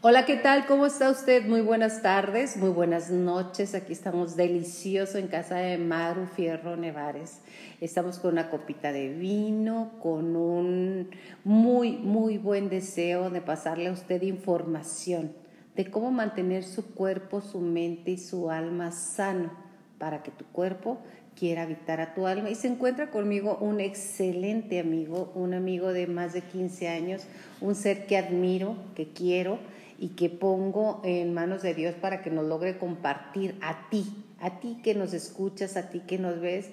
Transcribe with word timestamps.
Hola, 0.00 0.26
¿qué 0.26 0.36
tal? 0.36 0.66
¿Cómo 0.66 0.86
está 0.86 1.10
usted? 1.10 1.44
Muy 1.48 1.60
buenas 1.60 2.02
tardes, 2.02 2.56
muy 2.56 2.68
buenas 2.68 3.10
noches. 3.10 3.74
Aquí 3.74 3.92
estamos 3.92 4.36
delicioso 4.36 5.18
en 5.18 5.26
casa 5.26 5.56
de 5.56 5.76
Maru 5.76 6.26
Fierro 6.26 6.76
Nevares. 6.76 7.40
Estamos 7.80 8.20
con 8.20 8.34
una 8.34 8.48
copita 8.48 8.92
de 8.92 9.08
vino, 9.08 9.90
con 10.00 10.36
un 10.36 11.10
muy, 11.42 11.96
muy 11.96 12.38
buen 12.38 12.68
deseo 12.68 13.28
de 13.30 13.40
pasarle 13.40 13.88
a 13.88 13.92
usted 13.92 14.22
información 14.22 15.32
de 15.74 15.90
cómo 15.90 16.12
mantener 16.12 16.62
su 16.62 16.94
cuerpo, 16.94 17.40
su 17.40 17.58
mente 17.58 18.12
y 18.12 18.18
su 18.18 18.52
alma 18.52 18.92
sano 18.92 19.50
para 19.98 20.22
que 20.22 20.30
tu 20.30 20.44
cuerpo 20.44 20.98
quiera 21.34 21.62
habitar 21.62 22.00
a 22.00 22.14
tu 22.14 22.28
alma. 22.28 22.50
Y 22.50 22.54
se 22.54 22.68
encuentra 22.68 23.10
conmigo 23.10 23.58
un 23.60 23.80
excelente 23.80 24.78
amigo, 24.78 25.32
un 25.34 25.54
amigo 25.54 25.92
de 25.92 26.06
más 26.06 26.34
de 26.34 26.42
15 26.42 26.88
años, 26.88 27.22
un 27.60 27.74
ser 27.74 28.06
que 28.06 28.16
admiro, 28.16 28.76
que 28.94 29.08
quiero 29.08 29.58
y 29.98 30.10
que 30.10 30.30
pongo 30.30 31.00
en 31.04 31.34
manos 31.34 31.62
de 31.62 31.74
Dios 31.74 31.94
para 31.96 32.22
que 32.22 32.30
nos 32.30 32.46
logre 32.46 32.78
compartir 32.78 33.58
a 33.60 33.88
ti, 33.90 34.24
a 34.40 34.60
ti 34.60 34.78
que 34.82 34.94
nos 34.94 35.12
escuchas, 35.12 35.76
a 35.76 35.90
ti 35.90 36.00
que 36.00 36.18
nos 36.18 36.40
ves, 36.40 36.70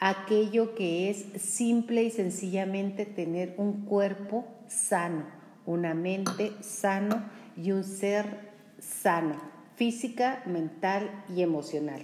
aquello 0.00 0.74
que 0.74 1.08
es 1.08 1.24
simple 1.40 2.02
y 2.02 2.10
sencillamente 2.10 3.06
tener 3.06 3.54
un 3.58 3.84
cuerpo 3.84 4.44
sano, 4.66 5.24
una 5.66 5.94
mente 5.94 6.52
sano 6.60 7.24
y 7.56 7.70
un 7.70 7.84
ser 7.84 8.52
sano, 8.80 9.40
física, 9.76 10.42
mental 10.46 11.24
y 11.34 11.42
emocional. 11.42 12.02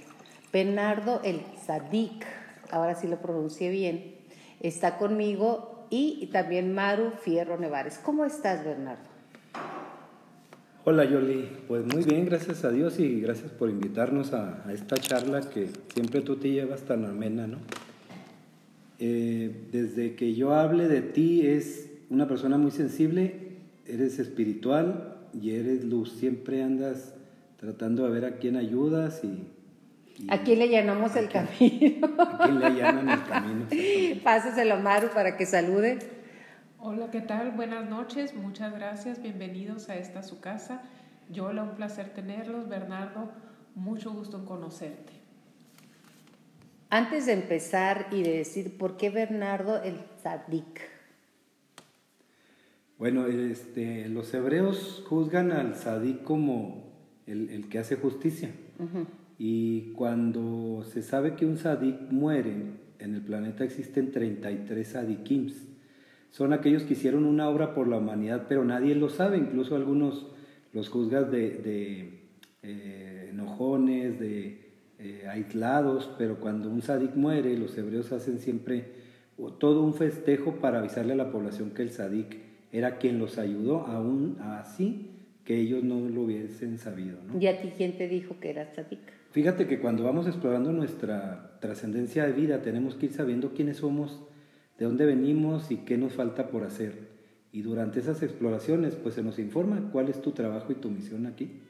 Bernardo 0.52 1.20
el 1.24 1.42
Sadik, 1.66 2.24
ahora 2.70 2.94
sí 2.94 3.08
lo 3.08 3.20
pronuncié 3.20 3.70
bien, 3.70 4.14
está 4.60 4.98
conmigo 4.98 5.86
y 5.90 6.28
también 6.32 6.72
Maru 6.72 7.10
Fierro 7.10 7.58
Nevares. 7.58 7.98
¿Cómo 7.98 8.24
estás, 8.24 8.64
Bernardo? 8.64 9.09
Hola 10.82 11.04
Yoli, 11.04 11.46
pues 11.68 11.84
muy 11.84 12.02
bien, 12.04 12.24
gracias 12.24 12.64
a 12.64 12.70
Dios 12.70 12.98
y 12.98 13.20
gracias 13.20 13.50
por 13.50 13.68
invitarnos 13.68 14.32
a, 14.32 14.64
esta 14.72 14.96
charla 14.96 15.42
que 15.42 15.68
siempre 15.92 16.22
tú 16.22 16.36
te 16.36 16.50
llevas 16.50 16.80
tan 16.84 17.04
amena, 17.04 17.46
¿no? 17.46 17.58
Eh, 18.98 19.66
desde 19.70 20.14
que 20.14 20.34
yo 20.34 20.54
hable 20.54 20.88
de 20.88 21.02
ti 21.02 21.46
es 21.46 21.90
una 22.08 22.26
persona 22.26 22.56
muy 22.56 22.70
sensible, 22.70 23.58
eres 23.86 24.18
espiritual 24.18 25.18
y 25.34 25.50
eres 25.50 25.84
luz, 25.84 26.12
siempre 26.12 26.62
andas 26.62 27.12
tratando 27.58 28.04
de 28.04 28.12
ver 28.12 28.24
a 28.24 28.36
quién 28.38 28.56
ayudas 28.56 29.20
y... 29.22 29.48
¿A 30.28 30.42
quién 30.44 30.60
le 30.60 30.68
llenamos 30.68 31.14
el 31.14 31.28
camino? 31.28 32.08
¿A 32.18 32.38
quién 32.42 32.58
le 32.58 32.64
allanan 32.64 33.06
el 33.10 33.24
camino? 33.24 33.66
Páseselo 34.24 34.78
Maru 34.78 35.08
para 35.10 35.36
que 35.36 35.44
salude. 35.44 36.19
Hola, 36.82 37.10
¿qué 37.10 37.20
tal? 37.20 37.50
Buenas 37.50 37.90
noches, 37.90 38.34
muchas 38.34 38.72
gracias, 38.72 39.20
bienvenidos 39.20 39.90
a 39.90 39.96
esta 39.96 40.22
su 40.22 40.40
casa. 40.40 40.80
Yola, 41.30 41.62
un 41.62 41.74
placer 41.74 42.08
tenerlos. 42.14 42.70
Bernardo, 42.70 43.30
mucho 43.74 44.10
gusto 44.12 44.38
en 44.38 44.46
conocerte. 44.46 45.12
Antes 46.88 47.26
de 47.26 47.34
empezar 47.34 48.06
y 48.10 48.22
de 48.22 48.38
decir 48.38 48.78
por 48.78 48.96
qué 48.96 49.10
Bernardo 49.10 49.82
el 49.82 49.98
Sadik. 50.22 50.80
Bueno, 52.96 53.26
este, 53.26 54.08
los 54.08 54.32
hebreos 54.32 55.04
juzgan 55.06 55.52
al 55.52 55.76
Sadik 55.76 56.22
como 56.22 56.94
el, 57.26 57.68
que 57.68 57.78
hace 57.78 57.96
justicia. 57.96 58.52
Y 59.36 59.92
cuando 59.92 60.82
se 60.90 61.02
sabe 61.02 61.36
que 61.36 61.44
un 61.44 61.58
Sadik 61.58 62.10
muere, 62.10 62.54
en 62.98 63.14
el 63.14 63.20
planeta 63.20 63.64
existen 63.64 64.12
33 64.12 64.88
Sadikims 64.88 65.69
son 66.30 66.52
aquellos 66.52 66.84
que 66.84 66.94
hicieron 66.94 67.24
una 67.24 67.48
obra 67.48 67.74
por 67.74 67.88
la 67.88 67.98
humanidad, 67.98 68.46
pero 68.48 68.64
nadie 68.64 68.94
lo 68.94 69.08
sabe, 69.08 69.36
incluso 69.36 69.76
algunos 69.76 70.26
los 70.72 70.88
juzgas 70.88 71.30
de, 71.30 72.20
eh, 72.62 73.28
enojones, 73.30 74.20
de 74.20 74.70
eh, 74.98 75.26
aislados, 75.28 76.10
pero 76.18 76.38
cuando 76.38 76.70
un 76.70 76.82
sadik 76.82 77.16
muere, 77.16 77.56
los 77.58 77.76
hebreos 77.76 78.12
hacen 78.12 78.38
siempre 78.38 79.00
todo 79.58 79.82
un 79.82 79.94
festejo 79.94 80.56
para 80.56 80.78
avisarle 80.78 81.14
a 81.14 81.16
la 81.16 81.32
población 81.32 81.70
que 81.70 81.82
el 81.82 81.90
sadik 81.90 82.36
era 82.72 82.98
quien 82.98 83.18
los 83.18 83.38
ayudó, 83.38 83.86
aún 83.86 84.36
así 84.40 85.10
que 85.44 85.58
ellos 85.58 85.82
no 85.82 86.08
lo 86.08 86.22
hubiesen 86.22 86.78
sabido. 86.78 87.18
¿Y 87.38 87.46
a 87.46 87.60
ti 87.60 87.72
quién 87.76 87.96
te 87.96 88.06
dijo 88.06 88.38
que 88.38 88.50
era 88.50 88.72
sadik? 88.72 89.00
Fíjate 89.32 89.66
que 89.66 89.80
cuando 89.80 90.04
vamos 90.04 90.26
explorando 90.26 90.70
nuestra 90.72 91.58
trascendencia 91.60 92.26
de 92.26 92.32
vida, 92.32 92.62
tenemos 92.62 92.94
que 92.94 93.06
ir 93.06 93.12
sabiendo 93.12 93.52
quiénes 93.52 93.78
somos 93.78 94.20
de 94.80 94.86
dónde 94.86 95.04
venimos 95.04 95.70
y 95.70 95.76
qué 95.76 95.98
nos 95.98 96.14
falta 96.14 96.48
por 96.48 96.64
hacer. 96.64 97.10
Y 97.52 97.60
durante 97.60 98.00
esas 98.00 98.22
exploraciones, 98.22 98.96
pues 98.96 99.14
se 99.14 99.22
nos 99.22 99.38
informa 99.38 99.90
cuál 99.92 100.08
es 100.08 100.22
tu 100.22 100.32
trabajo 100.32 100.72
y 100.72 100.76
tu 100.76 100.88
misión 100.88 101.26
aquí. 101.26 101.60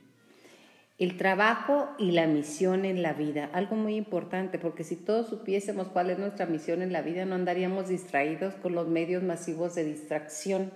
El 0.97 1.17
trabajo 1.17 1.89
y 1.99 2.13
la 2.13 2.29
misión 2.29 2.85
en 2.85 3.03
la 3.03 3.13
vida, 3.13 3.51
algo 3.53 3.75
muy 3.75 3.97
importante, 3.97 4.61
porque 4.61 4.85
si 4.85 4.95
todos 4.95 5.27
supiésemos 5.27 5.89
cuál 5.89 6.11
es 6.11 6.21
nuestra 6.21 6.47
misión 6.47 6.83
en 6.83 6.93
la 6.93 7.03
vida, 7.03 7.25
no 7.25 7.35
andaríamos 7.35 7.89
distraídos 7.89 8.55
con 8.55 8.77
los 8.77 8.87
medios 8.87 9.25
masivos 9.25 9.75
de 9.75 9.85
distracción 9.85 10.71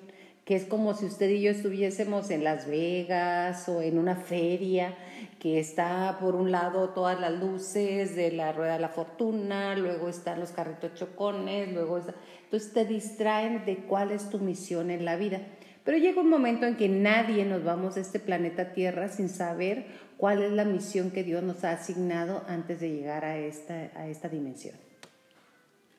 que 0.45 0.57
es 0.57 0.65
como 0.65 0.95
si 0.95 1.07
usted 1.07 1.31
y 1.31 1.41
yo 1.41 1.51
estuviésemos 1.51 2.31
en 2.31 2.45
Las 2.45 2.67
Vegas 2.67 3.69
o 3.69 3.81
en 3.81 3.99
una 3.99 4.17
feria 4.17 4.95
que 5.39 5.59
está 5.59 6.19
por 6.21 6.35
un 6.35 6.51
lado 6.51 6.91
todas 6.91 7.19
las 7.19 7.33
luces 7.33 8.15
de 8.15 8.31
la 8.31 8.53
rueda 8.53 8.75
de 8.75 8.81
la 8.81 8.91
fortuna, 8.91 9.75
luego 9.75 10.09
están 10.09 10.41
los 10.41 10.53
carritos 10.53 10.95
chocones, 10.95 11.73
luego 11.73 11.99
entonces 12.45 12.73
te 12.73 12.85
distraen 12.85 13.65
de 13.65 13.79
cuál 13.79 14.11
es 14.11 14.29
tu 14.29 14.39
misión 14.39 14.91
en 14.91 15.05
la 15.05 15.17
vida. 15.17 15.41
Pero 15.83 15.99
llega 15.99 16.21
un 16.21 16.31
momento 16.31 16.67
en 16.67 16.77
que 16.77 16.89
nadie 16.89 17.45
nos 17.45 17.63
vamos 17.63 17.97
a 17.97 18.01
este 18.01 18.19
planeta 18.19 18.73
Tierra 18.73 19.09
sin 19.09 19.29
saber 19.29 19.87
cuál 20.17 20.43
es 20.43 20.53
la 20.53 20.65
misión 20.65 21.11
que 21.11 21.25
Dios 21.25 21.43
nos 21.43 21.65
ha 21.65 21.73
asignado 21.73 22.43
antes 22.49 22.81
de 22.81 22.91
llegar 22.91 23.25
a 23.25 23.39
esta, 23.39 23.91
a 23.95 24.09
esta 24.09 24.29
dimensión. 24.29 24.84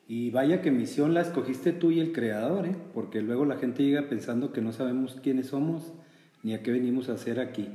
Y 0.08 0.30
vaya 0.30 0.62
que 0.62 0.72
misión 0.72 1.14
la 1.14 1.22
escogiste 1.22 1.72
tú 1.72 1.92
y 1.92 2.00
el 2.00 2.12
creador, 2.12 2.68
¿eh? 2.68 2.76
porque 2.94 3.22
luego 3.22 3.46
la 3.46 3.58
gente 3.58 3.84
llega 3.84 4.08
pensando 4.08 4.54
que 4.54 4.62
no 4.62 4.72
sabemos 4.72 5.18
quiénes 5.24 5.48
somos 5.48 5.94
ni 6.44 6.54
a 6.54 6.62
qué 6.62 6.72
venimos 6.72 7.10
a 7.10 7.14
hacer 7.14 7.40
aquí. 7.40 7.68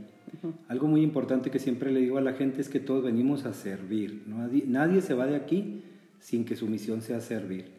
Algo 0.69 0.86
muy 0.86 1.02
importante 1.02 1.50
que 1.50 1.58
siempre 1.58 1.90
le 1.90 2.00
digo 2.00 2.19
a 2.19 2.20
la 2.20 2.34
gente 2.34 2.60
es 2.60 2.69
que 2.69 2.78
todos 2.78 3.02
venimos 3.02 3.46
a 3.46 3.52
servir. 3.52 4.22
Nadie 4.26 5.00
se 5.00 5.14
va 5.14 5.26
de 5.26 5.34
aquí 5.34 5.82
sin 6.20 6.44
que 6.44 6.54
su 6.54 6.69
misión 6.69 7.02
sea 7.02 7.20
servir. 7.20 7.72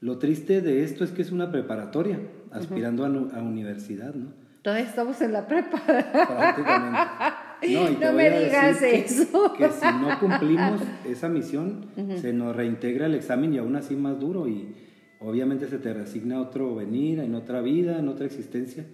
Lo 0.00 0.18
triste 0.18 0.60
de 0.60 0.82
esto 0.82 1.04
es 1.04 1.12
que 1.12 1.22
es 1.22 1.30
una 1.30 1.52
preparatoria, 1.52 2.18
aspirando 2.50 3.04
a, 3.04 3.38
a, 3.38 3.42
universidad, 3.42 4.14
¿no? 4.14 4.32
Todavía 4.62 4.86
estamos 4.86 5.20
en 5.22 5.32
la 5.32 5.46
prepa. 5.46 5.80
Prácticamente. 5.86 6.98
No, 7.62 8.12
me 8.12 8.30
digas 8.30 8.82
eso. 8.82 9.54
Que, 9.56 9.68
si 9.70 9.86
no 9.86 10.18
cumplimos 10.20 10.80
esa 11.04 11.28
misión, 11.28 11.86
se 12.20 12.32
nos 12.32 12.54
reintegra 12.54 13.06
el 13.06 13.14
examen 13.14 13.54
y 13.54 13.58
aún 13.58 13.76
así 13.76 13.96
más 13.96 14.18
duro 14.18 14.48
y 14.48 14.74
obviamente 15.20 15.68
se 15.68 15.78
te 15.78 15.94
resigna 15.94 16.40
otro 16.40 16.74
venir, 16.74 17.20
en 17.20 17.34
otra 17.34 17.60
vida, 17.60 17.98
en 17.98 18.08
otra 18.08 18.26
existencia, 18.26 18.84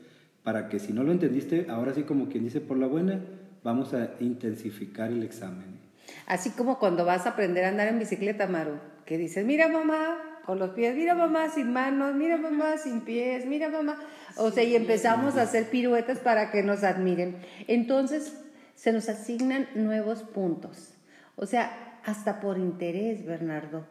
para 0.42 0.68
que 0.68 0.78
si 0.78 0.92
no 0.92 1.02
lo 1.02 1.12
entendiste, 1.12 1.66
ahora 1.68 1.94
sí 1.94 2.02
como 2.02 2.28
quien 2.28 2.44
dice 2.44 2.60
por 2.60 2.78
la 2.78 2.86
buena, 2.86 3.20
vamos 3.64 3.94
a 3.94 4.14
intensificar 4.20 5.10
el 5.10 5.22
examen. 5.22 5.80
Así 6.26 6.50
como 6.50 6.78
cuando 6.78 7.04
vas 7.04 7.26
a 7.26 7.30
aprender 7.30 7.64
a 7.64 7.68
andar 7.68 7.88
en 7.88 7.98
bicicleta, 7.98 8.46
Maru, 8.46 8.78
que 9.04 9.18
dices, 9.18 9.44
mira 9.44 9.68
mamá, 9.68 10.18
con 10.44 10.58
los 10.58 10.70
pies, 10.70 10.96
mira 10.96 11.14
mamá 11.14 11.48
sin 11.48 11.72
manos, 11.72 12.14
mira 12.14 12.36
mamá 12.36 12.76
sin 12.76 13.02
pies, 13.02 13.46
mira 13.46 13.68
mamá. 13.68 13.98
O 14.36 14.50
sea, 14.50 14.64
y 14.64 14.74
empezamos 14.74 15.36
a 15.36 15.42
hacer 15.42 15.68
piruetas 15.70 16.18
para 16.18 16.50
que 16.50 16.62
nos 16.62 16.82
admiren. 16.84 17.36
Entonces, 17.68 18.36
se 18.82 18.92
nos 18.92 19.08
asignan 19.08 19.68
nuevos 19.76 20.24
puntos. 20.24 20.94
O 21.36 21.46
sea, 21.46 22.00
hasta 22.04 22.40
por 22.40 22.58
interés, 22.58 23.24
Bernardo. 23.24 23.86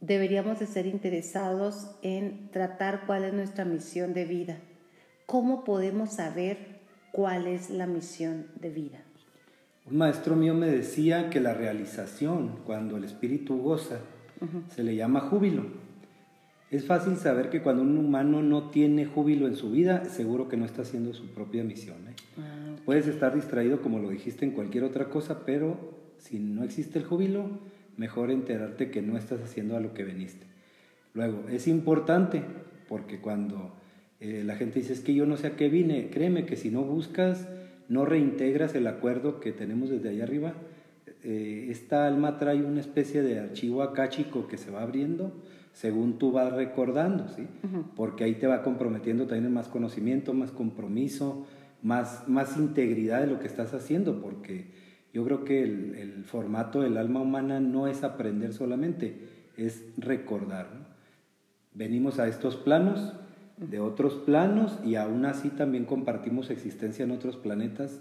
Deberíamos 0.00 0.60
de 0.60 0.66
ser 0.66 0.86
interesados 0.86 1.90
en 2.00 2.48
tratar 2.52 3.02
cuál 3.04 3.24
es 3.24 3.34
nuestra 3.34 3.66
misión 3.66 4.14
de 4.14 4.24
vida. 4.24 4.56
¿Cómo 5.26 5.62
podemos 5.62 6.14
saber 6.14 6.80
cuál 7.12 7.46
es 7.46 7.68
la 7.68 7.86
misión 7.86 8.46
de 8.58 8.70
vida? 8.70 9.02
Un 9.84 9.98
maestro 9.98 10.36
mío 10.36 10.54
me 10.54 10.68
decía 10.68 11.28
que 11.28 11.40
la 11.40 11.52
realización, 11.52 12.60
cuando 12.64 12.96
el 12.96 13.04
espíritu 13.04 13.58
goza, 13.58 13.98
se 14.74 14.82
le 14.84 14.96
llama 14.96 15.20
júbilo. 15.20 15.66
Es 16.70 16.86
fácil 16.86 17.18
saber 17.18 17.50
que 17.50 17.60
cuando 17.60 17.82
un 17.82 17.98
humano 17.98 18.42
no 18.42 18.70
tiene 18.70 19.04
júbilo 19.04 19.46
en 19.46 19.56
su 19.56 19.70
vida, 19.70 20.06
seguro 20.06 20.48
que 20.48 20.56
no 20.56 20.64
está 20.64 20.80
haciendo 20.80 21.12
su 21.12 21.26
propia 21.26 21.62
misión. 21.62 21.98
¿eh? 22.08 22.14
Ah, 22.38 22.61
Puedes 22.84 23.06
estar 23.06 23.34
distraído, 23.34 23.80
como 23.80 23.98
lo 23.98 24.10
dijiste, 24.10 24.44
en 24.44 24.52
cualquier 24.52 24.84
otra 24.84 25.06
cosa, 25.06 25.44
pero 25.44 26.12
si 26.18 26.38
no 26.38 26.64
existe 26.64 26.98
el 26.98 27.04
júbilo, 27.04 27.60
mejor 27.96 28.30
enterarte 28.30 28.90
que 28.90 29.02
no 29.02 29.16
estás 29.16 29.40
haciendo 29.40 29.76
a 29.76 29.80
lo 29.80 29.94
que 29.94 30.04
veniste. 30.04 30.46
Luego, 31.14 31.48
es 31.50 31.68
importante, 31.68 32.42
porque 32.88 33.20
cuando 33.20 33.74
eh, 34.20 34.42
la 34.44 34.56
gente 34.56 34.80
dice, 34.80 34.92
es 34.92 35.00
que 35.00 35.14
yo 35.14 35.26
no 35.26 35.36
sé 35.36 35.48
a 35.48 35.56
qué 35.56 35.68
vine, 35.68 36.10
créeme 36.10 36.46
que 36.46 36.56
si 36.56 36.70
no 36.70 36.82
buscas, 36.82 37.48
no 37.88 38.04
reintegras 38.04 38.74
el 38.74 38.86
acuerdo 38.86 39.40
que 39.40 39.52
tenemos 39.52 39.90
desde 39.90 40.08
allá 40.08 40.24
arriba, 40.24 40.54
eh, 41.24 41.68
esta 41.70 42.06
alma 42.06 42.38
trae 42.38 42.62
una 42.62 42.80
especie 42.80 43.22
de 43.22 43.38
archivo 43.38 43.82
acáchico 43.82 44.48
que 44.48 44.58
se 44.58 44.70
va 44.70 44.82
abriendo 44.82 45.32
según 45.72 46.18
tú 46.18 46.32
vas 46.32 46.52
recordando, 46.52 47.28
¿sí? 47.28 47.46
Porque 47.96 48.24
ahí 48.24 48.34
te 48.34 48.46
va 48.46 48.62
comprometiendo 48.62 49.26
también 49.26 49.52
más 49.52 49.68
conocimiento, 49.68 50.34
más 50.34 50.52
compromiso, 50.52 51.46
más, 51.82 52.28
más 52.28 52.56
integridad 52.56 53.20
de 53.20 53.26
lo 53.26 53.38
que 53.40 53.46
estás 53.46 53.74
haciendo, 53.74 54.20
porque 54.20 54.66
yo 55.12 55.24
creo 55.24 55.44
que 55.44 55.62
el, 55.62 55.94
el 55.96 56.24
formato 56.24 56.80
del 56.80 56.96
alma 56.96 57.20
humana 57.20 57.60
no 57.60 57.86
es 57.86 58.04
aprender 58.04 58.52
solamente, 58.52 59.28
es 59.56 59.84
recordar. 59.96 60.68
Venimos 61.74 62.18
a 62.18 62.28
estos 62.28 62.56
planos, 62.56 63.12
de 63.56 63.80
otros 63.80 64.14
planos, 64.14 64.78
y 64.84 64.94
aún 64.94 65.24
así 65.24 65.48
también 65.50 65.84
compartimos 65.84 66.50
existencia 66.50 67.04
en 67.04 67.10
otros 67.10 67.36
planetas 67.36 68.00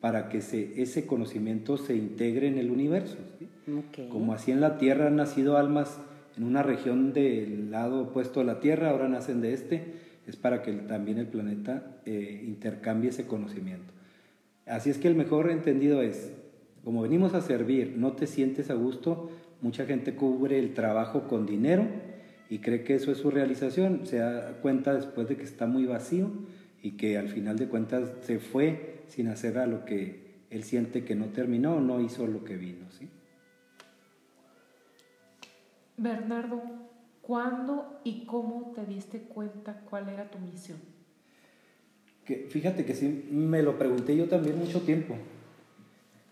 para 0.00 0.28
que 0.28 0.40
se, 0.40 0.80
ese 0.82 1.06
conocimiento 1.06 1.76
se 1.76 1.96
integre 1.96 2.48
en 2.48 2.58
el 2.58 2.70
universo. 2.70 3.16
Como 4.10 4.32
así 4.32 4.52
en 4.52 4.60
la 4.60 4.78
Tierra 4.78 5.08
han 5.08 5.16
nacido 5.16 5.56
almas 5.56 5.98
en 6.36 6.44
una 6.44 6.62
región 6.62 7.12
del 7.12 7.70
lado 7.70 8.02
opuesto 8.02 8.40
a 8.40 8.44
la 8.44 8.60
Tierra, 8.60 8.90
ahora 8.90 9.08
nacen 9.08 9.40
de 9.40 9.54
este, 9.54 9.94
es 10.26 10.36
para 10.36 10.62
que 10.62 10.72
también 10.72 11.18
el 11.18 11.26
planeta 11.26 12.00
eh, 12.04 12.44
intercambie 12.46 13.10
ese 13.10 13.26
conocimiento. 13.26 13.92
Así 14.66 14.90
es 14.90 14.98
que 14.98 15.08
el 15.08 15.14
mejor 15.14 15.50
entendido 15.50 16.02
es, 16.02 16.32
como 16.82 17.02
venimos 17.02 17.34
a 17.34 17.40
servir, 17.40 17.94
no 17.96 18.12
te 18.12 18.26
sientes 18.26 18.70
a 18.70 18.74
gusto, 18.74 19.30
mucha 19.60 19.86
gente 19.86 20.14
cubre 20.14 20.58
el 20.58 20.74
trabajo 20.74 21.28
con 21.28 21.46
dinero 21.46 21.86
y 22.50 22.58
cree 22.58 22.82
que 22.82 22.94
eso 22.94 23.12
es 23.12 23.18
su 23.18 23.30
realización, 23.30 24.06
se 24.06 24.18
da 24.18 24.58
cuenta 24.60 24.94
después 24.94 25.28
de 25.28 25.36
que 25.36 25.44
está 25.44 25.66
muy 25.66 25.86
vacío 25.86 26.30
y 26.82 26.92
que 26.92 27.18
al 27.18 27.28
final 27.28 27.56
de 27.56 27.68
cuentas 27.68 28.12
se 28.22 28.38
fue 28.38 29.04
sin 29.08 29.28
hacer 29.28 29.58
a 29.58 29.66
lo 29.66 29.84
que 29.84 30.26
él 30.50 30.64
siente 30.64 31.04
que 31.04 31.14
no 31.14 31.26
terminó, 31.26 31.80
no 31.80 32.00
hizo 32.00 32.26
lo 32.26 32.44
que 32.44 32.56
vino. 32.56 32.90
¿sí? 32.90 33.08
Bernardo, 35.96 36.62
¿cuándo 37.26 38.00
y 38.04 38.24
cómo 38.24 38.72
te 38.74 38.86
diste 38.86 39.22
cuenta 39.22 39.80
cuál 39.90 40.08
era 40.08 40.30
tu 40.30 40.38
misión? 40.38 40.78
Que, 42.24 42.46
fíjate 42.48 42.84
que 42.84 42.94
sí, 42.94 43.28
me 43.32 43.62
lo 43.62 43.78
pregunté 43.78 44.16
yo 44.16 44.28
también 44.28 44.58
mucho 44.58 44.82
tiempo. 44.82 45.16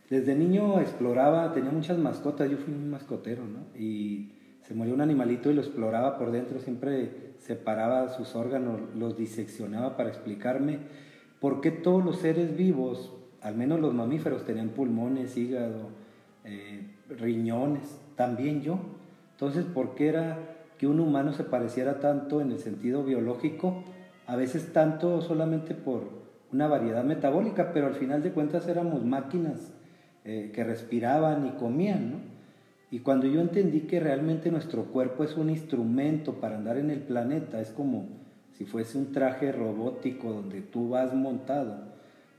Desde 0.08 0.36
niño 0.36 0.80
exploraba, 0.80 1.52
tenía 1.52 1.70
muchas 1.70 1.98
mascotas, 1.98 2.48
yo 2.48 2.58
fui 2.58 2.72
un 2.72 2.90
mascotero, 2.90 3.42
¿no? 3.44 3.76
Y 3.76 4.32
se 4.62 4.74
murió 4.74 4.94
un 4.94 5.00
animalito 5.00 5.50
y 5.50 5.54
lo 5.54 5.62
exploraba 5.62 6.16
por 6.16 6.30
dentro, 6.30 6.60
siempre 6.60 7.34
separaba 7.38 8.08
sus 8.10 8.36
órganos, 8.36 8.80
los 8.94 9.16
diseccionaba 9.16 9.96
para 9.96 10.10
explicarme 10.10 10.78
por 11.40 11.60
qué 11.60 11.72
todos 11.72 12.04
los 12.04 12.18
seres 12.18 12.56
vivos, 12.56 13.12
al 13.40 13.56
menos 13.56 13.80
los 13.80 13.94
mamíferos, 13.94 14.44
tenían 14.44 14.68
pulmones, 14.70 15.36
hígado, 15.36 15.88
eh, 16.44 16.86
riñones, 17.08 18.00
también 18.14 18.62
yo. 18.62 18.78
Entonces, 19.32 19.64
¿por 19.64 19.94
qué 19.96 20.08
era 20.08 20.53
que 20.78 20.86
un 20.86 21.00
humano 21.00 21.32
se 21.32 21.44
pareciera 21.44 22.00
tanto 22.00 22.40
en 22.40 22.52
el 22.52 22.58
sentido 22.58 23.04
biológico? 23.04 23.84
A 24.26 24.36
veces 24.36 24.72
tanto 24.72 25.20
solamente 25.20 25.74
por 25.74 26.24
una 26.52 26.68
variedad 26.68 27.04
metabólica, 27.04 27.72
pero 27.72 27.86
al 27.86 27.94
final 27.94 28.22
de 28.22 28.32
cuentas 28.32 28.68
éramos 28.68 29.04
máquinas 29.04 29.72
eh, 30.24 30.52
que 30.54 30.64
respiraban 30.64 31.46
y 31.46 31.50
comían, 31.58 32.10
¿no? 32.10 32.34
Y 32.90 33.00
cuando 33.00 33.26
yo 33.26 33.40
entendí 33.40 33.80
que 33.82 33.98
realmente 33.98 34.52
nuestro 34.52 34.84
cuerpo 34.84 35.24
es 35.24 35.36
un 35.36 35.50
instrumento 35.50 36.34
para 36.34 36.56
andar 36.56 36.76
en 36.76 36.90
el 36.90 37.00
planeta, 37.00 37.60
es 37.60 37.70
como 37.70 38.06
si 38.56 38.66
fuese 38.66 38.98
un 38.98 39.10
traje 39.10 39.50
robótico 39.50 40.32
donde 40.32 40.60
tú 40.60 40.90
vas 40.90 41.12
montado, 41.12 41.76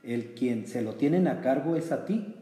el 0.01 0.33
quien 0.33 0.65
se 0.65 0.81
lo 0.81 0.93
tienen 0.93 1.27
a 1.27 1.41
cargo 1.41 1.75
es 1.75 1.91
a 1.91 2.05
ti. 2.05 2.35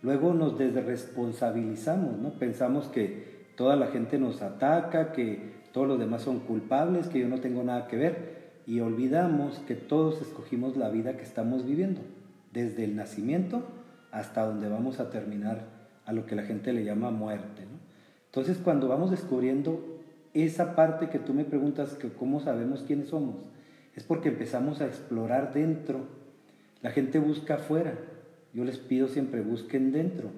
Luego 0.00 0.32
nos 0.32 0.58
desresponsabilizamos, 0.58 2.18
¿no? 2.18 2.30
Pensamos 2.30 2.86
que 2.86 3.33
toda 3.56 3.76
la 3.76 3.88
gente 3.88 4.18
nos 4.18 4.42
ataca, 4.42 5.12
que 5.12 5.54
todos 5.72 5.86
los 5.86 5.98
demás 5.98 6.22
son 6.22 6.40
culpables, 6.40 7.08
que 7.08 7.20
yo 7.20 7.28
no 7.28 7.40
tengo 7.40 7.62
nada 7.62 7.86
que 7.88 7.96
ver, 7.96 8.34
y 8.66 8.80
olvidamos 8.80 9.58
que 9.60 9.74
todos 9.74 10.22
escogimos 10.22 10.76
la 10.76 10.88
vida 10.88 11.16
que 11.16 11.22
estamos 11.22 11.64
viviendo, 11.64 12.00
desde 12.52 12.84
el 12.84 12.96
nacimiento 12.96 13.62
hasta 14.10 14.46
donde 14.46 14.68
vamos 14.68 15.00
a 15.00 15.10
terminar, 15.10 15.64
a 16.06 16.12
lo 16.12 16.26
que 16.26 16.36
la 16.36 16.42
gente 16.42 16.72
le 16.72 16.84
llama 16.84 17.10
muerte. 17.10 17.62
Entonces, 18.26 18.58
cuando 18.58 18.88
vamos 18.88 19.10
descubriendo 19.10 20.00
esa 20.34 20.76
parte 20.76 21.08
que 21.08 21.18
tú 21.18 21.34
me 21.34 21.44
preguntas, 21.44 21.94
que 21.94 22.10
cómo 22.10 22.40
sabemos 22.40 22.82
quiénes 22.86 23.08
somos, 23.08 23.36
es 23.94 24.04
porque 24.04 24.28
empezamos 24.28 24.80
a 24.80 24.86
explorar 24.86 25.52
dentro. 25.52 26.00
La 26.82 26.90
gente 26.90 27.18
busca 27.18 27.54
afuera. 27.54 27.94
Yo 28.52 28.64
les 28.64 28.78
pido 28.78 29.08
siempre, 29.08 29.40
busquen 29.40 29.92
dentro. 29.92 30.30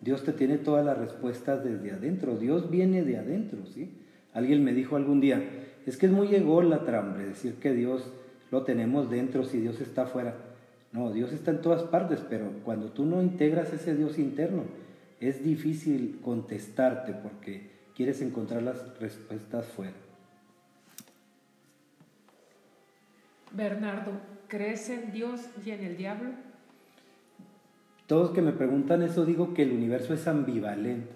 Dios 0.00 0.24
te 0.24 0.32
tiene 0.32 0.58
todas 0.58 0.84
las 0.84 0.98
respuestas 0.98 1.64
desde 1.64 1.92
adentro. 1.92 2.36
Dios 2.36 2.70
viene 2.70 3.02
de 3.02 3.18
adentro, 3.18 3.66
¿sí? 3.66 3.90
Alguien 4.32 4.62
me 4.62 4.72
dijo 4.72 4.96
algún 4.96 5.20
día, 5.20 5.42
es 5.86 5.96
que 5.96 6.06
es 6.06 6.12
muy 6.12 6.34
ególatra, 6.34 7.00
hombre, 7.00 7.24
decir 7.24 7.54
que 7.54 7.72
Dios 7.72 8.12
lo 8.50 8.62
tenemos 8.62 9.10
dentro 9.10 9.44
si 9.44 9.58
Dios 9.58 9.80
está 9.80 10.02
afuera. 10.02 10.36
No, 10.92 11.12
Dios 11.12 11.32
está 11.32 11.50
en 11.50 11.60
todas 11.60 11.82
partes, 11.82 12.20
pero 12.28 12.50
cuando 12.64 12.90
tú 12.92 13.04
no 13.04 13.22
integras 13.22 13.72
ese 13.72 13.94
Dios 13.94 14.18
interno, 14.18 14.62
es 15.20 15.42
difícil 15.42 16.20
contestarte 16.22 17.12
porque 17.12 17.70
quieres 17.94 18.22
encontrar 18.22 18.62
las 18.62 18.98
respuestas 19.00 19.66
fuera. 19.66 19.94
Bernardo, 23.52 24.12
¿crees 24.46 24.88
en 24.90 25.12
Dios 25.12 25.40
y 25.64 25.70
en 25.70 25.84
el 25.84 25.96
diablo? 25.96 26.30
Todos 28.08 28.30
que 28.30 28.40
me 28.40 28.52
preguntan 28.52 29.02
eso 29.02 29.26
digo 29.26 29.52
que 29.52 29.64
el 29.64 29.70
universo 29.70 30.14
es 30.14 30.26
ambivalente. 30.26 31.12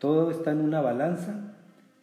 Todo 0.00 0.32
está 0.32 0.50
en 0.50 0.60
una 0.60 0.80
balanza 0.80 1.54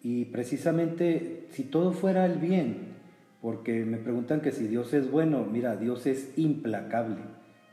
y 0.02 0.24
precisamente 0.26 1.48
si 1.50 1.64
todo 1.64 1.92
fuera 1.92 2.26
el 2.26 2.38
bien, 2.38 2.94
porque 3.42 3.84
me 3.84 3.98
preguntan 3.98 4.40
que 4.40 4.54
si 4.54 4.68
Dios 4.68 4.94
es 4.94 5.12
bueno, 5.12 5.46
mira, 5.52 5.76
Dios 5.76 6.06
es 6.06 6.32
implacable. 6.38 7.18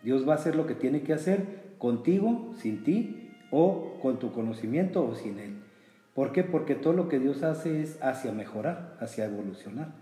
Dios 0.02 0.28
va 0.28 0.32
a 0.32 0.34
hacer 0.34 0.56
lo 0.56 0.66
que 0.66 0.74
tiene 0.74 1.02
que 1.02 1.12
hacer 1.12 1.76
contigo, 1.78 2.52
sin 2.58 2.82
ti, 2.82 3.30
o 3.52 3.96
con 4.02 4.18
tu 4.18 4.32
conocimiento 4.32 5.06
o 5.06 5.14
sin 5.14 5.38
él. 5.38 5.58
¿Por 6.12 6.32
qué? 6.32 6.42
Porque 6.42 6.74
todo 6.74 6.92
lo 6.92 7.08
que 7.08 7.20
Dios 7.20 7.44
hace 7.44 7.82
es 7.82 8.02
hacia 8.02 8.32
mejorar, 8.32 8.96
hacia 8.98 9.26
evolucionar. 9.26 9.94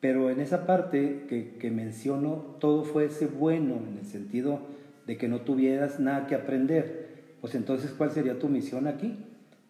Pero 0.00 0.28
en 0.28 0.40
esa 0.40 0.66
parte 0.66 1.26
que, 1.28 1.54
que 1.60 1.70
menciono, 1.70 2.56
todo 2.58 2.82
fuese 2.82 3.28
bueno 3.28 3.76
en 3.76 3.98
el 3.98 4.06
sentido 4.06 4.81
de 5.06 5.16
que 5.16 5.28
no 5.28 5.40
tuvieras 5.40 6.00
nada 6.00 6.26
que 6.26 6.34
aprender, 6.34 7.10
pues 7.40 7.54
entonces 7.54 7.92
¿cuál 7.92 8.10
sería 8.10 8.38
tu 8.38 8.48
misión 8.48 8.86
aquí? 8.86 9.16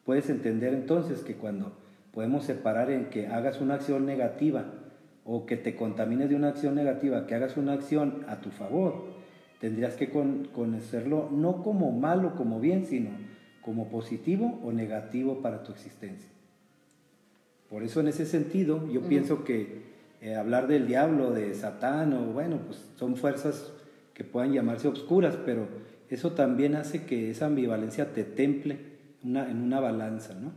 Puedes 0.04 0.28
entender 0.28 0.74
entonces 0.74 1.20
que 1.20 1.34
cuando 1.34 1.72
podemos 2.12 2.44
separar 2.44 2.90
en 2.90 3.06
que 3.06 3.28
hagas 3.28 3.60
una 3.60 3.74
acción 3.74 4.04
negativa 4.04 4.66
o 5.24 5.46
que 5.46 5.56
te 5.56 5.76
contamines 5.76 6.28
de 6.28 6.36
una 6.36 6.48
acción 6.48 6.74
negativa, 6.74 7.26
que 7.26 7.34
hagas 7.34 7.56
una 7.56 7.72
acción 7.72 8.24
a 8.28 8.40
tu 8.40 8.50
favor, 8.50 9.06
tendrías 9.60 9.94
que 9.94 10.10
conocerlo 10.10 11.30
no 11.30 11.62
como 11.62 11.92
malo, 11.92 12.34
como 12.34 12.60
bien, 12.60 12.84
sino 12.84 13.10
como 13.62 13.88
positivo 13.88 14.60
o 14.64 14.72
negativo 14.72 15.40
para 15.40 15.62
tu 15.62 15.72
existencia. 15.72 16.28
Por 17.70 17.84
eso 17.84 18.00
en 18.00 18.08
ese 18.08 18.26
sentido 18.26 18.86
yo 18.92 19.02
pienso 19.02 19.44
que 19.44 19.92
eh, 20.20 20.34
hablar 20.34 20.66
del 20.66 20.86
diablo, 20.86 21.30
de 21.30 21.54
Satán, 21.54 22.12
o 22.12 22.32
bueno, 22.32 22.58
pues 22.66 22.84
son 22.96 23.16
fuerzas 23.16 23.72
que 24.22 24.30
puedan 24.30 24.52
llamarse 24.52 24.86
obscuras, 24.86 25.36
pero 25.44 25.66
eso 26.08 26.32
también 26.32 26.76
hace 26.76 27.04
que 27.04 27.30
esa 27.30 27.46
ambivalencia 27.46 28.12
te 28.12 28.22
temple 28.22 28.78
en 29.24 29.62
una 29.62 29.80
balanza, 29.80 30.34
¿no? 30.34 30.52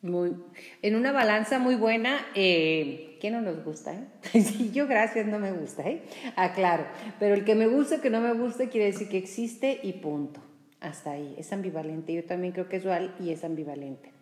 Muy, 0.00 0.36
en 0.82 0.94
una 0.94 1.10
balanza 1.10 1.58
muy 1.58 1.74
buena, 1.74 2.18
eh, 2.34 3.16
¿qué 3.20 3.30
no 3.30 3.40
nos 3.40 3.64
gusta? 3.64 3.94
Eh? 3.94 4.70
yo 4.72 4.86
gracias, 4.86 5.26
no 5.26 5.38
me 5.38 5.52
gusta, 5.52 5.82
¿eh? 5.88 6.02
Ah, 6.36 6.52
claro, 6.52 6.84
pero 7.18 7.34
el 7.34 7.44
que 7.44 7.54
me 7.54 7.66
gusta, 7.66 8.00
que 8.00 8.10
no 8.10 8.20
me 8.20 8.32
gusta, 8.32 8.68
quiere 8.68 8.86
decir 8.86 9.08
que 9.08 9.18
existe 9.18 9.80
y 9.82 9.94
punto. 9.94 10.40
Hasta 10.80 11.12
ahí, 11.12 11.34
es 11.36 11.52
ambivalente. 11.52 12.14
Yo 12.14 12.24
también 12.24 12.52
creo 12.52 12.68
que 12.68 12.76
es 12.76 12.84
dual 12.84 13.12
y 13.18 13.30
es 13.30 13.42
ambivalente. 13.42 14.12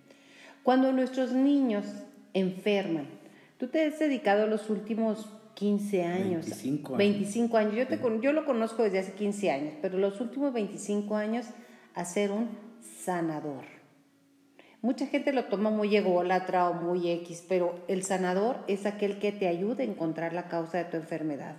Cuando 0.63 0.91
nuestros 0.93 1.33
niños 1.33 1.85
enferman, 2.33 3.07
tú 3.59 3.69
te 3.69 3.85
has 3.85 3.99
dedicado 3.99 4.47
los 4.47 4.71
últimos 4.71 5.36
15 5.57 6.05
años. 6.05 6.45
25 6.45 6.89
años. 6.89 6.99
25 6.99 7.57
años. 7.57 7.75
Yo, 7.75 7.87
te, 7.89 7.99
yo 8.21 8.33
lo 8.33 8.45
conozco 8.45 8.83
desde 8.83 8.99
hace 8.99 9.13
15 9.15 9.51
años, 9.51 9.75
pero 9.81 9.99
los 9.99 10.21
últimos 10.21 10.53
25 10.53 11.17
años 11.17 11.47
a 11.95 12.05
ser 12.05 12.31
un 12.31 12.51
sanador. 13.05 13.65
Mucha 14.83 15.07
gente 15.07 15.33
lo 15.33 15.47
toma 15.47 15.71
muy 15.71 15.97
ególatra 15.97 16.69
o 16.69 16.75
muy 16.75 17.11
X, 17.11 17.43
pero 17.49 17.75
el 17.89 18.03
sanador 18.03 18.59
es 18.69 18.85
aquel 18.85 19.19
que 19.19 19.33
te 19.33 19.49
ayuda 19.49 19.83
a 19.83 19.87
encontrar 19.87 20.35
la 20.35 20.49
causa 20.49 20.77
de 20.79 20.85
tu 20.85 20.99
enfermedad 20.99 21.57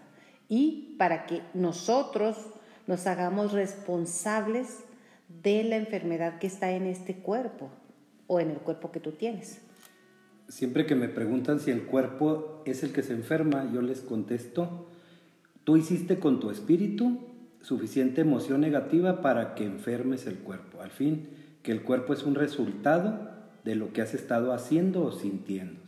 y 0.47 0.95
para 0.99 1.25
que 1.25 1.41
nosotros 1.55 2.37
nos 2.85 3.07
hagamos 3.07 3.51
responsables 3.51 4.85
de 5.27 5.63
la 5.63 5.75
enfermedad 5.75 6.37
que 6.37 6.47
está 6.47 6.71
en 6.71 6.85
este 6.85 7.15
cuerpo 7.15 7.69
o 8.27 8.39
en 8.39 8.51
el 8.51 8.57
cuerpo 8.57 8.91
que 8.91 8.99
tú 8.99 9.13
tienes 9.13 9.59
siempre 10.47 10.85
que 10.85 10.95
me 10.95 11.09
preguntan 11.09 11.59
si 11.59 11.71
el 11.71 11.83
cuerpo 11.83 12.61
es 12.65 12.83
el 12.83 12.91
que 12.91 13.03
se 13.03 13.13
enferma, 13.13 13.71
yo 13.73 13.81
les 13.81 14.01
contesto, 14.01 14.87
tú 15.63 15.77
hiciste 15.77 16.19
con 16.19 16.39
tu 16.39 16.49
espíritu 16.49 17.19
suficiente 17.61 18.21
emoción 18.21 18.61
negativa 18.61 19.21
para 19.21 19.55
que 19.55 19.65
enfermes 19.65 20.25
el 20.27 20.35
cuerpo. 20.35 20.81
Al 20.81 20.91
fin, 20.91 21.27
que 21.63 21.71
el 21.71 21.81
cuerpo 21.81 22.13
es 22.13 22.23
un 22.23 22.35
resultado 22.35 23.29
de 23.65 23.75
lo 23.75 23.91
que 23.91 24.01
has 24.01 24.13
estado 24.13 24.53
haciendo 24.53 25.03
o 25.03 25.11
sintiendo. 25.11 25.81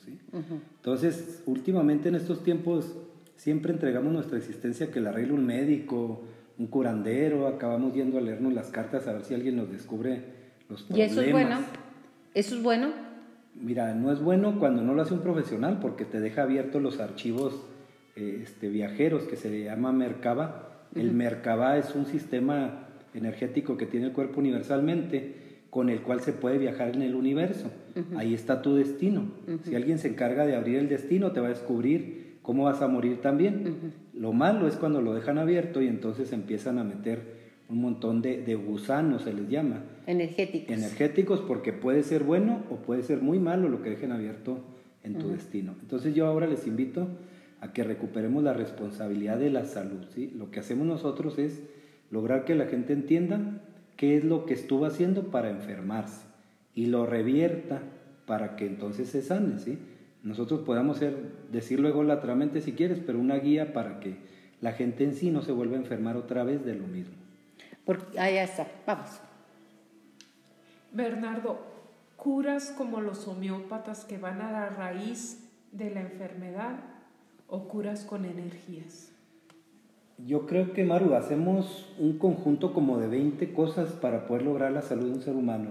Entonces, 0.75 1.41
últimamente 1.45 2.09
en 2.09 2.15
estos 2.15 2.43
tiempos 2.43 2.97
siempre 3.35 3.71
entregamos 3.71 4.11
nuestra 4.11 4.37
existencia 4.37 4.91
que 4.91 4.99
la 4.99 5.09
arregle 5.09 5.33
un 5.33 5.45
médico, 5.45 6.23
un 6.57 6.67
curandero, 6.67 7.47
acabamos 7.47 7.93
yendo 7.93 8.17
a 8.17 8.21
leernos 8.21 8.53
las 8.53 8.67
cartas 8.67 9.07
a 9.07 9.13
ver 9.13 9.23
si 9.23 9.33
alguien 9.33 9.55
nos 9.55 9.71
descubre 9.71 10.21
los 10.67 10.83
problemas. 10.83 11.09
¿Y 11.09 11.13
eso 11.13 11.21
es 11.21 11.31
bueno? 11.31 11.59
¿Eso 12.33 12.55
es 12.55 12.63
bueno? 12.63 13.08
Mira, 13.61 13.93
no 13.93 14.11
es 14.11 14.21
bueno 14.21 14.57
cuando 14.59 14.81
no 14.81 14.93
lo 14.93 15.01
hace 15.01 15.13
un 15.13 15.21
profesional 15.21 15.79
porque 15.81 16.05
te 16.05 16.19
deja 16.19 16.43
abiertos 16.43 16.81
los 16.81 16.99
archivos 16.99 17.61
eh, 18.15 18.41
este, 18.43 18.69
viajeros 18.69 19.23
que 19.23 19.35
se 19.35 19.63
llama 19.63 19.91
Merkaba. 19.91 20.87
El 20.95 21.11
Merkaba 21.11 21.77
es 21.77 21.93
un 21.93 22.05
sistema 22.05 22.87
energético 23.13 23.77
que 23.77 23.85
tiene 23.85 24.07
el 24.07 24.13
cuerpo 24.13 24.39
universalmente 24.39 25.49
con 25.69 25.89
el 25.89 26.01
cual 26.01 26.21
se 26.21 26.33
puede 26.33 26.57
viajar 26.57 26.95
en 26.95 27.01
el 27.01 27.15
universo. 27.15 27.69
Ahí 28.15 28.33
está 28.33 28.61
tu 28.61 28.75
destino. 28.75 29.31
Si 29.63 29.75
alguien 29.75 29.99
se 29.99 30.07
encarga 30.07 30.45
de 30.45 30.55
abrir 30.55 30.77
el 30.77 30.89
destino, 30.89 31.31
te 31.31 31.41
va 31.41 31.47
a 31.47 31.49
descubrir 31.49 32.39
cómo 32.41 32.63
vas 32.63 32.81
a 32.81 32.87
morir 32.87 33.21
también. 33.21 33.93
Lo 34.13 34.33
malo 34.33 34.67
es 34.67 34.75
cuando 34.75 35.01
lo 35.01 35.13
dejan 35.13 35.37
abierto 35.37 35.81
y 35.81 35.87
entonces 35.87 36.33
empiezan 36.33 36.79
a 36.79 36.83
meter 36.83 37.39
un 37.69 37.81
montón 37.81 38.21
de, 38.21 38.55
gusanos, 38.55 39.23
se 39.23 39.33
les 39.33 39.47
llama. 39.47 39.83
Energéticos. 40.09 40.75
Energéticos 40.75 41.39
porque 41.41 41.71
puede 41.71 42.01
ser 42.01 42.23
bueno 42.23 42.63
o 42.71 42.77
puede 42.77 43.03
ser 43.03 43.21
muy 43.21 43.37
malo 43.37 43.69
lo 43.69 43.83
que 43.83 43.91
dejen 43.91 44.11
abierto 44.11 44.57
en 45.03 45.19
tu 45.19 45.29
destino. 45.29 45.75
Entonces 45.81 46.15
yo 46.15 46.25
ahora 46.25 46.47
les 46.47 46.65
invito 46.65 47.07
a 47.61 47.73
que 47.73 47.83
recuperemos 47.83 48.43
la 48.43 48.53
responsabilidad 48.53 49.37
de 49.37 49.51
la 49.51 49.65
salud. 49.65 50.03
¿sí? 50.15 50.33
Lo 50.35 50.49
que 50.49 50.61
hacemos 50.61 50.87
nosotros 50.87 51.37
es 51.37 51.61
lograr 52.09 52.43
que 52.43 52.55
la 52.55 52.65
gente 52.65 52.93
entienda 52.93 53.61
qué 53.97 54.17
es 54.17 54.23
lo 54.23 54.47
que 54.47 54.55
estuvo 54.55 54.87
haciendo 54.87 55.29
para 55.29 55.51
enfermarse 55.51 56.25
y 56.73 56.87
lo 56.87 57.05
revierta 57.05 57.83
para 58.25 58.55
que 58.55 58.65
entonces 58.65 59.09
se 59.09 59.21
sane, 59.21 59.59
¿sí? 59.59 59.77
Nosotros 60.23 60.61
podamos 60.61 60.97
ser, 60.97 61.15
decir 61.51 61.79
luego 61.79 62.03
latramente 62.03 62.61
si 62.61 62.71
quieres, 62.71 62.99
pero 63.05 63.19
una 63.19 63.35
guía 63.35 63.73
para 63.73 63.99
que 63.99 64.15
la 64.59 64.71
gente 64.73 65.03
en 65.03 65.13
sí 65.13 65.29
no 65.29 65.43
se 65.43 65.51
vuelva 65.51 65.75
a 65.75 65.79
enfermar 65.79 66.17
otra 66.17 66.43
vez 66.43 66.65
de 66.65 66.73
lo 66.73 66.87
mismo. 66.87 67.13
Porque, 67.85 68.19
ahí 68.19 68.37
está, 68.37 68.67
vamos. 68.87 69.28
Bernardo, 70.91 71.59
¿curas 72.15 72.73
como 72.77 73.01
los 73.01 73.27
homeópatas 73.27 74.05
que 74.05 74.17
van 74.17 74.41
a 74.41 74.51
la 74.51 74.69
raíz 74.69 75.49
de 75.71 75.91
la 75.91 76.01
enfermedad 76.01 76.79
o 77.47 77.67
curas 77.67 78.03
con 78.03 78.25
energías? 78.25 79.11
Yo 80.25 80.45
creo 80.45 80.73
que, 80.73 80.83
Maru, 80.83 81.13
hacemos 81.13 81.87
un 81.97 82.17
conjunto 82.17 82.73
como 82.73 82.97
de 82.97 83.07
20 83.07 83.53
cosas 83.53 83.91
para 83.93 84.27
poder 84.27 84.43
lograr 84.43 84.71
la 84.71 84.81
salud 84.81 85.05
de 85.05 85.13
un 85.13 85.21
ser 85.21 85.35
humano. 85.35 85.69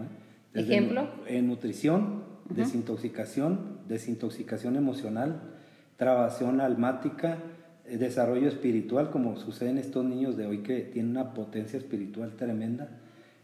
¿eh? 0.55 0.61
¿Ejemplo? 0.61 1.09
En 1.27 1.49
nutrición, 1.49 2.23
desintoxicación, 2.49 3.81
desintoxicación 3.89 4.77
emocional, 4.77 5.43
trabación 5.97 6.61
almática, 6.63 7.39
eh, 7.85 7.99
desarrollo 7.99 8.49
espiritual, 8.49 9.11
como 9.11 9.37
sucede 9.37 9.71
en 9.71 9.79
estos 9.79 10.05
niños 10.05 10.37
de 10.37 10.47
hoy 10.47 10.59
que 10.59 10.81
tienen 10.81 11.11
una 11.11 11.35
potencia 11.35 11.79
espiritual 11.79 12.37
tremenda. 12.37 12.89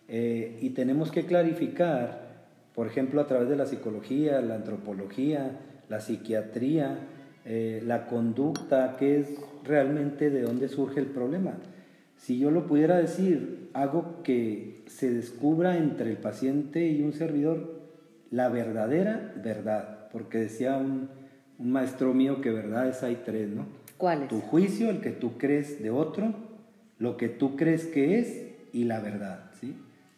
Eh, 0.08 0.58
y 0.60 0.70
tenemos 0.70 1.10
que 1.10 1.24
clarificar, 1.24 2.46
por 2.74 2.86
ejemplo, 2.86 3.20
a 3.20 3.26
través 3.26 3.48
de 3.48 3.56
la 3.56 3.66
psicología, 3.66 4.40
la 4.40 4.56
antropología, 4.56 5.58
la 5.88 6.00
psiquiatría, 6.00 6.98
eh, 7.44 7.82
la 7.84 8.06
conducta, 8.06 8.96
qué 8.98 9.20
es 9.20 9.28
realmente 9.64 10.30
de 10.30 10.42
dónde 10.42 10.68
surge 10.68 11.00
el 11.00 11.06
problema. 11.06 11.54
Si 12.16 12.38
yo 12.38 12.50
lo 12.50 12.66
pudiera 12.66 12.98
decir, 12.98 13.68
hago 13.74 14.22
que 14.22 14.82
se 14.86 15.10
descubra 15.10 15.76
entre 15.76 16.10
el 16.10 16.16
paciente 16.16 16.86
y 16.86 17.02
un 17.02 17.12
servidor 17.12 17.82
la 18.30 18.48
verdadera 18.48 19.34
verdad, 19.42 20.08
porque 20.10 20.38
decía 20.38 20.76
un, 20.76 21.08
un 21.58 21.72
maestro 21.72 22.14
mío 22.14 22.40
que 22.40 22.50
verdades 22.50 23.02
hay 23.02 23.22
tres, 23.24 23.50
¿no? 23.50 23.66
¿Cuáles? 23.96 24.28
Tu 24.28 24.40
juicio, 24.40 24.90
el 24.90 25.00
que 25.00 25.10
tú 25.10 25.38
crees 25.38 25.82
de 25.82 25.90
otro, 25.90 26.34
lo 26.98 27.16
que 27.16 27.28
tú 27.28 27.56
crees 27.56 27.86
que 27.86 28.18
es 28.18 28.42
y 28.72 28.84
la 28.84 29.00
verdad. 29.00 29.43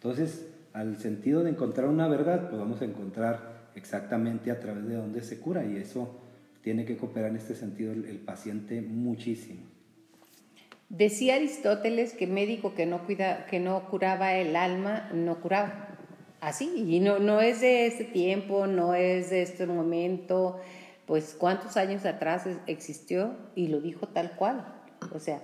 Entonces, 0.08 0.46
al 0.72 0.98
sentido 0.98 1.42
de 1.42 1.50
encontrar 1.50 1.88
una 1.88 2.06
verdad, 2.06 2.48
pues 2.48 2.60
vamos 2.60 2.80
a 2.80 2.84
encontrar 2.84 3.70
exactamente 3.74 4.52
a 4.52 4.60
través 4.60 4.86
de 4.86 4.94
dónde 4.94 5.20
se 5.20 5.40
cura 5.40 5.64
y 5.64 5.78
eso 5.78 6.14
tiene 6.62 6.84
que 6.84 6.96
cooperar 6.96 7.30
en 7.30 7.36
este 7.36 7.56
sentido 7.56 7.92
el, 7.92 8.18
paciente 8.18 8.80
muchísimo. 8.82 9.62
Decía 10.90 11.34
Aristóteles 11.34 12.12
que 12.12 12.28
médico 12.28 12.72
que 12.76 12.86
no, 12.86 13.04
cuida, 13.04 13.46
que 13.46 13.58
no 13.58 13.88
curaba 13.90 14.34
el 14.36 14.54
alma, 14.54 15.10
no 15.12 15.40
curaba. 15.40 15.98
Así, 16.40 16.72
y 16.76 17.00
no, 17.00 17.18
no 17.18 17.40
es 17.40 17.60
de 17.60 17.88
este 17.88 18.04
tiempo, 18.04 18.68
no 18.68 18.94
es 18.94 19.30
de 19.30 19.42
este 19.42 19.66
momento, 19.66 20.60
pues 21.06 21.34
cuántos 21.36 21.76
años 21.76 22.06
atrás 22.06 22.46
existió 22.68 23.34
y 23.56 23.66
lo 23.66 23.80
dijo 23.80 24.06
tal 24.06 24.36
cual. 24.36 24.72
O 25.12 25.18
sea, 25.18 25.42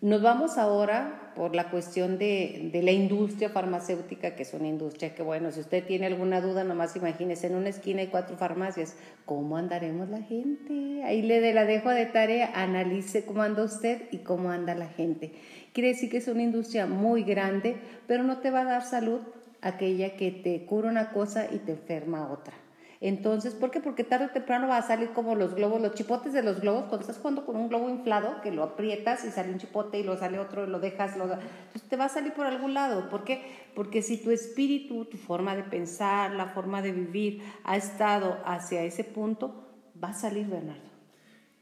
nos 0.00 0.22
vamos 0.22 0.58
ahora 0.58 1.32
por 1.34 1.54
la 1.54 1.70
cuestión 1.70 2.18
de, 2.18 2.70
la 2.82 2.92
industria 2.92 3.48
farmacéutica, 3.48 4.36
que 4.36 4.42
es 4.42 4.54
una 4.54 4.68
industria 4.68 5.14
que, 5.14 5.22
bueno, 5.22 5.50
si 5.50 5.60
usted 5.60 5.84
tiene 5.84 6.06
alguna 6.06 6.40
duda, 6.40 6.64
nomás 6.64 6.94
imagínese, 6.94 7.48
en 7.48 7.56
una 7.56 7.68
esquina 7.68 8.00
hay 8.00 8.06
cuatro 8.08 8.36
farmacias, 8.36 8.96
¿cómo 9.24 9.56
andaremos 9.56 10.08
la 10.08 10.22
gente? 10.22 11.02
Ahí 11.04 11.22
le 11.22 11.52
la 11.52 11.64
dejo 11.64 11.90
de 11.90 12.06
tarea, 12.06 12.52
analice 12.54 13.24
cómo 13.24 13.42
anda 13.42 13.64
usted 13.64 14.02
y 14.12 14.18
cómo 14.18 14.50
anda 14.50 14.74
la 14.74 14.88
gente. 14.88 15.32
Quiere 15.72 15.90
decir 15.90 16.10
que 16.10 16.18
es 16.18 16.28
una 16.28 16.42
industria 16.42 16.86
muy 16.86 17.24
grande, 17.24 17.76
pero 18.06 18.22
no 18.22 18.38
te 18.38 18.50
va 18.50 18.60
a 18.60 18.64
dar 18.64 18.82
salud 18.82 19.20
aquella 19.60 20.16
que 20.16 20.30
te 20.30 20.64
cura 20.64 20.88
una 20.88 21.10
cosa 21.10 21.46
y 21.52 21.58
te 21.58 21.72
enferma 21.72 22.30
otra. 22.30 22.54
Entonces, 23.00 23.54
¿por 23.54 23.70
qué? 23.70 23.80
Porque 23.80 24.02
tarde 24.02 24.26
o 24.26 24.30
temprano 24.30 24.66
va 24.66 24.78
a 24.78 24.82
salir 24.82 25.10
como 25.10 25.36
los 25.36 25.54
globos, 25.54 25.80
los 25.80 25.94
chipotes 25.94 26.32
de 26.32 26.42
los 26.42 26.60
globos, 26.60 26.84
cuando 26.84 27.02
estás 27.02 27.18
jugando 27.18 27.46
con 27.46 27.54
un 27.56 27.68
globo 27.68 27.88
inflado, 27.88 28.40
que 28.42 28.50
lo 28.50 28.64
aprietas 28.64 29.24
y 29.24 29.30
sale 29.30 29.52
un 29.52 29.58
chipote 29.58 30.00
y 30.00 30.02
lo 30.02 30.16
sale 30.16 30.40
otro 30.40 30.66
y 30.66 30.70
lo 30.70 30.80
dejas, 30.80 31.16
lo... 31.16 31.24
entonces 31.24 31.88
te 31.88 31.96
va 31.96 32.06
a 32.06 32.08
salir 32.08 32.32
por 32.32 32.46
algún 32.46 32.74
lado. 32.74 33.08
¿Por 33.08 33.22
qué? 33.22 33.42
Porque 33.76 34.02
si 34.02 34.16
tu 34.16 34.32
espíritu, 34.32 35.04
tu 35.04 35.16
forma 35.16 35.54
de 35.54 35.62
pensar, 35.62 36.32
la 36.32 36.46
forma 36.46 36.82
de 36.82 36.90
vivir 36.90 37.42
ha 37.62 37.76
estado 37.76 38.38
hacia 38.44 38.82
ese 38.82 39.04
punto, 39.04 39.68
va 40.02 40.08
a 40.08 40.14
salir, 40.14 40.48
Bernardo. 40.48 40.88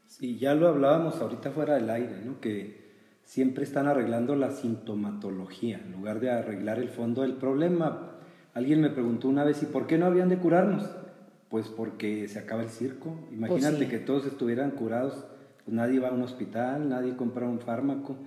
Sí, 0.07 0.39
ya 0.39 0.55
lo 0.55 0.67
hablábamos 0.67 1.21
ahorita 1.21 1.51
fuera 1.51 1.75
del 1.75 1.89
aire, 1.91 2.21
¿no? 2.25 2.39
Que 2.39 2.87
siempre 3.21 3.63
están 3.63 3.87
arreglando 3.87 4.35
la 4.35 4.51
sintomatología 4.51 5.77
en 5.77 5.91
lugar 5.91 6.19
de 6.19 6.31
arreglar 6.31 6.79
el 6.79 6.89
fondo 6.89 7.21
del 7.21 7.33
problema. 7.33 8.13
Alguien 8.55 8.81
me 8.81 8.89
preguntó 8.89 9.27
una 9.27 9.43
vez, 9.43 9.61
¿y 9.61 9.67
por 9.67 9.85
qué 9.85 9.99
no 9.99 10.07
habían 10.07 10.29
de 10.29 10.39
curarnos? 10.39 10.89
Pues 11.49 11.67
porque 11.67 12.27
se 12.27 12.39
acaba 12.39 12.63
el 12.63 12.69
circo. 12.69 13.15
Imagínate 13.31 13.77
pues 13.77 13.89
que 13.89 13.99
todos 13.99 14.25
estuvieran 14.25 14.71
curados, 14.71 15.25
pues 15.63 15.75
nadie 15.75 15.99
va 15.99 16.09
a 16.09 16.13
un 16.13 16.21
hospital, 16.21 16.89
nadie 16.89 17.15
compra 17.15 17.47
un 17.47 17.59
fármaco, 17.59 18.17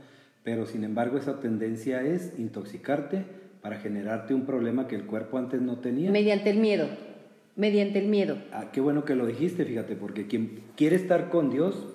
pero 0.43 0.67
sin 0.67 0.85
embargo 0.85 1.19
esa 1.19 1.41
tendencia 1.41 2.03
es 2.03 2.39
intoxicarte 2.39 3.25
para 3.63 3.79
generarte 3.79 4.35
un 4.35 4.47
problema 4.47 4.89
que 4.89 4.97
el 4.97 5.05
cuerpo 5.05 5.39
antes 5.39 5.61
no 5.61 5.79
tenía. 5.79 6.11
Mediante 6.11 6.51
el 6.51 6.59
miedo, 6.59 6.89
mediante 7.57 7.99
el 7.99 8.09
miedo. 8.09 8.39
Ah, 8.53 8.71
qué 8.73 8.81
bueno 8.81 9.05
que 9.05 9.15
lo 9.15 9.27
dijiste, 9.27 9.65
fíjate, 9.65 9.97
porque 9.97 10.27
quien 10.27 10.61
quiere 10.77 10.97
estar 10.97 11.29
con 11.29 11.51
Dios, 11.51 11.87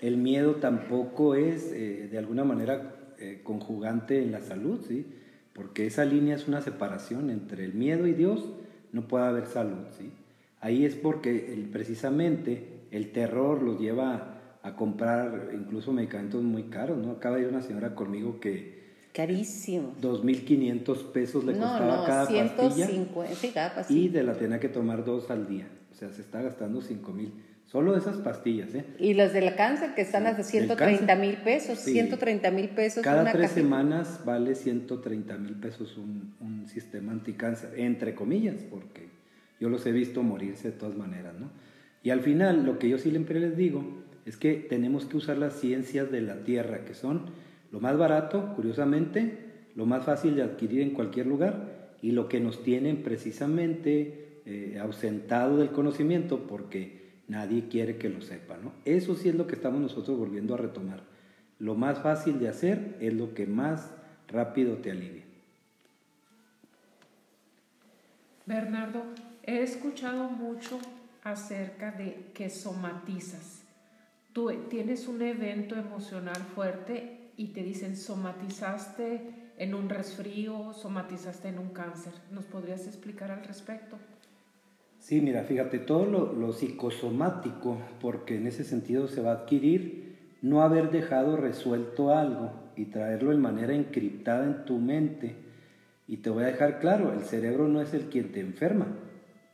el 0.00 0.18
miedo 0.18 0.56
tampoco 0.56 1.34
es 1.34 1.72
eh, 1.72 2.08
de 2.10 2.18
alguna 2.18 2.44
manera 2.44 2.94
eh, 3.18 3.40
conjugante 3.42 4.22
en 4.22 4.32
la 4.32 4.40
salud, 4.40 4.80
¿sí? 4.86 5.06
Porque 5.52 5.86
esa 5.86 6.04
línea 6.04 6.34
es 6.34 6.48
una 6.48 6.60
separación 6.60 7.30
entre 7.30 7.64
el 7.64 7.74
miedo 7.74 8.06
y 8.06 8.12
Dios, 8.12 8.44
no 8.92 9.08
puede 9.08 9.24
haber 9.24 9.46
salud, 9.46 9.86
¿sí? 9.96 10.10
Ahí 10.64 10.86
es 10.86 10.94
porque 10.94 11.68
precisamente 11.70 12.86
el 12.90 13.12
terror 13.12 13.62
los 13.62 13.78
lleva 13.78 14.56
a 14.62 14.74
comprar 14.76 15.50
incluso 15.52 15.92
medicamentos 15.92 16.42
muy 16.42 16.70
caros, 16.70 16.96
¿no? 16.96 17.12
Acaba 17.12 17.36
de 17.36 17.42
ir 17.42 17.48
una 17.48 17.60
señora 17.60 17.94
conmigo 17.94 18.40
que... 18.40 18.82
Carísimo. 19.12 19.94
2.500 20.00 21.12
pesos 21.12 21.44
le 21.44 21.52
costaba 21.52 22.06
cada, 22.06 22.56
pastilla, 22.56 22.86
sí, 22.86 23.50
cada 23.52 23.74
pastilla. 23.74 24.00
Y 24.00 24.08
de 24.08 24.22
la 24.22 24.32
tenía 24.38 24.58
que 24.58 24.70
tomar 24.70 25.04
dos 25.04 25.30
al 25.30 25.46
día. 25.46 25.68
O 25.92 25.96
sea, 25.96 26.08
se 26.08 26.22
está 26.22 26.40
gastando 26.40 26.80
5.000. 26.80 27.30
Solo 27.66 27.94
esas 27.94 28.16
pastillas, 28.16 28.74
¿eh? 28.74 28.86
Y 28.98 29.12
los 29.12 29.34
del 29.34 29.54
cáncer 29.56 29.94
que 29.94 30.00
están 30.00 30.26
a 30.26 30.42
130 30.42 31.14
mil 31.16 31.36
pesos, 31.42 31.78
130 31.78 32.50
mil 32.52 32.70
pesos. 32.70 33.02
Cada 33.04 33.30
tres 33.30 33.50
semanas 33.50 34.22
vale 34.24 34.54
130 34.54 35.36
mil 35.36 35.56
pesos 35.56 35.98
un, 35.98 36.34
un 36.40 36.66
sistema 36.68 37.12
anticáncer, 37.12 37.74
entre 37.76 38.14
comillas, 38.14 38.62
porque 38.70 39.13
yo 39.60 39.68
los 39.68 39.84
he 39.86 39.92
visto 39.92 40.22
morirse 40.22 40.70
de 40.70 40.76
todas 40.76 40.96
maneras, 40.96 41.34
¿no? 41.38 41.50
Y 42.02 42.10
al 42.10 42.20
final, 42.20 42.64
lo 42.64 42.78
que 42.78 42.88
yo 42.88 42.98
siempre 42.98 43.40
les 43.40 43.56
digo 43.56 43.82
es 44.26 44.36
que 44.36 44.54
tenemos 44.54 45.06
que 45.06 45.16
usar 45.16 45.38
las 45.38 45.58
ciencias 45.58 46.10
de 46.10 46.20
la 46.20 46.44
tierra, 46.44 46.84
que 46.84 46.94
son 46.94 47.22
lo 47.72 47.80
más 47.80 47.96
barato, 47.96 48.52
curiosamente, 48.54 49.38
lo 49.74 49.86
más 49.86 50.04
fácil 50.04 50.36
de 50.36 50.42
adquirir 50.42 50.82
en 50.82 50.90
cualquier 50.90 51.26
lugar 51.26 51.96
y 52.02 52.12
lo 52.12 52.28
que 52.28 52.40
nos 52.40 52.62
tienen 52.62 53.02
precisamente 53.02 54.42
eh, 54.46 54.78
ausentado 54.80 55.56
del 55.56 55.70
conocimiento 55.70 56.46
porque 56.46 57.04
nadie 57.28 57.68
quiere 57.68 57.96
que 57.96 58.10
lo 58.10 58.20
sepa, 58.20 58.58
¿no? 58.62 58.72
Eso 58.84 59.14
sí 59.14 59.28
es 59.28 59.34
lo 59.34 59.46
que 59.46 59.54
estamos 59.54 59.80
nosotros 59.80 60.18
volviendo 60.18 60.54
a 60.54 60.58
retomar. 60.58 61.02
Lo 61.58 61.74
más 61.74 62.00
fácil 62.00 62.38
de 62.38 62.48
hacer 62.48 62.96
es 63.00 63.14
lo 63.14 63.34
que 63.34 63.46
más 63.46 63.90
rápido 64.28 64.76
te 64.76 64.90
alivia. 64.90 65.24
Bernardo, 68.46 69.02
He 69.46 69.62
escuchado 69.62 70.30
mucho 70.30 70.78
acerca 71.22 71.92
de 71.92 72.30
que 72.32 72.48
somatizas. 72.48 73.62
tú 74.32 74.50
tienes 74.70 75.06
un 75.06 75.20
evento 75.20 75.76
emocional 75.76 76.42
fuerte 76.54 77.30
y 77.36 77.48
te 77.48 77.62
dicen 77.62 77.96
somatizaste 77.96 79.52
en 79.58 79.74
un 79.74 79.90
resfrío, 79.90 80.72
somatizaste 80.72 81.48
en 81.48 81.58
un 81.58 81.68
cáncer. 81.68 82.14
¿Nos 82.30 82.46
podrías 82.46 82.86
explicar 82.86 83.30
al 83.30 83.44
respecto? 83.44 83.98
Sí, 84.98 85.20
mira, 85.20 85.44
fíjate, 85.44 85.78
todo 85.78 86.06
lo, 86.06 86.32
lo, 86.32 86.54
psicosomático, 86.54 87.78
porque 88.00 88.38
en 88.38 88.46
ese 88.46 88.64
sentido 88.64 89.08
se 89.08 89.20
va 89.20 89.32
a 89.32 89.34
adquirir 89.42 90.38
no 90.40 90.62
haber 90.62 90.90
dejado 90.90 91.36
resuelto 91.36 92.14
algo 92.14 92.50
y 92.76 92.86
traerlo 92.86 93.30
de 93.30 93.36
manera 93.36 93.74
encriptada 93.74 94.46
en 94.46 94.64
tu 94.64 94.78
mente. 94.78 95.36
Y 96.08 96.18
te 96.18 96.30
voy 96.30 96.44
a 96.44 96.46
dejar 96.46 96.80
claro, 96.80 97.12
el 97.12 97.24
cerebro 97.24 97.68
no 97.68 97.82
es 97.82 97.92
el 97.92 98.06
quien 98.06 98.32
te 98.32 98.40
enferma, 98.40 98.86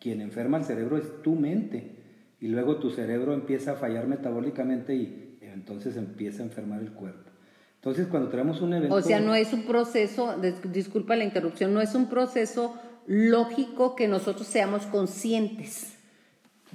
quien 0.01 0.21
enferma 0.21 0.59
el 0.59 0.65
cerebro 0.65 0.97
es 0.97 1.23
tu 1.23 1.35
mente. 1.35 1.97
Y 2.41 2.49
luego 2.49 2.77
tu 2.77 2.91
cerebro 2.91 3.35
empieza 3.35 3.73
a 3.73 3.75
fallar 3.75 4.07
metabólicamente 4.07 4.95
y 4.95 5.39
entonces 5.43 5.97
empieza 5.97 6.43
a 6.43 6.47
enfermar 6.47 6.81
el 6.81 6.93
cuerpo. 6.93 7.31
Entonces, 7.77 8.07
cuando 8.09 8.29
traemos 8.29 8.61
un 8.61 8.75
evento... 8.75 8.95
O 8.95 9.03
sea, 9.03 9.21
no 9.21 9.35
es 9.35 9.53
un 9.53 9.65
proceso, 9.65 10.37
disculpa 10.73 11.17
la 11.17 11.25
interrupción, 11.25 11.73
no 11.73 11.81
es 11.81 11.95
un 11.95 12.09
proceso 12.09 12.75
lógico 13.07 13.97
que 13.97 14.09
nosotros 14.09 14.47
seamos 14.47 14.87
conscientes. 14.87 15.97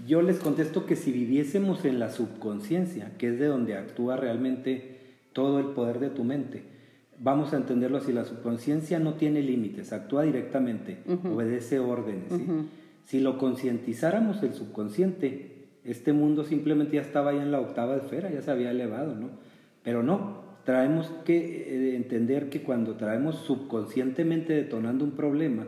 Yo 0.08 0.22
les 0.22 0.40
contesto 0.40 0.86
que 0.86 0.96
si 0.96 1.12
viviésemos 1.12 1.86
en 1.86 2.00
la 2.00 2.10
subconsciencia, 2.10 3.12
que 3.18 3.30
es 3.30 3.40
de 3.40 3.46
donde 3.46 3.78
actúa 3.78 4.18
realmente 4.18 5.00
todo 5.32 5.60
el 5.60 5.68
poder 5.68 6.00
de 6.00 6.10
tu 6.10 6.24
mente, 6.24 6.64
vamos 7.20 7.54
a 7.54 7.58
entenderlo 7.58 7.98
así, 7.98 8.12
la 8.12 8.26
subconsciencia 8.26 9.00
no 9.00 9.14
tiene 9.14 9.42
límites, 9.42 9.94
actúa 9.94 10.24
directamente, 10.24 10.98
obedece 11.32 11.80
órdenes. 11.80 12.32
Si 13.06 13.20
lo 13.20 13.38
concientizáramos 13.38 14.44
el 14.44 14.54
subconsciente, 14.54 15.68
este 15.84 16.12
mundo 16.12 16.44
simplemente 16.44 16.96
ya 16.96 17.02
estaba 17.02 17.34
ya 17.34 17.44
en 17.44 17.52
la 17.52 17.62
octava 17.62 17.96
esfera, 17.96 18.32
ya 18.32 18.42
se 18.42 18.52
había 18.52 18.72
elevado, 18.72 19.16
¿no? 19.16 19.30
Pero 19.84 20.02
no, 20.02 20.44
traemos 20.66 21.12
que 21.24 21.38
eh, 21.38 21.96
entender 21.96 22.50
que 22.50 22.64
cuando 22.64 22.96
traemos 22.96 23.36
subconscientemente 23.38 24.54
detonando 24.54 25.06
un 25.06 25.12
problema, 25.12 25.66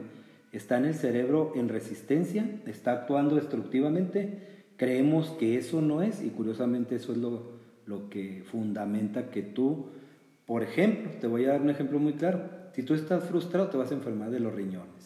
está 0.51 0.79
en 0.79 0.85
el 0.85 0.95
cerebro 0.95 1.53
en 1.55 1.69
resistencia, 1.69 2.49
está 2.65 2.93
actuando 2.93 3.35
destructivamente, 3.35 4.39
creemos 4.75 5.29
que 5.31 5.57
eso 5.57 5.81
no 5.81 6.01
es 6.01 6.23
y 6.23 6.29
curiosamente 6.29 6.95
eso 6.95 7.11
es 7.11 7.19
lo, 7.19 7.51
lo 7.85 8.09
que 8.09 8.43
fundamenta 8.49 9.29
que 9.29 9.43
tú, 9.43 9.89
por 10.47 10.63
ejemplo, 10.63 11.11
te 11.21 11.27
voy 11.27 11.45
a 11.45 11.49
dar 11.49 11.61
un 11.61 11.69
ejemplo 11.69 11.99
muy 11.99 12.13
claro, 12.13 12.41
si 12.73 12.81
tú 12.81 12.95
estás 12.95 13.23
frustrado 13.25 13.67
te 13.67 13.77
vas 13.77 13.91
a 13.91 13.95
enfermar 13.95 14.31
de 14.31 14.39
los 14.39 14.53
riñones, 14.53 14.96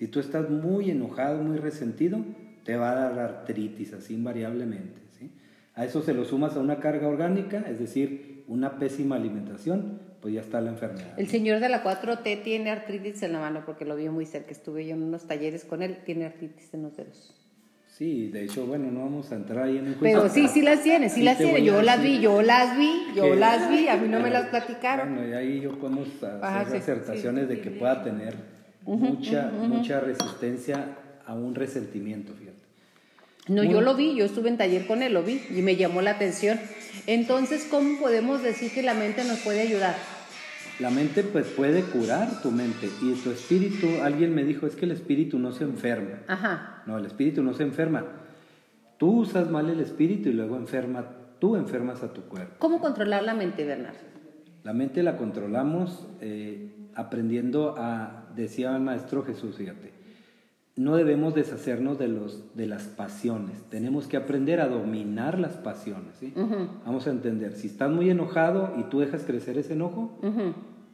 si 0.00 0.08
tú 0.08 0.18
estás 0.18 0.48
muy 0.48 0.90
enojado, 0.90 1.42
muy 1.42 1.58
resentido, 1.58 2.24
te 2.64 2.74
va 2.74 2.92
a 2.92 2.94
dar 2.94 3.18
artritis 3.18 3.92
así 3.92 4.14
invariablemente. 4.14 4.98
¿sí? 5.18 5.30
A 5.74 5.84
eso 5.84 6.00
se 6.00 6.14
lo 6.14 6.24
sumas 6.24 6.56
a 6.56 6.60
una 6.60 6.80
carga 6.80 7.06
orgánica, 7.06 7.66
es 7.68 7.78
decir, 7.78 8.44
una 8.48 8.78
pésima 8.78 9.16
alimentación, 9.16 10.00
pues 10.22 10.32
ya 10.32 10.40
está 10.40 10.62
la 10.62 10.70
enfermedad. 10.70 11.12
El 11.18 11.28
señor 11.28 11.60
de 11.60 11.68
la 11.68 11.84
4T 11.84 12.42
tiene 12.42 12.70
artritis 12.70 13.22
en 13.22 13.34
la 13.34 13.40
mano 13.40 13.62
porque 13.66 13.84
lo 13.84 13.94
vio 13.94 14.10
muy 14.10 14.24
cerca, 14.24 14.52
estuve 14.52 14.86
yo 14.86 14.94
en 14.94 15.02
unos 15.02 15.26
talleres 15.26 15.66
con 15.66 15.82
él, 15.82 15.98
tiene 16.06 16.24
artritis 16.24 16.72
en 16.72 16.82
los 16.84 16.96
dedos. 16.96 17.34
Sí, 17.86 18.28
de 18.28 18.44
hecho, 18.44 18.64
bueno, 18.64 18.90
no 18.90 19.00
vamos 19.00 19.30
a 19.32 19.34
entrar 19.34 19.66
ahí 19.66 19.76
en 19.76 19.88
el 19.88 19.96
juicio. 19.96 20.22
Pero 20.22 20.32
sí, 20.32 20.48
sí 20.48 20.62
las 20.62 20.82
tiene, 20.82 21.10
sí, 21.10 21.22
las 21.22 21.36
tiene. 21.36 21.62
Yo 21.62 21.82
las 21.82 22.02
vi, 22.02 22.20
yo 22.20 22.40
las 22.40 22.78
vi, 22.78 22.90
yo 23.14 23.34
las 23.34 23.70
vi, 23.70 23.86
a 23.88 23.98
mí 23.98 24.08
no 24.08 24.18
me 24.20 24.30
las 24.30 24.46
platicaron. 24.46 25.14
Bueno, 25.14 25.28
y 25.28 25.34
ahí 25.34 25.60
yo 25.60 25.78
podemos 25.78 26.08
hacer 26.22 26.78
acertaciones 26.78 27.50
de 27.50 27.60
que 27.60 27.70
pueda 27.70 28.02
tener 28.02 28.59
mucha, 28.84 29.50
mucha 29.50 30.00
resistencia 30.00 30.96
a 31.26 31.34
un 31.34 31.54
resentimiento, 31.54 32.32
fíjate. 32.34 32.58
No, 33.48 33.64
yo 33.64 33.80
lo 33.80 33.94
vi, 33.96 34.14
yo 34.14 34.24
estuve 34.24 34.48
en 34.48 34.58
taller 34.58 34.86
con 34.86 35.02
él, 35.02 35.14
lo 35.14 35.22
vi 35.22 35.42
y 35.50 35.62
me 35.62 35.76
llamó 35.76 36.02
la 36.02 36.12
atención. 36.12 36.60
Entonces, 37.06 37.66
¿cómo 37.70 37.98
podemos 37.98 38.42
decir 38.42 38.70
que 38.72 38.82
la 38.82 38.94
mente 38.94 39.24
nos 39.24 39.40
puede 39.40 39.60
ayudar? 39.60 39.96
La 40.78 40.90
mente 40.90 41.22
pues 41.24 41.46
puede 41.48 41.82
curar 41.82 42.40
tu 42.42 42.50
mente 42.50 42.88
y 43.02 43.12
tu 43.14 43.30
espíritu, 43.30 43.86
alguien 44.02 44.34
me 44.34 44.44
dijo, 44.44 44.66
es 44.66 44.76
que 44.76 44.86
el 44.86 44.92
espíritu 44.92 45.38
no 45.38 45.52
se 45.52 45.64
enferma. 45.64 46.20
Ajá. 46.26 46.82
No, 46.86 46.96
el 46.96 47.06
espíritu 47.06 47.42
no 47.42 47.52
se 47.52 47.64
enferma. 47.64 48.04
Tú 48.96 49.20
usas 49.20 49.50
mal 49.50 49.68
el 49.68 49.80
espíritu 49.80 50.28
y 50.28 50.32
luego 50.32 50.56
enferma, 50.56 51.04
tú 51.38 51.56
enfermas 51.56 52.02
a 52.02 52.12
tu 52.12 52.22
cuerpo. 52.22 52.54
¿Cómo 52.58 52.80
controlar 52.80 53.24
la 53.24 53.34
mente, 53.34 53.64
Bernardo? 53.64 53.98
La 54.62 54.72
mente 54.72 55.02
la 55.02 55.16
controlamos 55.16 56.06
eh, 56.20 56.70
aprendiendo 56.94 57.74
a, 57.76 58.19
decía 58.40 58.74
el 58.74 58.82
maestro 58.82 59.22
Jesús, 59.22 59.56
fíjate, 59.56 59.92
no 60.76 60.96
debemos 60.96 61.34
deshacernos 61.34 61.98
de, 61.98 62.08
los, 62.08 62.56
de 62.56 62.66
las 62.66 62.84
pasiones, 62.84 63.62
tenemos 63.68 64.06
que 64.06 64.16
aprender 64.16 64.60
a 64.60 64.68
dominar 64.68 65.38
las 65.38 65.54
pasiones. 65.58 66.14
¿sí? 66.18 66.32
Vamos 66.34 67.06
a 67.06 67.10
entender, 67.10 67.54
si 67.54 67.66
estás 67.66 67.90
muy 67.90 68.08
enojado 68.08 68.74
y 68.78 68.84
tú 68.84 69.00
dejas 69.00 69.24
crecer 69.24 69.58
ese 69.58 69.74
enojo 69.74 70.18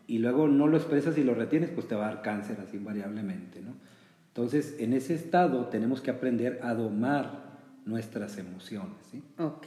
y 0.06 0.18
luego 0.18 0.48
no 0.48 0.66
lo 0.66 0.76
expresas 0.76 1.16
y 1.18 1.24
lo 1.24 1.34
retienes, 1.34 1.70
pues 1.70 1.86
te 1.86 1.94
va 1.94 2.08
a 2.08 2.14
dar 2.14 2.22
cáncer 2.22 2.58
así 2.60 2.78
invariablemente. 2.78 3.60
¿no? 3.60 3.74
Entonces, 4.28 4.76
en 4.80 4.92
ese 4.92 5.14
estado 5.14 5.66
tenemos 5.66 6.00
que 6.00 6.10
aprender 6.10 6.60
a 6.62 6.74
domar 6.74 7.46
nuestras 7.84 8.38
emociones. 8.38 8.96
¿sí? 9.10 9.22
Ok, 9.38 9.66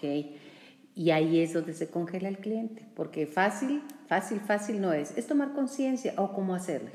y 0.96 1.12
ahí 1.12 1.39
es 1.39 1.54
donde 1.54 1.74
se 1.74 1.89
congela 1.89 2.28
el 2.28 2.39
cliente, 2.39 2.86
porque 2.94 3.26
fácil, 3.26 3.82
fácil, 4.08 4.42
fácil 4.42 4.82
no 4.82 4.92
es, 4.92 5.18
es 5.18 5.28
tomar 5.28 5.54
conciencia 5.54 6.13
o 6.18 6.34
cómo 6.34 6.56
hacerlo. 6.56 6.89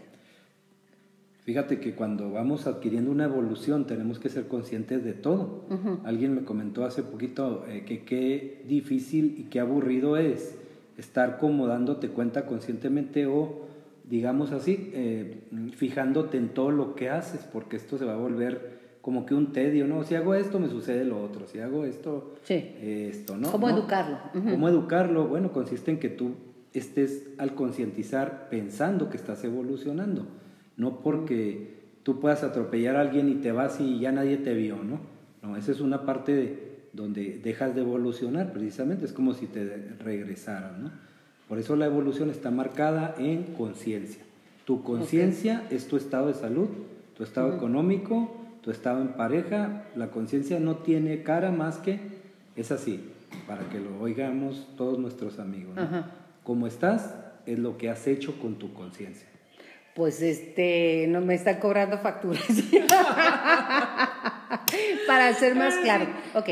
Fíjate 1.45 1.79
que 1.79 1.95
cuando 1.95 2.31
vamos 2.31 2.67
adquiriendo 2.67 3.11
una 3.11 3.25
evolución 3.25 3.87
tenemos 3.87 4.19
que 4.19 4.31
ser 4.31 4.49
conscientes 4.49 5.05
de 5.05 5.13
todo. 5.13 5.65
Alguien 6.05 6.35
me 6.35 6.45
comentó 6.45 6.87
hace 6.87 7.03
poquito 7.03 7.67
eh, 7.69 7.85
que 7.87 8.03
qué 8.03 8.65
difícil 8.67 9.37
y 9.39 9.45
qué 9.45 9.61
aburrido 9.61 10.17
es 10.17 10.57
estar 10.97 11.37
como 11.37 11.67
dándote 11.67 12.09
cuenta 12.09 12.47
conscientemente 12.47 13.27
o, 13.27 13.67
digamos 14.09 14.53
así, 14.53 14.91
eh, 14.95 15.43
fijándote 15.77 16.39
en 16.39 16.49
todo 16.49 16.71
lo 16.71 16.95
que 16.95 17.11
haces, 17.11 17.43
porque 17.53 17.77
esto 17.77 17.99
se 17.99 18.07
va 18.07 18.15
a 18.15 18.19
volver 18.19 18.95
como 19.03 19.27
que 19.27 19.35
un 19.35 19.53
tedio, 19.53 19.87
¿no? 19.87 20.03
Si 20.05 20.15
hago 20.15 20.35
esto, 20.35 20.59
me 20.59 20.71
sucede 20.71 21.05
lo 21.05 21.23
otro. 21.23 21.47
Si 21.47 21.59
hago 21.59 21.85
esto, 21.85 22.37
esto, 22.49 23.37
¿no? 23.37 23.53
¿Cómo 23.53 23.69
educarlo? 23.69 24.17
¿Cómo 24.33 24.67
educarlo? 24.67 25.29
Bueno, 25.29 25.53
consiste 25.53 25.91
en 25.91 25.99
que 25.99 26.09
tú 26.09 26.37
estés 26.73 27.29
al 27.37 27.55
concientizar 27.55 28.49
pensando 28.49 29.11
que 29.11 29.19
estás 29.19 29.45
evolucionando 29.45 30.27
no 30.77 31.01
porque 31.01 31.75
tú 32.03 32.21
puedas 32.21 32.43
atropellar 32.43 32.97
a 32.97 33.01
alguien 33.01 33.29
y 33.29 33.35
te 33.37 33.53
vas 33.53 33.81
y 33.81 33.99
ya 33.99 34.13
nadie 34.13 34.37
te 34.37 34.55
vio, 34.55 34.77
¿no? 34.83 35.01
No, 35.43 35.57
esa 35.57 35.73
es 35.73 35.81
una 35.81 36.05
parte 36.05 36.35
de, 36.35 36.75
donde 36.93 37.41
dejas 37.43 37.75
de 37.75 37.83
evolucionar, 37.83 38.53
precisamente, 38.53 39.05
es 39.05 39.13
como 39.13 39.35
si 39.35 39.47
te 39.47 39.95
regresaran, 39.99 40.85
¿no? 40.85 40.91
Por 41.49 41.59
eso 41.59 41.77
la 41.77 41.87
evolución 41.87 42.31
está 42.31 42.51
marcada 42.51 43.15
en 43.19 43.43
conciencia. 43.55 44.23
Tu 44.65 44.83
conciencia 44.83 45.67
es 45.71 45.87
tu 45.87 45.97
estado 45.97 46.29
de 46.29 46.35
salud, 46.35 46.69
tu 47.15 47.23
estado 47.23 47.55
económico, 47.55 48.35
tu 48.63 48.71
estado 48.71 49.03
en 49.03 49.09
pareja. 49.09 49.85
La 49.95 50.11
conciencia 50.11 50.59
no 50.59 50.77
tiene 50.77 51.23
cara 51.23 51.51
más 51.51 51.77
que 51.77 52.01
es 52.57 52.73
así, 52.73 53.11
para 53.47 53.69
que 53.69 53.79
lo 53.79 54.01
oigamos 54.01 54.67
todos 54.79 54.99
nuestros 54.99 55.39
amigos. 55.39 55.77
¿no? 55.77 56.07
Como 56.45 56.67
estás 56.67 57.15
es 57.45 57.59
lo 57.59 57.77
que 57.77 57.91
has 57.91 58.07
hecho 58.07 58.41
con 58.41 58.55
tu 58.55 58.73
conciencia 58.73 59.29
pues 59.95 60.21
este, 60.23 61.07
no 61.09 61.21
me 61.21 61.35
están 61.35 61.61
cobrando 61.61 61.99
facturas. 61.99 62.43
Para 65.07 65.35
ser 65.35 65.55
más 65.55 65.75
claro. 65.77 66.07
Ok, 66.35 66.51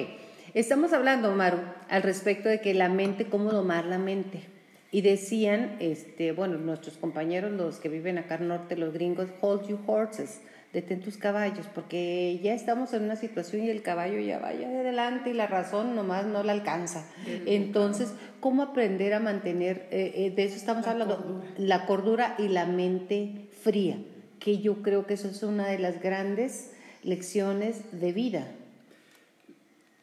estamos 0.55 0.93
hablando, 0.93 1.33
Maru, 1.33 1.59
al 1.89 2.03
respecto 2.03 2.49
de 2.49 2.61
que 2.61 2.75
la 2.75 2.89
mente, 2.89 3.27
cómo 3.27 3.51
domar 3.51 3.85
la 3.87 3.99
mente. 3.99 4.43
Y 4.91 5.01
decían, 5.01 5.77
este, 5.81 6.33
bueno, 6.33 6.59
nuestros 6.59 6.99
compañeros, 6.99 7.51
los 7.51 7.79
que 7.79 7.89
viven 7.89 8.19
acá 8.19 8.35
al 8.35 8.47
norte, 8.47 8.77
los 8.77 8.93
gringos, 8.93 9.29
hold 9.41 9.67
your 9.67 9.81
horses 9.87 10.41
detén 10.73 11.03
tus 11.03 11.19
caballos, 11.19 11.67
porque 11.75 12.41
ya 12.43 12.55
estamos 12.55 12.95
en 12.95 13.03
una 13.03 13.17
situación 13.17 13.65
y 13.65 13.71
el 13.71 13.83
caballo 13.83 14.19
ya 14.21 14.39
vaya 14.39 14.69
de 14.69 14.81
adelante 14.81 15.31
y 15.31 15.35
la 15.35 15.47
razón 15.47 15.95
nomás 15.95 16.27
no 16.27 16.43
la 16.43 16.53
alcanza. 16.53 17.07
Entonces, 17.47 18.15
¿cómo 18.41 18.63
aprender 18.63 19.13
a 19.13 19.21
mantener, 19.21 19.87
eh, 19.91 20.13
eh, 20.15 20.33
de 20.35 20.45
eso 20.45 20.57
estamos 20.57 20.87
hablando, 20.87 21.45
la 21.59 21.85
cordura 21.85 22.37
y 22.39 22.49
la 22.49 22.65
mente 22.65 23.49
fría? 23.63 23.99
Que 24.39 24.59
yo 24.61 24.83
creo 24.83 25.07
que 25.07 25.15
eso 25.15 25.29
es 25.29 25.43
una 25.43 25.69
de 25.69 25.79
las 25.79 26.01
grandes 26.01 26.73
lecciones 27.03 28.01
de 28.01 28.13
vida. 28.13 28.49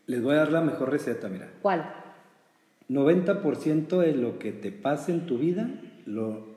Les 0.05 0.21
voy 0.21 0.35
a 0.35 0.39
dar 0.39 0.51
la 0.51 0.61
mejor 0.61 0.91
receta, 0.91 1.29
mira. 1.29 1.49
¿Cuál? 1.63 1.93
90% 2.89 3.99
de 3.99 4.13
lo 4.13 4.37
que 4.39 4.51
te 4.51 4.71
pasa 4.71 5.11
en 5.11 5.25
tu 5.25 5.37
vida 5.37 5.69
lo 6.05 6.47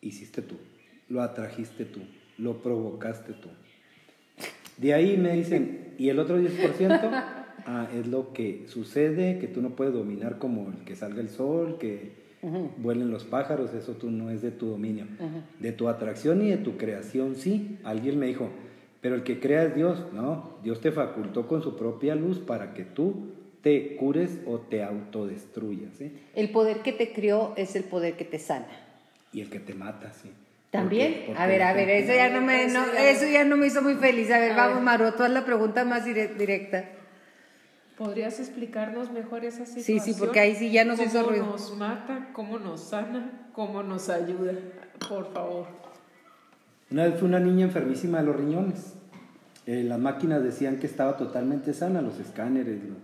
hiciste 0.00 0.42
tú, 0.42 0.56
lo 1.08 1.22
atrajiste 1.22 1.84
tú 1.84 2.00
lo 2.38 2.62
provocaste 2.62 3.32
tú. 3.32 3.48
De 4.78 4.94
ahí 4.94 5.16
me 5.16 5.36
dicen, 5.36 5.94
¿y 5.98 6.08
el 6.08 6.18
otro 6.18 6.40
10%? 6.40 7.00
Ah, 7.64 7.88
es 7.94 8.06
lo 8.06 8.32
que 8.32 8.64
sucede, 8.66 9.38
que 9.38 9.46
tú 9.46 9.62
no 9.62 9.70
puedes 9.70 9.94
dominar 9.94 10.38
como 10.38 10.68
el 10.70 10.84
que 10.84 10.96
salga 10.96 11.20
el 11.20 11.28
sol, 11.28 11.76
que 11.78 12.22
vuelen 12.78 13.10
los 13.10 13.24
pájaros, 13.24 13.72
eso 13.72 13.92
tú 13.92 14.10
no 14.10 14.30
es 14.30 14.42
de 14.42 14.50
tu 14.50 14.66
dominio. 14.66 15.06
De 15.60 15.72
tu 15.72 15.88
atracción 15.88 16.42
y 16.42 16.50
de 16.50 16.56
tu 16.56 16.76
creación, 16.76 17.36
sí. 17.36 17.78
Alguien 17.84 18.18
me 18.18 18.26
dijo, 18.26 18.50
pero 19.00 19.14
el 19.14 19.22
que 19.22 19.38
crea 19.38 19.64
es 19.64 19.74
Dios. 19.74 20.12
No, 20.12 20.58
Dios 20.64 20.80
te 20.80 20.90
facultó 20.90 21.46
con 21.46 21.62
su 21.62 21.76
propia 21.76 22.14
luz 22.14 22.38
para 22.38 22.74
que 22.74 22.84
tú 22.84 23.32
te 23.62 23.96
cures 23.96 24.40
o 24.46 24.58
te 24.58 24.82
autodestruyas. 24.82 25.94
¿sí? 25.96 26.12
El 26.34 26.50
poder 26.50 26.78
que 26.78 26.92
te 26.92 27.12
crió 27.12 27.52
es 27.56 27.76
el 27.76 27.84
poder 27.84 28.16
que 28.16 28.24
te 28.24 28.38
sana. 28.38 28.66
Y 29.32 29.40
el 29.40 29.50
que 29.50 29.60
te 29.60 29.74
mata, 29.74 30.12
sí. 30.12 30.30
¿También? 30.72 31.12
Porque- 31.12 31.26
porque 31.26 31.42
a 31.42 31.46
ver, 31.46 31.62
a 31.62 31.72
ver, 31.74 31.88
eso 31.90 32.12
ya 32.14 32.30
no 32.30 32.40
me, 32.40 32.66
no, 32.68 32.82
eso 32.98 33.26
ya 33.26 33.44
no 33.44 33.56
me 33.56 33.66
hizo 33.66 33.82
muy 33.82 33.94
feliz. 33.96 34.30
A 34.32 34.38
ver, 34.38 34.52
A 34.52 34.56
vamos, 34.56 34.74
ver. 34.76 34.84
Maru, 34.84 35.12
tú 35.16 35.22
haz 35.22 35.30
la 35.30 35.44
pregunta 35.44 35.84
más 35.84 36.04
dire- 36.04 36.34
directa. 36.34 36.84
¿Podrías 37.98 38.40
explicarnos 38.40 39.12
mejor 39.12 39.44
esa 39.44 39.66
Sí, 39.66 39.82
situación? 39.82 40.14
sí, 40.14 40.14
porque 40.18 40.40
ahí 40.40 40.54
sí 40.56 40.72
ya 40.72 40.84
nos 40.84 40.96
¿Cómo 40.98 41.08
hizo 41.10 41.22
ruido. 41.28 41.44
nos 41.46 41.76
mata? 41.76 42.30
¿Cómo 42.32 42.58
nos 42.58 42.80
sana? 42.80 43.48
¿Cómo 43.52 43.82
nos 43.82 44.08
ayuda? 44.08 44.54
Por 45.08 45.30
favor. 45.32 45.66
Una 46.90 47.04
vez 47.04 47.18
fue 47.18 47.28
una 47.28 47.38
niña 47.38 47.66
enfermísima 47.66 48.20
de 48.20 48.24
los 48.26 48.36
riñones. 48.36 48.94
Eh, 49.66 49.84
las 49.84 49.98
máquinas 49.98 50.42
decían 50.42 50.78
que 50.78 50.86
estaba 50.86 51.16
totalmente 51.18 51.74
sana, 51.74 52.00
los 52.00 52.18
escáneres, 52.18 52.82
lo- 52.82 52.96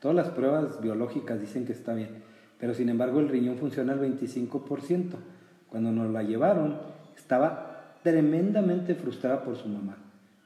todas 0.00 0.14
las 0.16 0.28
pruebas 0.30 0.80
biológicas 0.80 1.40
dicen 1.40 1.66
que 1.66 1.72
está 1.72 1.92
bien. 1.92 2.22
Pero 2.58 2.72
sin 2.72 2.88
embargo 2.88 3.18
el 3.20 3.28
riñón 3.28 3.58
funciona 3.58 3.92
al 3.94 3.98
25%. 4.00 5.18
Cuando 5.68 5.90
nos 5.90 6.10
la 6.10 6.22
llevaron, 6.22 6.80
estaba 7.26 7.96
tremendamente 8.04 8.94
frustrada 8.94 9.42
por 9.42 9.56
su 9.56 9.68
mamá. 9.68 9.96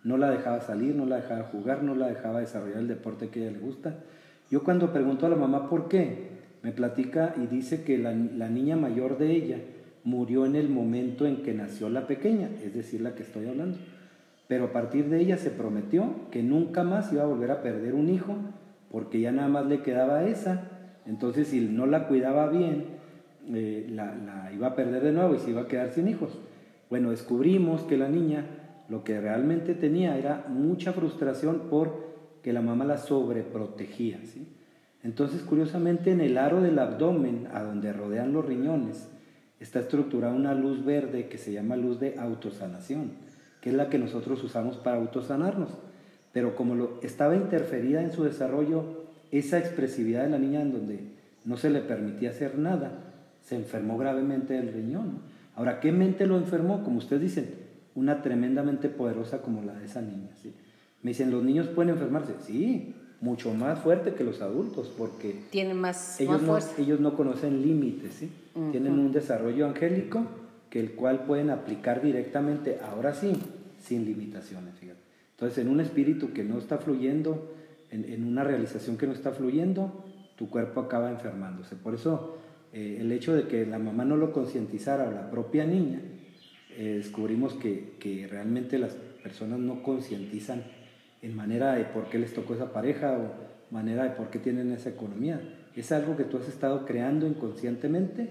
No 0.02 0.16
la 0.16 0.30
dejaba 0.30 0.62
salir, 0.62 0.94
no 0.94 1.04
la 1.04 1.16
dejaba 1.16 1.42
jugar, 1.44 1.82
no 1.82 1.94
la 1.94 2.08
dejaba 2.08 2.40
desarrollar 2.40 2.78
el 2.78 2.88
deporte 2.88 3.28
que 3.28 3.40
a 3.40 3.42
ella 3.42 3.58
le 3.58 3.58
gusta. 3.58 3.96
Yo 4.50 4.64
cuando 4.64 4.94
pregunto 4.94 5.26
a 5.26 5.28
la 5.28 5.36
mamá 5.36 5.68
por 5.68 5.88
qué, 5.88 6.30
me 6.62 6.72
platica 6.72 7.34
y 7.36 7.46
dice 7.48 7.84
que 7.84 7.98
la, 7.98 8.14
la 8.14 8.48
niña 8.48 8.76
mayor 8.76 9.18
de 9.18 9.30
ella 9.32 9.58
murió 10.04 10.46
en 10.46 10.56
el 10.56 10.70
momento 10.70 11.26
en 11.26 11.42
que 11.42 11.52
nació 11.52 11.90
la 11.90 12.06
pequeña, 12.06 12.48
es 12.64 12.72
decir, 12.72 13.02
la 13.02 13.14
que 13.14 13.24
estoy 13.24 13.46
hablando. 13.46 13.76
Pero 14.48 14.64
a 14.64 14.72
partir 14.72 15.10
de 15.10 15.20
ella 15.20 15.36
se 15.36 15.50
prometió 15.50 16.30
que 16.30 16.42
nunca 16.42 16.82
más 16.82 17.12
iba 17.12 17.24
a 17.24 17.26
volver 17.26 17.50
a 17.50 17.60
perder 17.60 17.92
un 17.92 18.08
hijo, 18.08 18.36
porque 18.90 19.20
ya 19.20 19.32
nada 19.32 19.48
más 19.48 19.66
le 19.66 19.82
quedaba 19.82 20.24
esa. 20.24 20.62
Entonces, 21.04 21.48
si 21.48 21.60
no 21.60 21.84
la 21.84 22.08
cuidaba 22.08 22.48
bien, 22.48 22.86
eh, 23.52 23.86
la, 23.90 24.14
la 24.14 24.50
iba 24.54 24.68
a 24.68 24.74
perder 24.74 25.02
de 25.02 25.12
nuevo 25.12 25.34
y 25.34 25.38
se 25.40 25.50
iba 25.50 25.60
a 25.60 25.68
quedar 25.68 25.90
sin 25.90 26.08
hijos. 26.08 26.38
Bueno, 26.90 27.10
descubrimos 27.10 27.82
que 27.82 27.96
la 27.96 28.08
niña 28.08 28.44
lo 28.88 29.04
que 29.04 29.20
realmente 29.20 29.74
tenía 29.74 30.18
era 30.18 30.44
mucha 30.48 30.92
frustración 30.92 31.70
por 31.70 32.10
que 32.42 32.52
la 32.52 32.60
mamá 32.60 32.84
la 32.84 32.98
sobreprotegía. 32.98 34.18
¿sí? 34.24 34.48
Entonces, 35.04 35.42
curiosamente, 35.42 36.10
en 36.10 36.20
el 36.20 36.36
aro 36.36 36.60
del 36.60 36.78
abdomen, 36.78 37.46
a 37.52 37.62
donde 37.62 37.92
rodean 37.92 38.32
los 38.32 38.44
riñones, 38.44 39.08
está 39.60 39.80
estructurada 39.80 40.34
una 40.34 40.54
luz 40.54 40.84
verde 40.84 41.28
que 41.28 41.38
se 41.38 41.52
llama 41.52 41.76
luz 41.76 42.00
de 42.00 42.18
autosanación, 42.18 43.12
que 43.60 43.70
es 43.70 43.76
la 43.76 43.88
que 43.88 43.98
nosotros 43.98 44.42
usamos 44.42 44.76
para 44.76 44.96
autosanarnos. 44.96 45.70
Pero 46.32 46.56
como 46.56 46.74
lo, 46.74 46.98
estaba 47.02 47.36
interferida 47.36 48.02
en 48.02 48.10
su 48.10 48.24
desarrollo 48.24 49.04
esa 49.30 49.58
expresividad 49.58 50.24
de 50.24 50.30
la 50.30 50.38
niña 50.38 50.62
en 50.62 50.72
donde 50.72 51.00
no 51.44 51.56
se 51.56 51.70
le 51.70 51.80
permitía 51.80 52.30
hacer 52.30 52.58
nada, 52.58 52.92
se 53.42 53.54
enfermó 53.54 53.96
gravemente 53.96 54.54
del 54.54 54.72
riñón. 54.72 55.29
Ahora, 55.60 55.78
¿qué 55.78 55.92
mente 55.92 56.26
lo 56.26 56.38
enfermó? 56.38 56.82
Como 56.82 56.96
ustedes 56.96 57.20
dicen, 57.20 57.50
una 57.94 58.22
tremendamente 58.22 58.88
poderosa 58.88 59.42
como 59.42 59.62
la 59.62 59.74
de 59.74 59.84
esa 59.84 60.00
niña. 60.00 60.30
¿sí? 60.42 60.54
Me 61.02 61.10
dicen, 61.10 61.30
¿los 61.30 61.44
niños 61.44 61.66
pueden 61.66 61.90
enfermarse? 61.90 62.32
Sí, 62.46 62.94
mucho 63.20 63.52
más 63.52 63.78
fuerte 63.80 64.14
que 64.14 64.24
los 64.24 64.40
adultos, 64.40 64.90
porque 64.96 65.38
Tiene 65.50 65.74
más, 65.74 66.18
ellos 66.18 66.32
más 66.32 66.40
no, 66.40 66.46
fuerza. 66.48 66.72
ellos 66.80 66.98
no 67.00 67.14
conocen 67.14 67.60
límites, 67.60 68.14
¿sí? 68.14 68.30
Tienen 68.72 68.98
un 68.98 69.12
desarrollo 69.12 69.66
angélico 69.66 70.24
que 70.70 70.80
el 70.80 70.92
cual 70.92 71.24
pueden 71.26 71.50
aplicar 71.50 72.00
directamente, 72.00 72.78
ahora 72.82 73.12
sí, 73.12 73.30
sin 73.82 74.06
limitaciones, 74.06 74.72
fíjate. 74.76 75.00
Entonces, 75.32 75.58
en 75.58 75.68
un 75.68 75.80
espíritu 75.80 76.32
que 76.32 76.42
no 76.42 76.56
está 76.58 76.78
fluyendo, 76.78 77.52
en, 77.90 78.06
en 78.06 78.26
una 78.26 78.44
realización 78.44 78.96
que 78.96 79.06
no 79.06 79.12
está 79.12 79.32
fluyendo, 79.32 80.06
tu 80.36 80.48
cuerpo 80.48 80.80
acaba 80.80 81.10
enfermándose. 81.10 81.76
Por 81.76 81.94
eso, 81.94 82.38
eh, 82.72 82.98
el 83.00 83.10
hecho 83.12 83.34
de 83.34 83.46
que 83.48 83.66
la 83.66 83.78
mamá 83.78 84.04
no 84.04 84.16
lo 84.16 84.32
concientizara 84.32 85.08
o 85.08 85.10
la 85.12 85.30
propia 85.30 85.64
niña, 85.64 86.00
eh, 86.76 86.94
descubrimos 86.98 87.54
que, 87.54 87.94
que 87.98 88.26
realmente 88.28 88.78
las 88.78 88.94
personas 89.22 89.58
no 89.58 89.82
concientizan 89.82 90.62
en 91.22 91.34
manera 91.36 91.74
de 91.74 91.84
por 91.84 92.08
qué 92.08 92.18
les 92.18 92.32
tocó 92.32 92.54
esa 92.54 92.72
pareja 92.72 93.12
o 93.18 93.72
manera 93.74 94.04
de 94.04 94.10
por 94.10 94.30
qué 94.30 94.38
tienen 94.38 94.72
esa 94.72 94.90
economía. 94.90 95.40
Es 95.76 95.92
algo 95.92 96.16
que 96.16 96.24
tú 96.24 96.38
has 96.38 96.48
estado 96.48 96.84
creando 96.86 97.26
inconscientemente 97.26 98.28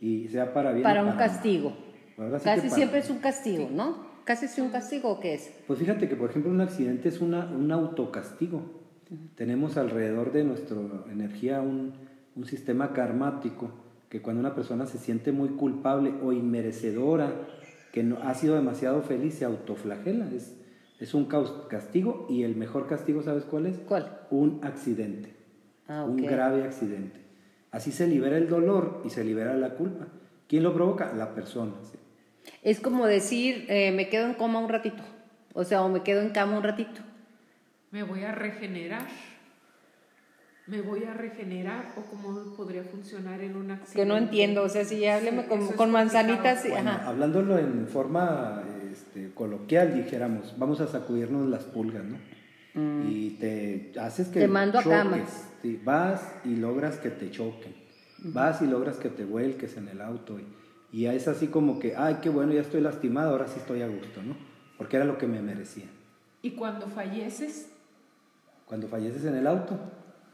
y 0.00 0.28
sea 0.28 0.52
para 0.52 0.70
bien. 0.72 0.84
o 0.84 0.88
Para 0.88 1.04
un 1.04 1.16
castigo. 1.16 1.70
Sí 2.16 2.22
Casi 2.44 2.68
para- 2.68 2.74
siempre 2.74 2.98
es 3.00 3.10
un 3.10 3.18
castigo, 3.18 3.68
¿no? 3.72 4.14
Casi 4.24 4.46
es 4.46 4.58
un 4.58 4.70
castigo 4.70 5.10
o 5.10 5.20
qué 5.20 5.34
es. 5.34 5.52
Pues 5.66 5.78
fíjate 5.78 6.08
que, 6.08 6.16
por 6.16 6.30
ejemplo, 6.30 6.50
un 6.50 6.60
accidente 6.60 7.08
es 7.08 7.20
una, 7.20 7.44
un 7.46 7.70
autocastigo. 7.70 8.62
Tenemos 9.36 9.76
alrededor 9.76 10.32
de 10.32 10.44
nuestra 10.44 10.76
energía 11.10 11.60
un, 11.60 11.92
un 12.36 12.46
sistema 12.46 12.92
karmático 12.92 13.70
que 14.08 14.22
cuando 14.22 14.40
una 14.40 14.54
persona 14.54 14.86
se 14.86 14.98
siente 14.98 15.32
muy 15.32 15.50
culpable 15.50 16.14
o 16.22 16.32
inmerecedora, 16.32 17.32
que 17.92 18.02
no, 18.02 18.18
ha 18.22 18.34
sido 18.34 18.54
demasiado 18.54 19.02
feliz, 19.02 19.34
se 19.34 19.44
autoflagela. 19.44 20.30
Es, 20.32 20.56
es 21.00 21.14
un 21.14 21.26
castigo 21.68 22.26
y 22.30 22.44
el 22.44 22.56
mejor 22.56 22.86
castigo, 22.86 23.22
¿sabes 23.22 23.44
cuál 23.44 23.66
es? 23.66 23.78
¿Cuál? 23.78 24.20
Un 24.30 24.60
accidente. 24.62 25.34
Ah, 25.88 26.04
Un 26.04 26.16
grave 26.16 26.64
accidente. 26.64 27.20
Así 27.70 27.90
se 27.90 28.06
libera 28.06 28.36
el 28.36 28.48
dolor 28.48 29.02
y 29.04 29.10
se 29.10 29.24
libera 29.24 29.54
la 29.54 29.70
culpa. 29.70 30.06
¿Quién 30.48 30.62
lo 30.62 30.72
provoca? 30.72 31.12
La 31.12 31.34
persona. 31.34 31.72
¿sí? 31.82 31.98
Es 32.62 32.80
como 32.80 33.06
decir, 33.06 33.66
eh, 33.68 33.90
me 33.90 34.08
quedo 34.08 34.26
en 34.26 34.34
coma 34.34 34.60
un 34.60 34.68
ratito. 34.68 35.02
O 35.54 35.64
sea, 35.64 35.82
o 35.82 35.88
me 35.88 36.02
quedo 36.02 36.20
en 36.22 36.30
cama 36.30 36.56
un 36.56 36.62
ratito. 36.62 37.00
¿Me 37.90 38.02
voy 38.02 38.22
a 38.22 38.32
regenerar? 38.32 39.06
¿Me 40.66 40.80
voy 40.80 41.04
a 41.04 41.12
regenerar? 41.12 41.92
¿O 41.96 42.00
cómo 42.10 42.54
podría 42.56 42.82
funcionar 42.84 43.40
en 43.42 43.54
un 43.56 43.70
accidente? 43.70 43.96
Que 44.00 44.06
no 44.06 44.16
entiendo, 44.16 44.62
o 44.62 44.68
sea, 44.68 44.84
si 44.84 45.04
hábleme 45.06 45.42
Sí, 45.42 45.48
con, 45.48 45.66
con 45.74 45.90
manzanitas, 45.90 46.62
sí. 46.62 46.70
Bueno, 46.70 46.90
ajá. 46.92 47.08
hablándolo 47.08 47.58
en 47.58 47.86
forma 47.86 48.62
este, 48.90 49.30
coloquial, 49.34 49.94
dijéramos, 49.94 50.54
vamos 50.58 50.80
a 50.80 50.86
sacudirnos 50.86 51.48
las 51.48 51.64
pulgas, 51.64 52.04
¿no? 52.04 52.16
Y 53.06 53.36
te 53.38 53.92
haces 54.00 54.28
que 54.28 54.38
Mm. 54.40 54.42
Te 54.42 54.48
mando 54.48 54.78
a 54.78 54.82
cama. 54.82 55.18
choques, 55.18 55.48
sí, 55.62 55.80
vas 55.84 56.34
y 56.44 56.56
logras 56.56 56.96
que 56.96 57.10
te 57.10 57.30
choquen, 57.30 57.74
vas 58.32 58.62
y 58.62 58.66
logras 58.66 58.96
que 58.96 59.10
te 59.10 59.24
vuelques 59.24 59.76
en 59.76 59.88
el 59.88 60.00
auto 60.00 60.38
y, 60.40 60.46
y 60.98 61.06
es 61.06 61.28
así 61.28 61.48
como 61.48 61.78
que, 61.78 61.94
ay, 61.94 62.18
qué 62.22 62.30
bueno, 62.30 62.52
ya 62.52 62.62
estoy 62.62 62.80
lastimado, 62.80 63.30
ahora 63.32 63.46
sí 63.48 63.56
estoy 63.58 63.82
a 63.82 63.86
gusto, 63.88 64.22
¿no? 64.22 64.34
Porque 64.78 64.96
era 64.96 65.04
lo 65.04 65.18
que 65.18 65.26
me 65.28 65.40
merecía. 65.42 65.84
¿Y 66.42 66.52
cuando 66.52 66.88
falleces 66.88 67.68
Cuando 68.66 68.88
falleces 68.88 69.24
en 69.26 69.36
el 69.36 69.46
auto, 69.46 69.78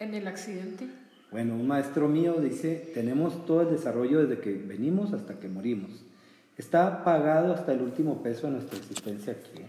en 0.01 0.15
el 0.15 0.27
accidente? 0.27 0.89
Bueno, 1.31 1.55
un 1.55 1.69
maestro 1.69 2.09
mío 2.09 2.41
dice, 2.41 2.91
tenemos 2.93 3.47
todo 3.47 3.61
el 3.63 3.71
desarrollo 3.71 4.27
desde 4.27 4.41
que 4.43 4.55
venimos 4.55 5.13
hasta 5.13 5.39
que 5.39 5.49
morimos. 5.49 5.91
Está 6.57 7.05
pagado 7.05 7.55
hasta 7.55 7.73
el 7.73 7.83
último 7.83 8.23
peso 8.23 8.47
de 8.49 8.55
nuestra 8.55 8.79
existencia 8.79 9.35
aquí. 9.35 9.63
¿eh? 9.63 9.67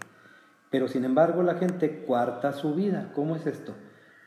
Pero 0.70 0.88
sin 0.88 1.04
embargo 1.04 1.42
la 1.42 1.54
gente 1.54 1.98
cuarta 2.06 2.52
su 2.52 2.74
vida. 2.74 3.12
¿Cómo 3.14 3.36
es 3.36 3.46
esto? 3.46 3.74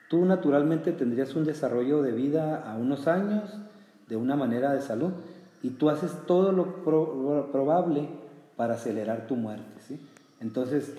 Tú 0.10 0.24
naturalmente 0.26 0.92
tendrías 0.94 1.36
un 1.36 1.44
desarrollo 1.44 2.02
de 2.02 2.12
vida 2.12 2.62
a 2.72 2.78
unos 2.78 3.08
años, 3.08 3.58
de 4.08 4.16
una 4.16 4.36
manera 4.36 4.72
de 4.74 4.82
salud, 4.82 5.12
y 5.64 5.72
tú 5.72 5.90
haces 5.90 6.12
todo 6.28 6.52
lo 6.52 6.84
pro- 6.84 7.50
probable 7.52 8.08
para 8.56 8.76
acelerar 8.76 9.28
tu 9.28 9.36
muerte. 9.36 9.82
¿sí? 9.88 10.00
Entonces, 10.40 10.94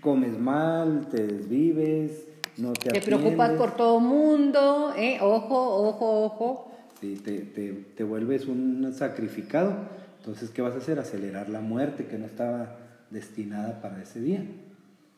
comes 0.00 0.38
mal, 0.38 1.08
te 1.10 1.26
desvives, 1.26 2.28
no 2.60 2.72
te 2.72 2.90
Te 2.90 3.00
preocupas 3.00 3.52
por 3.52 3.76
todo 3.76 4.00
mundo, 4.00 4.92
¿eh? 4.96 5.18
Ojo, 5.20 5.88
ojo, 5.88 6.24
ojo. 6.24 6.72
Sí, 7.00 7.20
te, 7.24 7.38
te, 7.40 7.72
te 7.72 8.04
vuelves 8.04 8.46
un 8.46 8.92
sacrificado. 8.96 9.74
Entonces, 10.18 10.50
¿qué 10.50 10.60
vas 10.62 10.74
a 10.74 10.78
hacer? 10.78 10.98
Acelerar 10.98 11.48
la 11.48 11.60
muerte 11.60 12.06
que 12.06 12.18
no 12.18 12.26
estaba 12.26 12.76
destinada 13.10 13.80
para 13.80 14.02
ese 14.02 14.20
día. 14.20 14.44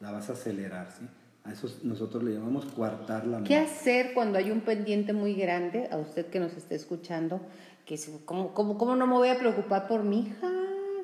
La 0.01 0.11
vas 0.13 0.31
a 0.31 0.35
acelerar, 0.35 0.89
¿sí? 0.99 1.07
A 1.45 1.53
eso 1.53 1.69
nosotros 1.83 2.23
le 2.23 2.35
llamamos 2.35 2.67
coartar 2.67 3.27
la 3.27 3.39
¿Qué 3.43 3.55
muerte. 3.57 3.73
hacer 3.73 4.15
cuando 4.15 4.39
hay 4.39 4.53
un 4.53 4.61
pendiente 4.61 5.13
muy 5.13 5.35
grande, 5.35 5.89
a 5.91 5.97
usted 5.97 6.27
que 6.27 6.39
nos 6.39 6.53
esté 6.57 6.77
escuchando, 6.77 7.41
que 7.85 7.97
se- 7.97 8.25
¿cómo, 8.25 8.55
cómo, 8.55 8.79
cómo 8.79 8.95
no 8.95 9.09
me 9.09 9.15
voy 9.15 9.29
a 9.29 9.39
preocupar 9.39 9.89
por 9.89 10.05
mi 10.05 10.21
hija? 10.21 10.49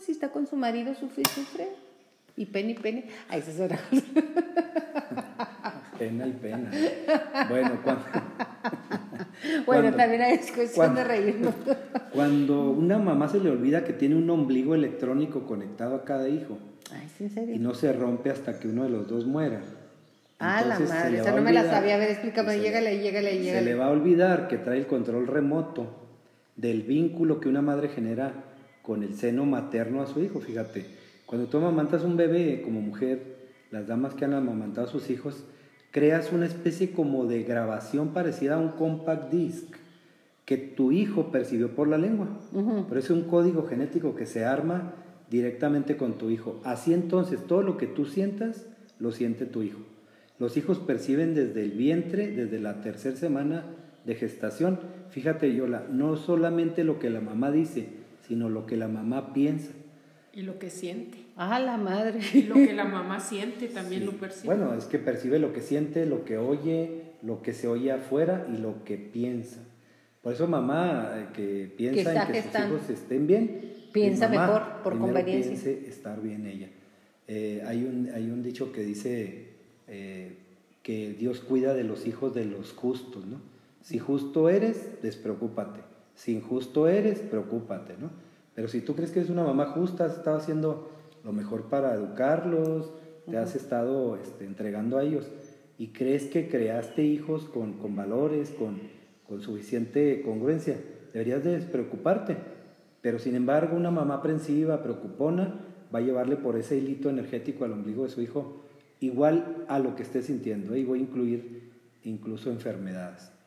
Si 0.00 0.12
está 0.12 0.30
con 0.30 0.46
su 0.46 0.54
marido, 0.54 0.94
sufre 0.94 1.22
y 1.26 1.28
sufre. 1.28 1.68
Y 2.36 2.46
pene 2.46 2.70
y 2.70 2.74
pene. 2.74 3.08
Ay, 3.28 3.40
esa 3.40 3.50
es 3.50 3.60
otra 3.60 3.80
cosa. 3.90 4.04
Pena 5.98 6.26
y 6.26 6.32
pena. 6.32 6.70
Bueno, 7.48 7.80
cuando, 7.82 8.02
Bueno, 9.66 9.82
Cuando- 9.82 9.96
también 9.96 10.22
es 10.22 10.50
cuestión 10.52 10.74
cuando- 10.74 11.00
de 11.00 11.04
reírnos. 11.04 11.54
cuando 12.12 12.70
una 12.70 12.98
mamá 12.98 13.28
se 13.28 13.40
le 13.40 13.50
olvida 13.50 13.84
que 13.84 13.92
tiene 13.92 14.14
un 14.16 14.28
ombligo 14.30 14.74
electrónico 14.74 15.46
conectado 15.46 15.94
a 15.96 16.04
cada 16.04 16.28
hijo 16.28 16.58
Ay, 16.92 17.08
¿sí, 17.16 17.24
en 17.24 17.30
serio? 17.30 17.54
y 17.54 17.58
no 17.58 17.74
se 17.74 17.92
rompe 17.92 18.30
hasta 18.30 18.58
que 18.58 18.68
uno 18.68 18.84
de 18.84 18.90
los 18.90 19.08
dos 19.08 19.26
muera. 19.26 19.60
ah, 20.38 20.62
la 20.66 20.74
Entonces, 20.74 20.88
madre, 20.96 21.10
le 21.12 21.18
esa 21.18 21.30
va 21.30 21.36
a 21.36 21.40
no 21.40 21.44
me 21.44 21.52
la 21.52 21.64
sabía. 21.70 21.94
A 21.94 21.98
ver, 21.98 22.10
explícame, 22.10 22.52
se 22.52 22.56
le- 22.58 22.62
llégale, 22.64 22.98
llégale, 23.00 23.30
Se 23.30 23.36
le 23.38 23.44
llégale. 23.44 23.74
va 23.74 23.86
a 23.86 23.90
olvidar 23.90 24.48
que 24.48 24.58
trae 24.58 24.78
el 24.78 24.86
control 24.86 25.26
remoto 25.26 25.86
del 26.56 26.82
vínculo 26.82 27.40
que 27.40 27.48
una 27.48 27.62
madre 27.62 27.88
genera 27.88 28.32
con 28.82 29.02
el 29.02 29.14
seno 29.14 29.44
materno 29.46 30.02
a 30.02 30.06
su 30.06 30.20
hijo. 30.22 30.40
Fíjate, 30.40 30.84
cuando 31.26 31.46
tú 31.48 31.58
amamantas 31.58 32.02
un 32.02 32.16
bebé 32.16 32.62
como 32.62 32.80
mujer, 32.80 33.36
las 33.70 33.86
damas 33.86 34.14
que 34.14 34.24
han 34.24 34.34
amamantado 34.34 34.86
a 34.88 34.90
sus 34.90 35.10
hijos, 35.10 35.44
creas 35.90 36.32
una 36.32 36.46
especie 36.46 36.92
como 36.92 37.26
de 37.26 37.42
grabación 37.42 38.08
parecida 38.08 38.54
a 38.54 38.58
un 38.58 38.70
compact 38.70 39.32
disc 39.32 39.66
que 40.44 40.56
tu 40.56 40.92
hijo 40.92 41.30
percibió 41.30 41.74
por 41.74 41.88
la 41.88 41.98
lengua. 41.98 42.28
Pero 42.88 43.00
es 43.00 43.10
un 43.10 43.24
código 43.24 43.66
genético 43.66 44.14
que 44.14 44.26
se 44.26 44.44
arma 44.44 44.94
directamente 45.30 45.96
con 45.96 46.16
tu 46.16 46.30
hijo. 46.30 46.60
Así 46.64 46.94
entonces, 46.94 47.46
todo 47.46 47.62
lo 47.62 47.76
que 47.76 47.86
tú 47.86 48.06
sientas, 48.06 48.66
lo 48.98 49.12
siente 49.12 49.44
tu 49.44 49.62
hijo. 49.62 49.80
Los 50.38 50.56
hijos 50.56 50.78
perciben 50.78 51.34
desde 51.34 51.64
el 51.64 51.72
vientre, 51.72 52.28
desde 52.28 52.60
la 52.60 52.80
tercera 52.80 53.16
semana 53.16 53.64
de 54.06 54.14
gestación. 54.14 54.78
Fíjate, 55.10 55.54
Yola, 55.54 55.84
no 55.90 56.16
solamente 56.16 56.84
lo 56.84 56.98
que 56.98 57.10
la 57.10 57.20
mamá 57.20 57.50
dice, 57.50 57.88
sino 58.26 58.48
lo 58.48 58.64
que 58.64 58.76
la 58.76 58.88
mamá 58.88 59.34
piensa. 59.34 59.72
Y 60.38 60.42
lo 60.42 60.60
que 60.60 60.70
siente. 60.70 61.18
Ah, 61.34 61.58
la 61.58 61.76
madre. 61.76 62.20
Y 62.32 62.42
lo 62.42 62.54
que 62.54 62.72
la 62.72 62.84
mamá 62.98 63.18
siente 63.18 63.66
también 63.66 64.06
lo 64.06 64.12
percibe. 64.12 64.54
Bueno, 64.54 64.72
es 64.72 64.84
que 64.84 65.00
percibe 65.00 65.40
lo 65.40 65.52
que 65.52 65.62
siente, 65.62 66.06
lo 66.06 66.24
que 66.24 66.38
oye, 66.38 67.06
lo 67.22 67.42
que 67.42 67.52
se 67.52 67.66
oye 67.66 67.90
afuera 67.90 68.46
y 68.48 68.58
lo 68.58 68.84
que 68.84 68.98
piensa. 68.98 69.58
Por 70.22 70.34
eso 70.34 70.46
mamá 70.46 71.10
eh, 71.16 71.26
que 71.34 71.74
piensa 71.76 72.14
en 72.14 72.32
que 72.32 72.42
sus 72.42 72.54
hijos 72.54 72.88
estén 72.88 73.26
bien, 73.26 73.72
piensa 73.92 74.28
mejor 74.28 74.62
por 74.84 74.96
conveniencia. 74.96 75.50
Piense 75.50 75.88
estar 75.88 76.22
bien 76.22 76.46
ella. 76.46 76.68
Eh, 77.26 77.64
hay, 77.66 77.82
un, 77.82 78.08
hay 78.14 78.30
un 78.30 78.44
dicho 78.44 78.70
que 78.70 78.82
dice 78.82 79.48
eh, 79.88 80.36
que 80.84 81.14
Dios 81.14 81.40
cuida 81.40 81.74
de 81.74 81.82
los 81.82 82.06
hijos 82.06 82.32
de 82.32 82.44
los 82.44 82.74
justos, 82.74 83.26
¿no? 83.26 83.40
Si 83.82 83.98
justo 83.98 84.48
eres, 84.48 85.02
despreocúpate. 85.02 85.80
Si 86.14 86.32
injusto 86.32 86.86
eres, 86.86 87.18
preocúpate, 87.18 87.94
¿no? 87.98 88.27
Pero 88.58 88.66
si 88.66 88.80
tú 88.80 88.96
crees 88.96 89.12
que 89.12 89.20
eres 89.20 89.30
una 89.30 89.44
mamá 89.44 89.66
justa, 89.66 90.06
has 90.06 90.16
estado 90.16 90.36
haciendo 90.36 90.90
lo 91.22 91.32
mejor 91.32 91.68
para 91.68 91.94
educarlos, 91.94 92.92
te 93.30 93.36
has 93.36 93.54
estado 93.54 94.16
este, 94.16 94.46
entregando 94.46 94.98
a 94.98 95.04
ellos 95.04 95.30
y 95.78 95.92
crees 95.92 96.24
que 96.24 96.48
creaste 96.48 97.04
hijos 97.04 97.44
con, 97.44 97.74
con 97.74 97.94
valores, 97.94 98.50
con, 98.50 98.80
con 99.28 99.42
suficiente 99.42 100.22
congruencia, 100.22 100.76
deberías 101.12 101.44
de 101.44 101.52
despreocuparte. 101.52 102.36
Pero 103.00 103.20
sin 103.20 103.36
embargo, 103.36 103.76
una 103.76 103.92
mamá 103.92 104.14
aprensiva, 104.14 104.82
preocupona, 104.82 105.60
va 105.94 106.00
a 106.00 106.02
llevarle 106.02 106.34
por 106.34 106.56
ese 106.56 106.78
hilito 106.78 107.10
energético 107.10 107.64
al 107.64 107.70
ombligo 107.70 108.02
de 108.02 108.10
su 108.10 108.22
hijo, 108.22 108.64
igual 108.98 109.66
a 109.68 109.78
lo 109.78 109.94
que 109.94 110.02
esté 110.02 110.20
sintiendo, 110.20 110.74
y 110.74 110.84
voy 110.84 110.98
a 110.98 111.02
incluir 111.02 111.70
incluso 112.02 112.50
enfermedades. 112.50 113.37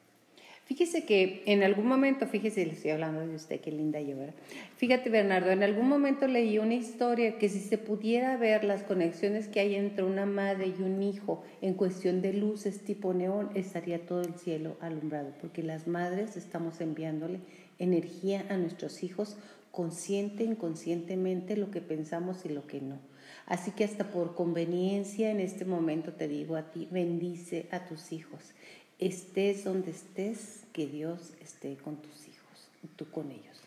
Fíjese 0.71 1.03
que 1.03 1.43
en 1.47 1.63
algún 1.63 1.85
momento, 1.85 2.27
fíjese, 2.27 2.65
le 2.65 2.71
estoy 2.71 2.91
hablando 2.91 3.27
de 3.27 3.35
usted, 3.35 3.59
qué 3.59 3.73
linda 3.73 3.99
yo, 3.99 4.15
¿verdad? 4.15 4.35
Fíjate, 4.77 5.09
Bernardo, 5.09 5.51
en 5.51 5.63
algún 5.63 5.89
momento 5.89 6.27
leí 6.27 6.59
una 6.59 6.75
historia 6.75 7.37
que 7.37 7.49
si 7.49 7.59
se 7.59 7.77
pudiera 7.77 8.37
ver 8.37 8.63
las 8.63 8.81
conexiones 8.83 9.49
que 9.49 9.59
hay 9.59 9.75
entre 9.75 10.05
una 10.05 10.25
madre 10.25 10.67
y 10.67 10.81
un 10.81 11.03
hijo 11.03 11.43
en 11.59 11.73
cuestión 11.73 12.21
de 12.21 12.31
luces 12.31 12.85
tipo 12.85 13.13
neón, 13.13 13.49
estaría 13.53 14.05
todo 14.05 14.21
el 14.21 14.35
cielo 14.35 14.77
alumbrado, 14.79 15.33
porque 15.41 15.61
las 15.61 15.87
madres 15.87 16.37
estamos 16.37 16.79
enviándole 16.79 17.41
energía 17.77 18.45
a 18.47 18.55
nuestros 18.55 19.03
hijos 19.03 19.35
consciente, 19.71 20.45
inconscientemente, 20.45 21.57
lo 21.57 21.69
que 21.69 21.81
pensamos 21.81 22.45
y 22.45 22.49
lo 22.49 22.65
que 22.65 22.79
no. 22.79 22.99
Así 23.45 23.71
que 23.71 23.83
hasta 23.83 24.11
por 24.11 24.35
conveniencia 24.35 25.31
en 25.31 25.39
este 25.39 25.65
momento 25.65 26.13
te 26.13 26.27
digo 26.27 26.55
a 26.55 26.71
ti, 26.71 26.87
bendice 26.91 27.67
a 27.71 27.85
tus 27.85 28.11
hijos. 28.11 28.53
Estés 29.01 29.65
donde 29.65 29.91
estés, 29.91 30.63
que 30.71 30.87
Dios 30.87 31.33
esté 31.41 31.75
con 31.83 31.97
tus 31.97 32.27
hijos, 32.27 32.69
tú 32.95 33.05
con 33.11 33.31
ellos. 33.31 33.59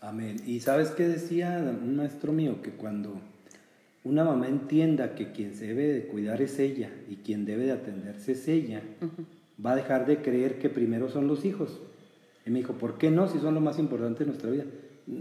Amén. 0.00 0.36
Y 0.46 0.60
sabes 0.60 0.90
qué 0.90 1.06
decía 1.06 1.58
un 1.58 1.96
maestro 1.96 2.32
mío, 2.32 2.62
que 2.62 2.70
cuando 2.70 3.20
una 4.04 4.24
mamá 4.24 4.48
entienda 4.48 5.14
que 5.14 5.32
quien 5.32 5.54
se 5.54 5.66
debe 5.66 5.92
de 5.92 6.06
cuidar 6.06 6.40
es 6.40 6.58
ella 6.58 6.90
y 7.08 7.16
quien 7.16 7.44
debe 7.44 7.64
de 7.64 7.72
atenderse 7.72 8.32
es 8.32 8.48
ella, 8.48 8.82
va 9.64 9.72
a 9.72 9.76
dejar 9.76 10.06
de 10.06 10.22
creer 10.22 10.58
que 10.58 10.68
primero 10.68 11.08
son 11.08 11.26
los 11.26 11.44
hijos 11.44 11.80
y 12.46 12.50
me 12.50 12.60
dijo, 12.60 12.74
¿por 12.74 12.98
qué 12.98 13.10
no? 13.10 13.28
Si 13.28 13.38
son 13.38 13.54
lo 13.54 13.60
más 13.60 13.78
importante 13.78 14.20
de 14.20 14.26
nuestra 14.26 14.50
vida. 14.50 14.64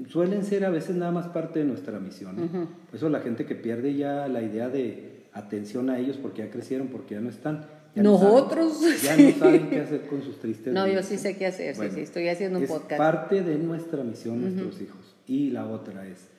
Suelen 0.09 0.43
ser 0.43 0.63
a 0.63 0.69
veces 0.69 0.95
nada 0.95 1.11
más 1.11 1.27
parte 1.27 1.59
de 1.59 1.65
nuestra 1.65 1.99
misión. 1.99 2.35
Por 2.35 2.95
eso 2.95 3.09
la 3.09 3.21
gente 3.21 3.45
que 3.45 3.55
pierde 3.55 3.95
ya 3.95 4.27
la 4.27 4.41
idea 4.41 4.69
de 4.69 5.25
atención 5.33 5.89
a 5.89 5.99
ellos 5.99 6.17
porque 6.17 6.43
ya 6.43 6.51
crecieron, 6.51 6.87
porque 6.87 7.15
ya 7.15 7.21
no 7.21 7.29
están. 7.29 7.65
Nosotros. 7.95 8.79
ya 9.03 9.17
no 9.17 9.31
saben 9.31 9.69
qué 9.69 9.79
hacer 9.81 10.07
con 10.07 10.21
sus 10.21 10.39
tristes. 10.39 10.73
No, 10.73 10.87
yo 10.87 11.03
sí 11.03 11.17
sé 11.17 11.37
qué 11.37 11.47
hacer, 11.47 11.75
sí, 11.75 11.89
sí, 11.93 11.99
estoy 12.01 12.27
haciendo 12.29 12.59
un 12.59 12.65
es 12.65 12.71
podcast. 12.71 12.97
parte 12.97 13.43
de 13.43 13.57
nuestra 13.57 14.03
misión, 14.03 14.41
nuestros 14.41 14.81
hijos. 14.81 15.15
Y 15.27 15.51
la 15.51 15.67
otra 15.67 16.07
es, 16.07 16.29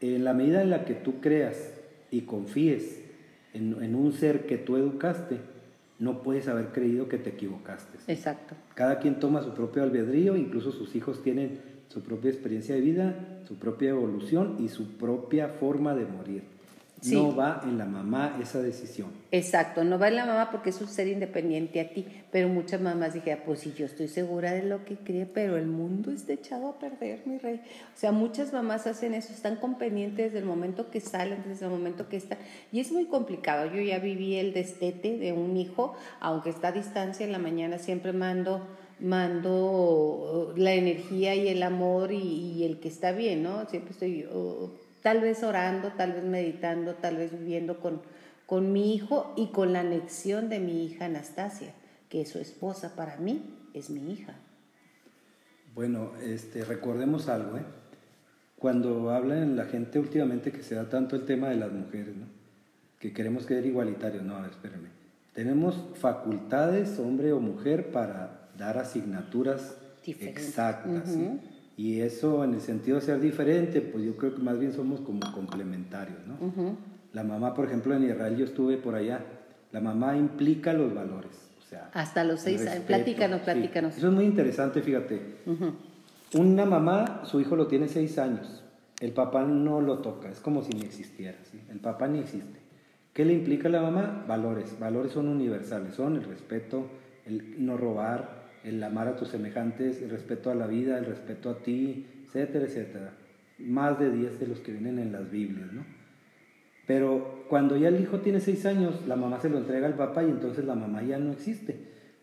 en 0.00 0.24
la 0.24 0.34
medida 0.34 0.62
en 0.62 0.70
la 0.70 0.84
que 0.84 0.94
tú 0.94 1.20
creas 1.20 1.56
y 2.10 2.22
confíes 2.22 3.00
en, 3.54 3.82
en 3.82 3.94
un 3.94 4.12
ser 4.12 4.46
que 4.46 4.58
tú 4.58 4.76
educaste, 4.76 5.38
no 5.98 6.22
puedes 6.22 6.48
haber 6.48 6.72
creído 6.72 7.08
que 7.08 7.18
te 7.18 7.30
equivocaste. 7.30 7.98
Exacto. 8.08 8.56
Cada 8.74 8.98
quien 8.98 9.20
toma 9.20 9.42
su 9.42 9.54
propio 9.54 9.82
albedrío, 9.84 10.36
incluso 10.36 10.72
sus 10.72 10.96
hijos 10.96 11.22
tienen 11.22 11.60
su 11.88 12.02
propia 12.02 12.30
experiencia 12.30 12.74
de 12.74 12.80
vida, 12.80 13.42
su 13.46 13.56
propia 13.56 13.90
evolución 13.90 14.56
y 14.58 14.68
su 14.68 14.96
propia 14.96 15.48
forma 15.48 15.94
de 15.94 16.06
morir. 16.06 16.42
No 17.10 17.34
va 17.34 17.60
en 17.64 17.78
la 17.78 17.84
mamá 17.84 18.38
esa 18.40 18.62
decisión. 18.62 19.10
Exacto, 19.32 19.82
no 19.82 19.98
va 19.98 20.08
en 20.08 20.16
la 20.16 20.26
mamá 20.26 20.50
porque 20.50 20.70
es 20.70 20.80
un 20.80 20.86
ser 20.86 21.08
independiente 21.08 21.80
a 21.80 21.88
ti, 21.88 22.06
pero 22.30 22.48
muchas 22.48 22.80
mamás 22.80 23.14
dijeron, 23.14 23.42
pues 23.44 23.60
sí, 23.60 23.74
yo 23.76 23.86
estoy 23.86 24.06
segura 24.06 24.52
de 24.52 24.62
lo 24.62 24.84
que 24.84 24.96
cree, 24.96 25.26
pero 25.26 25.56
el 25.56 25.66
mundo 25.66 26.12
está 26.12 26.34
echado 26.34 26.68
a 26.68 26.78
perder, 26.78 27.22
mi 27.26 27.38
rey. 27.38 27.60
O 27.94 27.98
sea, 27.98 28.12
muchas 28.12 28.52
mamás 28.52 28.86
hacen 28.86 29.14
eso, 29.14 29.32
están 29.32 29.56
con 29.56 29.78
pendientes 29.78 30.26
desde 30.26 30.38
el 30.38 30.44
momento 30.44 30.90
que 30.90 31.00
salen, 31.00 31.42
desde 31.46 31.64
el 31.64 31.72
momento 31.72 32.08
que 32.08 32.18
están, 32.18 32.38
y 32.70 32.78
es 32.78 32.92
muy 32.92 33.06
complicado. 33.06 33.66
Yo 33.66 33.80
ya 33.80 33.98
viví 33.98 34.36
el 34.36 34.52
destete 34.52 35.18
de 35.18 35.32
un 35.32 35.56
hijo, 35.56 35.94
aunque 36.20 36.50
está 36.50 36.68
a 36.68 36.72
distancia, 36.72 37.26
en 37.26 37.32
la 37.32 37.38
mañana 37.38 37.78
siempre 37.78 38.12
mando 38.12 38.66
mando 39.00 40.54
la 40.56 40.74
energía 40.74 41.34
y 41.34 41.48
el 41.48 41.62
amor 41.64 42.12
y, 42.12 42.62
el 42.64 42.78
que 42.78 42.86
está 42.88 43.10
bien, 43.10 43.42
¿no? 43.42 43.68
Siempre 43.68 43.90
estoy 43.90 44.26
tal 45.02 45.20
vez 45.20 45.42
orando, 45.42 45.92
tal 45.96 46.12
vez 46.12 46.24
meditando, 46.24 46.94
tal 46.94 47.16
vez 47.16 47.32
viviendo 47.32 47.80
con, 47.80 48.02
con 48.46 48.72
mi 48.72 48.94
hijo 48.94 49.32
y 49.36 49.48
con 49.48 49.72
la 49.72 49.80
anexión 49.80 50.48
de 50.48 50.60
mi 50.60 50.84
hija 50.84 51.06
Anastasia, 51.06 51.74
que 52.08 52.22
es 52.22 52.30
su 52.30 52.38
esposa 52.38 52.94
para 52.96 53.16
mí, 53.16 53.54
es 53.74 53.90
mi 53.90 54.12
hija. 54.12 54.34
Bueno, 55.74 56.12
este, 56.22 56.64
recordemos 56.64 57.28
algo, 57.28 57.56
¿eh? 57.56 57.64
Cuando 58.58 59.10
hablan 59.10 59.56
la 59.56 59.64
gente 59.64 59.98
últimamente 59.98 60.52
que 60.52 60.62
se 60.62 60.76
da 60.76 60.88
tanto 60.88 61.16
el 61.16 61.24
tema 61.24 61.48
de 61.48 61.56
las 61.56 61.72
mujeres, 61.72 62.14
¿no? 62.14 62.26
Que 63.00 63.12
queremos 63.12 63.44
que 63.44 63.54
ser 63.54 63.66
igualitarios. 63.66 64.22
No, 64.22 64.36
a 64.36 64.42
ver, 64.42 64.50
espérenme. 64.50 64.88
Tenemos 65.34 65.82
facultades, 65.94 66.98
hombre 67.00 67.32
o 67.32 67.40
mujer, 67.40 67.90
para 67.90 68.50
dar 68.56 68.78
asignaturas 68.78 69.76
exactas. 70.04 71.08
¿sí? 71.08 71.40
Y 71.76 72.00
eso 72.00 72.44
en 72.44 72.54
el 72.54 72.60
sentido 72.60 72.96
de 72.96 73.02
ser 73.02 73.20
diferente, 73.20 73.80
pues 73.80 74.04
yo 74.04 74.16
creo 74.16 74.34
que 74.34 74.42
más 74.42 74.58
bien 74.58 74.72
somos 74.72 75.00
como 75.00 75.20
complementarios, 75.32 76.18
¿no? 76.26 76.76
La 77.12 77.24
mamá, 77.24 77.54
por 77.54 77.66
ejemplo, 77.66 77.94
en 77.94 78.04
Israel 78.04 78.36
yo 78.36 78.44
estuve 78.44 78.76
por 78.76 78.94
allá, 78.94 79.24
la 79.72 79.80
mamá 79.80 80.16
implica 80.16 80.72
los 80.72 80.94
valores. 80.94 81.32
O 81.60 81.64
sea, 81.64 81.90
Hasta 81.94 82.24
los 82.24 82.40
seis 82.40 82.66
años, 82.66 82.84
platícanos, 82.84 83.40
platícanos. 83.40 83.96
Eso 83.96 84.08
es 84.08 84.12
muy 84.12 84.24
interesante, 84.24 84.82
fíjate. 84.82 85.20
Una 86.34 86.66
mamá, 86.66 87.22
su 87.24 87.40
hijo 87.40 87.56
lo 87.56 87.66
tiene 87.66 87.88
seis 87.88 88.18
años, 88.18 88.62
el 89.00 89.12
papá 89.12 89.44
no 89.44 89.80
lo 89.80 89.98
toca, 89.98 90.30
es 90.30 90.40
como 90.40 90.62
si 90.62 90.72
ni 90.72 90.82
existiera, 90.82 91.38
¿sí? 91.50 91.60
el 91.70 91.80
papá 91.80 92.06
ni 92.08 92.20
existe. 92.20 92.60
¿Qué 93.12 93.24
le 93.26 93.34
implica 93.34 93.68
a 93.68 93.70
la 93.70 93.82
mamá? 93.82 94.24
Valores. 94.26 94.78
Valores 94.78 95.12
son 95.12 95.28
universales, 95.28 95.94
son 95.94 96.16
el 96.16 96.24
respeto, 96.24 96.86
el 97.26 97.64
no 97.64 97.76
robar, 97.76 98.41
el 98.64 98.82
amar 98.82 99.08
a 99.08 99.16
tus 99.16 99.28
semejantes, 99.28 100.02
el 100.02 100.10
respeto 100.10 100.50
a 100.50 100.54
la 100.54 100.66
vida, 100.66 100.98
el 100.98 101.06
respeto 101.06 101.50
a 101.50 101.58
ti, 101.58 102.06
etcétera, 102.26 102.66
etcétera. 102.66 103.12
Más 103.58 103.98
de 103.98 104.10
10 104.10 104.40
de 104.40 104.46
los 104.46 104.60
que 104.60 104.72
vienen 104.72 104.98
en 104.98 105.12
las 105.12 105.30
Biblias, 105.30 105.72
¿no? 105.72 105.84
Pero 106.86 107.44
cuando 107.48 107.76
ya 107.76 107.88
el 107.88 108.00
hijo 108.00 108.20
tiene 108.20 108.40
6 108.40 108.66
años, 108.66 109.06
la 109.06 109.16
mamá 109.16 109.40
se 109.40 109.48
lo 109.48 109.58
entrega 109.58 109.86
al 109.86 109.94
papá 109.94 110.24
y 110.24 110.30
entonces 110.30 110.64
la 110.64 110.74
mamá 110.74 111.02
ya 111.02 111.18
no 111.18 111.32
existe, 111.32 111.76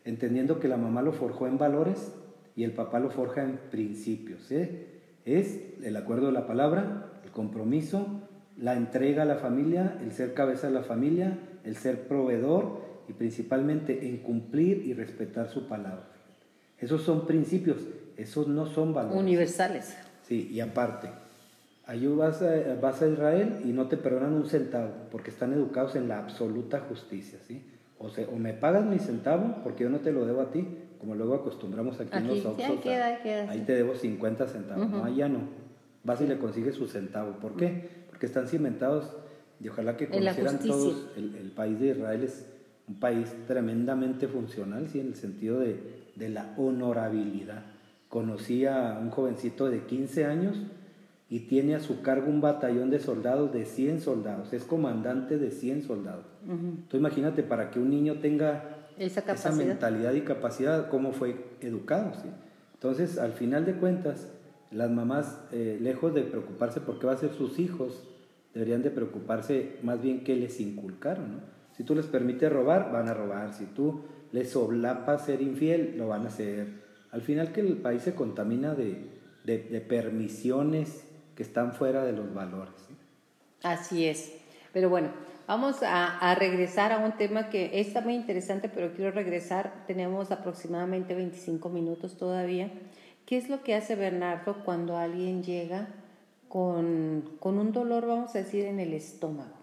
entendiendo 0.04 0.60
que 0.60 0.68
la 0.68 0.76
mamá 0.76 1.02
lo 1.02 1.12
forjó 1.12 1.46
en 1.46 1.58
valores 1.58 2.14
y 2.56 2.64
el 2.64 2.72
papá 2.72 3.00
lo 3.00 3.10
forja 3.10 3.42
en 3.42 3.58
principios. 3.70 4.50
¿eh? 4.52 4.86
Es 5.24 5.60
el 5.82 5.96
acuerdo 5.96 6.26
de 6.26 6.32
la 6.32 6.46
palabra, 6.46 7.20
el 7.24 7.30
compromiso, 7.30 8.20
la 8.58 8.74
entrega 8.74 9.22
a 9.22 9.26
la 9.26 9.36
familia, 9.36 9.96
el 10.02 10.12
ser 10.12 10.34
cabeza 10.34 10.66
de 10.66 10.74
la 10.74 10.82
familia, 10.82 11.38
el 11.64 11.76
ser 11.76 12.06
proveedor 12.06 12.82
y 13.08 13.14
principalmente 13.14 14.08
en 14.08 14.18
cumplir 14.18 14.84
y 14.84 14.92
respetar 14.92 15.48
su 15.48 15.66
palabra. 15.68 16.19
Esos 16.80 17.02
son 17.02 17.26
principios, 17.26 17.78
esos 18.16 18.48
no 18.48 18.66
son 18.66 18.94
valores. 18.94 19.18
Universales. 19.18 19.96
Sí, 20.26 20.48
y 20.50 20.60
aparte, 20.60 21.10
ahí 21.86 22.06
vas 22.06 22.40
a, 22.42 22.76
vas 22.80 23.02
a 23.02 23.08
Israel 23.08 23.62
y 23.64 23.68
no 23.68 23.88
te 23.88 23.96
perdonan 23.96 24.32
un 24.32 24.48
centavo, 24.48 24.90
porque 25.10 25.30
están 25.30 25.52
educados 25.52 25.96
en 25.96 26.08
la 26.08 26.18
absoluta 26.18 26.80
justicia, 26.80 27.38
¿sí? 27.46 27.64
O, 27.98 28.08
sea, 28.08 28.26
o 28.28 28.36
me 28.36 28.54
pagas 28.54 28.84
mi 28.84 28.98
centavo, 28.98 29.56
porque 29.62 29.84
yo 29.84 29.90
no 29.90 29.98
te 29.98 30.12
lo 30.12 30.24
debo 30.24 30.40
a 30.40 30.50
ti, 30.50 30.66
como 30.98 31.14
luego 31.14 31.34
acostumbramos 31.34 32.00
aquí, 32.00 32.16
en 32.16 32.28
los 32.28 32.44
Oxxos. 32.46 32.86
ahí 33.48 33.64
te 33.66 33.74
debo 33.74 33.94
50 33.94 34.46
centavos, 34.46 34.88
no, 34.88 35.04
allá 35.04 35.28
no. 35.28 35.40
Vas 36.02 36.20
y 36.22 36.26
le 36.26 36.38
consigues 36.38 36.76
su 36.76 36.86
centavo. 36.86 37.32
¿Por 37.40 37.56
qué? 37.56 37.88
Porque 38.08 38.24
están 38.24 38.48
cimentados, 38.48 39.10
y 39.62 39.68
ojalá 39.68 39.96
que 39.98 40.08
conocieran 40.08 40.58
todos, 40.60 41.08
el, 41.16 41.34
el 41.34 41.50
país 41.50 41.78
de 41.78 41.88
Israel 41.88 42.22
es 42.22 42.46
un 42.88 42.94
país 42.98 43.28
tremendamente 43.46 44.28
funcional, 44.28 44.88
¿sí? 44.88 45.00
en 45.00 45.08
el 45.08 45.14
sentido 45.14 45.60
de, 45.60 45.99
de 46.20 46.28
la 46.28 46.54
honorabilidad. 46.56 47.64
Conocí 48.08 48.66
a 48.66 48.98
un 49.00 49.10
jovencito 49.10 49.68
de 49.68 49.84
15 49.86 50.26
años 50.26 50.56
y 51.28 51.40
tiene 51.40 51.74
a 51.74 51.80
su 51.80 52.02
cargo 52.02 52.28
un 52.28 52.40
batallón 52.40 52.90
de 52.90 53.00
soldados 53.00 53.52
de 53.52 53.64
100 53.64 54.00
soldados, 54.00 54.52
es 54.52 54.64
comandante 54.64 55.38
de 55.38 55.50
100 55.50 55.82
soldados. 55.82 56.26
Entonces 56.46 57.00
imagínate, 57.00 57.42
para 57.42 57.70
que 57.70 57.80
un 57.80 57.90
niño 57.90 58.16
tenga 58.16 58.88
esa, 58.98 59.20
esa 59.32 59.52
mentalidad 59.52 60.12
y 60.12 60.20
capacidad, 60.20 60.88
cómo 60.88 61.12
fue 61.12 61.36
educado. 61.60 62.12
¿sí? 62.14 62.28
Entonces, 62.74 63.18
al 63.18 63.32
final 63.32 63.64
de 63.64 63.74
cuentas, 63.74 64.28
las 64.70 64.90
mamás, 64.90 65.38
eh, 65.52 65.78
lejos 65.80 66.14
de 66.14 66.22
preocuparse 66.22 66.80
por 66.80 66.98
qué 66.98 67.06
va 67.06 67.14
a 67.14 67.16
ser 67.16 67.32
sus 67.32 67.58
hijos, 67.58 68.02
deberían 68.52 68.82
de 68.82 68.90
preocuparse 68.90 69.76
más 69.82 70.02
bien 70.02 70.24
qué 70.24 70.34
les 70.34 70.60
inculcaron. 70.60 71.32
¿no? 71.32 71.38
Si 71.76 71.84
tú 71.84 71.94
les 71.94 72.06
permites 72.06 72.52
robar, 72.52 72.92
van 72.92 73.08
a 73.08 73.14
robar. 73.14 73.54
Si 73.54 73.66
tú 73.66 74.02
les 74.32 74.50
solapas 74.50 75.24
ser 75.24 75.42
infiel, 75.42 75.94
lo 75.96 76.08
van 76.08 76.24
a 76.24 76.28
hacer. 76.28 76.68
Al 77.10 77.22
final 77.22 77.52
que 77.52 77.60
el 77.60 77.76
país 77.78 78.02
se 78.02 78.14
contamina 78.14 78.74
de, 78.74 79.04
de, 79.44 79.80
permisiones 79.80 81.04
que 81.34 81.42
están 81.42 81.72
fuera 81.72 82.04
de 82.04 82.12
los 82.12 82.32
valores. 82.32 82.74
Así 83.62 84.06
es. 84.06 84.32
Pero 84.72 84.88
bueno, 84.88 85.08
vamos 85.46 85.82
a, 85.82 86.18
a, 86.18 86.34
regresar 86.36 86.92
a 86.92 86.98
un 86.98 87.12
tema 87.12 87.50
que 87.50 87.80
está 87.80 88.00
muy 88.00 88.14
interesante, 88.14 88.68
pero 88.68 88.92
quiero 88.94 89.10
regresar. 89.10 89.84
Tenemos 89.86 90.30
aproximadamente 90.30 91.14
25 91.14 91.68
minutos 91.68 92.16
todavía. 92.16 92.70
¿Qué 93.26 93.36
es 93.36 93.48
lo 93.48 93.62
que 93.62 93.74
hace 93.74 93.96
Bernardo 93.96 94.64
cuando 94.64 94.96
alguien 94.96 95.42
llega 95.42 95.88
con, 96.48 97.30
con 97.38 97.58
un 97.58 97.72
dolor, 97.72 98.06
vamos 98.06 98.34
a 98.34 98.38
decir, 98.38 98.66
en 98.66 98.80
el 98.80 98.92
estómago? 98.92 99.54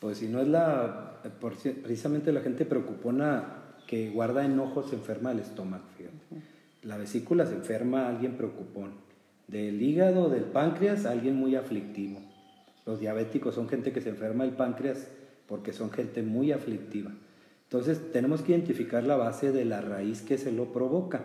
Pues 0.00 0.18
si 0.18 0.28
no 0.28 0.40
es 0.40 0.48
la, 0.48 1.05
precisamente 1.40 2.32
la 2.32 2.40
gente 2.40 2.64
preocupona 2.64 3.62
que 3.86 4.10
guarda 4.10 4.44
enojos 4.44 4.90
se 4.90 4.96
enferma 4.96 5.32
el 5.32 5.40
estómago, 5.40 5.84
fíjate. 5.96 6.16
La 6.82 6.96
vesícula 6.96 7.46
se 7.46 7.54
enferma 7.54 8.08
alguien 8.08 8.36
preocupón. 8.36 8.94
Del 9.48 9.80
hígado, 9.80 10.28
del 10.28 10.44
páncreas, 10.44 11.06
alguien 11.06 11.36
muy 11.36 11.56
aflictivo. 11.56 12.20
Los 12.84 13.00
diabéticos 13.00 13.54
son 13.54 13.68
gente 13.68 13.92
que 13.92 14.00
se 14.00 14.10
enferma 14.10 14.44
el 14.44 14.52
páncreas 14.52 15.08
porque 15.46 15.72
son 15.72 15.90
gente 15.90 16.22
muy 16.22 16.52
aflictiva. 16.52 17.12
Entonces 17.64 18.12
tenemos 18.12 18.42
que 18.42 18.52
identificar 18.52 19.02
la 19.04 19.16
base 19.16 19.52
de 19.52 19.64
la 19.64 19.80
raíz 19.80 20.22
que 20.22 20.38
se 20.38 20.52
lo 20.52 20.72
provoca. 20.72 21.22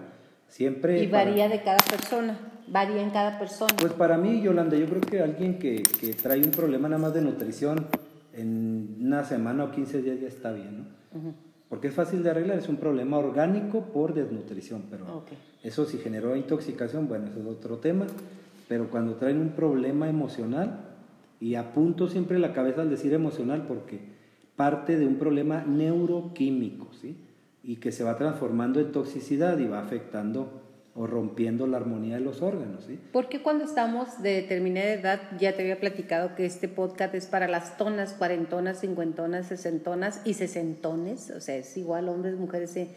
Siempre 0.48 1.02
y 1.02 1.08
varía 1.08 1.48
de 1.48 1.62
cada 1.64 1.78
persona, 1.78 2.38
varía 2.68 3.02
en 3.02 3.12
cada 3.12 3.40
persona. 3.40 3.74
Pues 3.78 3.94
para 3.94 4.18
mí, 4.18 4.42
Yolanda, 4.42 4.76
yo 4.76 4.86
creo 4.88 5.02
que 5.02 5.22
alguien 5.22 5.60
que, 5.60 5.82
que 6.00 6.14
trae 6.14 6.40
un 6.40 6.52
problema 6.52 6.90
nada 6.90 7.02
más 7.02 7.14
de 7.14 7.22
nutrición, 7.22 7.86
en 8.34 8.98
una 9.02 9.24
semana 9.24 9.65
o 9.65 9.72
15 9.72 10.02
días 10.02 10.20
ya 10.20 10.28
está 10.28 10.52
bien, 10.52 10.78
¿no? 10.78 11.34
Porque 11.70 11.88
es 11.88 11.94
fácil 11.94 12.22
de 12.24 12.30
arreglar, 12.30 12.58
es 12.58 12.70
un 12.70 12.78
problema 12.78 13.17
orgánico 13.17 13.86
por 13.86 14.13
desnutrición, 14.13 14.84
pero 14.89 15.24
eso 15.63 15.86
si 15.86 15.98
generó 15.98 16.36
intoxicación, 16.36 17.08
bueno, 17.08 17.28
eso 17.28 17.39
es 17.39 17.46
otro 17.46 17.78
tema, 17.78 18.08
pero 18.67 18.89
cuando 18.89 19.15
traen 19.15 19.38
un 19.38 19.50
problema 19.50 20.10
emocional, 20.10 20.91
y 21.41 21.56
apunto 21.56 22.08
siempre 22.08 22.39
la 22.39 22.54
cabeza 22.54 22.84
al 22.84 22.89
decir 22.89 23.13
emocional 23.13 23.65
porque 23.67 24.00
parte 24.56 24.98
de 24.98 25.08
un 25.08 25.15
problema 25.15 25.63
neuroquímico, 25.65 26.88
¿sí? 26.94 27.17
Y 27.63 27.78
que 27.78 27.91
se 27.91 28.04
va 28.04 28.17
transformando 28.17 28.80
en 28.80 28.91
toxicidad 28.91 29.58
y 29.58 29.67
va 29.67 29.80
afectando 29.80 30.61
rompiendo 31.10 31.68
la 31.68 31.78
armonía 31.78 32.16
de 32.16 32.22
los 32.22 32.42
órganos. 32.42 32.84
¿sí? 32.86 33.00
Porque 33.12 33.42
cuando 33.42 33.66
estamos 33.66 34.22
de 34.22 34.34
determinada 34.34 34.92
edad, 34.94 35.22
ya 35.40 35.54
te 35.54 35.62
había 35.62 35.80
platicado 35.80 36.36
que 36.36 36.46
este 36.46 36.68
podcast 36.68 37.16
es 37.16 37.26
para 37.26 37.48
las 37.48 37.78
tonas, 37.78 38.14
cuarentonas, 38.14 38.82
cincuentonas, 38.82 39.48
sesentonas 39.48 40.22
y 40.26 40.34
sesentones, 40.34 41.32
o 41.32 41.42
sea, 41.42 41.56
es 41.56 41.76
igual 41.78 42.10
hombres, 42.10 42.36
mujeres 42.36 42.76
e 42.76 42.90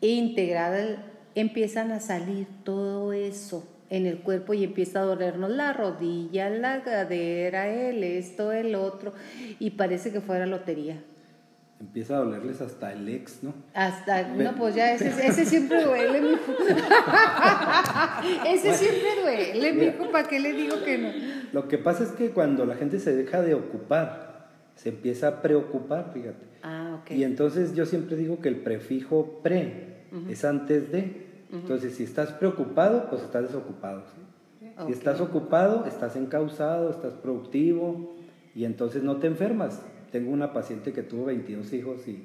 integradas, 0.00 0.98
empiezan 1.34 1.92
a 1.92 2.00
salir 2.00 2.46
todo 2.64 3.12
eso 3.12 3.66
en 3.90 4.06
el 4.06 4.18
cuerpo 4.18 4.54
y 4.54 4.64
empieza 4.64 5.00
a 5.00 5.04
dolernos 5.04 5.50
la 5.50 5.72
rodilla, 5.72 6.50
la 6.50 6.82
cadera, 6.82 7.68
el 7.68 8.02
esto, 8.02 8.52
el 8.52 8.74
otro, 8.74 9.12
y 9.58 9.70
parece 9.70 10.10
que 10.12 10.20
fuera 10.20 10.46
lotería 10.46 11.00
empieza 11.80 12.16
a 12.16 12.18
dolerles 12.20 12.60
hasta 12.60 12.92
el 12.92 13.08
ex, 13.08 13.42
¿no? 13.42 13.52
Hasta, 13.74 14.28
no, 14.28 14.54
pues 14.56 14.74
ya 14.74 14.94
ese, 14.94 15.08
ese 15.08 15.44
siempre 15.44 15.82
duele, 15.84 16.20
mijo. 16.20 16.52
ese 18.46 18.74
siempre 18.74 19.08
duele, 19.22 19.72
mijo, 19.72 20.10
¿para 20.10 20.26
qué 20.28 20.40
le 20.40 20.52
digo 20.52 20.82
que 20.84 20.98
no? 20.98 21.08
Lo 21.52 21.68
que 21.68 21.78
pasa 21.78 22.04
es 22.04 22.10
que 22.10 22.30
cuando 22.30 22.64
la 22.64 22.76
gente 22.76 22.98
se 22.98 23.14
deja 23.14 23.42
de 23.42 23.54
ocupar, 23.54 24.48
se 24.74 24.90
empieza 24.90 25.28
a 25.28 25.42
preocupar, 25.42 26.10
fíjate. 26.12 26.46
Ah, 26.62 26.98
ok. 27.00 27.10
Y 27.12 27.24
entonces 27.24 27.74
yo 27.74 27.86
siempre 27.86 28.16
digo 28.16 28.40
que 28.40 28.48
el 28.48 28.56
prefijo 28.56 29.40
pre 29.42 30.06
es 30.28 30.44
antes 30.44 30.90
de. 30.90 31.26
Entonces, 31.52 31.94
si 31.94 32.04
estás 32.04 32.32
preocupado, 32.32 33.08
pues 33.08 33.22
estás 33.22 33.44
desocupado. 33.44 34.04
Si 34.86 34.92
estás 34.92 35.20
ocupado, 35.20 35.86
estás 35.86 36.16
encausado, 36.16 36.90
estás 36.90 37.14
productivo 37.14 38.14
y 38.54 38.64
entonces 38.64 39.02
no 39.02 39.16
te 39.16 39.26
enfermas 39.26 39.80
tengo 40.10 40.30
una 40.30 40.52
paciente 40.52 40.92
que 40.92 41.02
tuvo 41.02 41.26
22 41.26 41.72
hijos 41.72 42.08
y, 42.08 42.22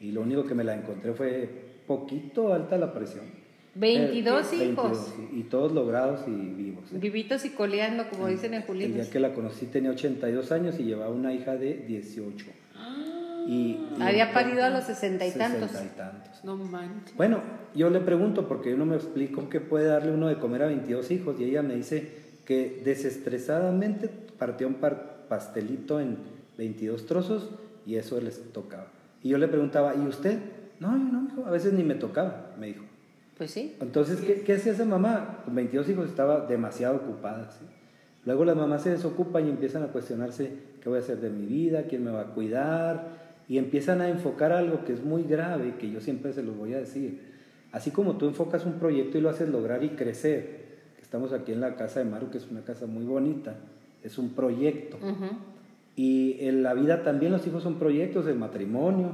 y 0.00 0.12
lo 0.12 0.22
único 0.22 0.44
que 0.44 0.54
me 0.54 0.64
la 0.64 0.74
encontré 0.74 1.12
fue 1.12 1.48
poquito 1.86 2.52
alta 2.52 2.76
la 2.78 2.92
presión. 2.92 3.44
22 3.74 4.52
eh, 4.52 4.64
hijos. 4.66 5.14
y, 5.32 5.42
todos 5.44 5.72
logrados 5.72 6.20
y 6.28 6.30
vivos. 6.30 6.84
¿eh? 6.92 6.98
Vivitos 6.98 7.44
y 7.44 7.50
coleando, 7.50 8.08
como 8.08 8.28
dicen 8.28 8.54
en 8.54 8.62
Julián. 8.62 8.90
El 8.90 8.96
día 8.96 9.10
que 9.10 9.18
la 9.18 9.34
conocí 9.34 9.66
tenía 9.66 9.90
82 9.90 10.52
años 10.52 10.78
y 10.78 10.84
llevaba 10.84 11.12
una 11.12 11.32
hija 11.32 11.56
de 11.56 11.74
18. 11.74 12.46
Y, 13.46 13.78
Había 14.00 14.32
parido 14.32 14.64
a 14.64 14.70
los 14.70 14.84
sesenta 14.84 15.26
y 15.26 15.32
tantos. 15.32 15.70
y 15.72 15.96
tantos. 15.96 16.44
No 16.44 16.56
manches. 16.56 17.14
Bueno, 17.16 17.42
yo 17.74 17.90
le 17.90 18.00
pregunto, 18.00 18.48
porque 18.48 18.70
yo 18.70 18.76
no 18.76 18.86
me 18.86 18.96
explico 18.96 19.48
qué 19.50 19.60
puede 19.60 19.86
darle 19.86 20.12
uno 20.12 20.28
de 20.28 20.38
comer 20.38 20.62
a 20.62 20.66
22 20.66 21.10
hijos, 21.10 21.38
y 21.40 21.44
ella 21.44 21.62
me 21.62 21.74
dice 21.74 22.24
que 22.46 22.80
desestresadamente 22.84 24.08
partió 24.38 24.66
un 24.66 24.76
pastelito 25.28 26.00
en 26.00 26.18
22 26.56 27.06
trozos 27.06 27.50
y 27.86 27.96
eso 27.96 28.20
les 28.20 28.52
tocaba. 28.52 28.88
Y 29.22 29.30
yo 29.30 29.38
le 29.38 29.48
preguntaba, 29.48 29.94
¿y 29.94 30.06
usted? 30.06 30.38
No, 30.80 30.96
yo 30.96 31.04
no, 31.04 31.46
a 31.46 31.50
veces 31.50 31.72
ni 31.72 31.82
me 31.82 31.94
tocaba, 31.94 32.54
me 32.58 32.68
dijo. 32.68 32.84
Pues 33.38 33.50
sí. 33.50 33.74
Entonces, 33.80 34.20
¿qué, 34.20 34.42
¿qué, 34.42 34.54
hacía 34.54 34.72
esa 34.72 34.84
mamá? 34.84 35.42
Con 35.44 35.54
22 35.54 35.88
hijos 35.88 36.08
estaba 36.08 36.46
demasiado 36.46 36.96
ocupada. 36.96 37.50
¿sí? 37.50 37.64
Luego 38.24 38.44
las 38.44 38.56
mamás 38.56 38.82
se 38.82 38.90
desocupan 38.90 39.46
y 39.46 39.50
empiezan 39.50 39.82
a 39.82 39.88
cuestionarse 39.88 40.52
qué 40.80 40.88
voy 40.88 40.98
a 40.98 41.02
hacer 41.02 41.18
de 41.18 41.30
mi 41.30 41.46
vida, 41.46 41.84
quién 41.84 42.04
me 42.04 42.10
va 42.10 42.22
a 42.22 42.26
cuidar, 42.26 43.08
y 43.48 43.58
empiezan 43.58 44.00
a 44.00 44.08
enfocar 44.08 44.52
algo 44.52 44.84
que 44.84 44.92
es 44.92 45.04
muy 45.04 45.24
grave, 45.24 45.74
que 45.78 45.90
yo 45.90 46.00
siempre 46.00 46.32
se 46.32 46.42
los 46.42 46.56
voy 46.56 46.74
a 46.74 46.78
decir. 46.78 47.20
Así 47.72 47.90
como 47.90 48.16
tú 48.16 48.26
enfocas 48.26 48.64
un 48.64 48.74
proyecto 48.74 49.18
y 49.18 49.20
lo 49.20 49.30
haces 49.30 49.48
lograr 49.48 49.82
y 49.82 49.90
crecer, 49.90 50.64
estamos 51.02 51.32
aquí 51.32 51.52
en 51.52 51.60
la 51.60 51.76
casa 51.76 52.00
de 52.00 52.06
Maru, 52.06 52.30
que 52.30 52.38
es 52.38 52.48
una 52.50 52.62
casa 52.62 52.86
muy 52.86 53.04
bonita, 53.04 53.56
es 54.02 54.16
un 54.16 54.30
proyecto. 54.30 54.96
Y 55.96 56.36
en 56.40 56.62
la 56.62 56.74
vida 56.74 57.02
también 57.02 57.32
los 57.32 57.46
hijos 57.46 57.62
son 57.62 57.78
proyectos 57.78 58.24
de 58.26 58.34
matrimonio 58.34 59.12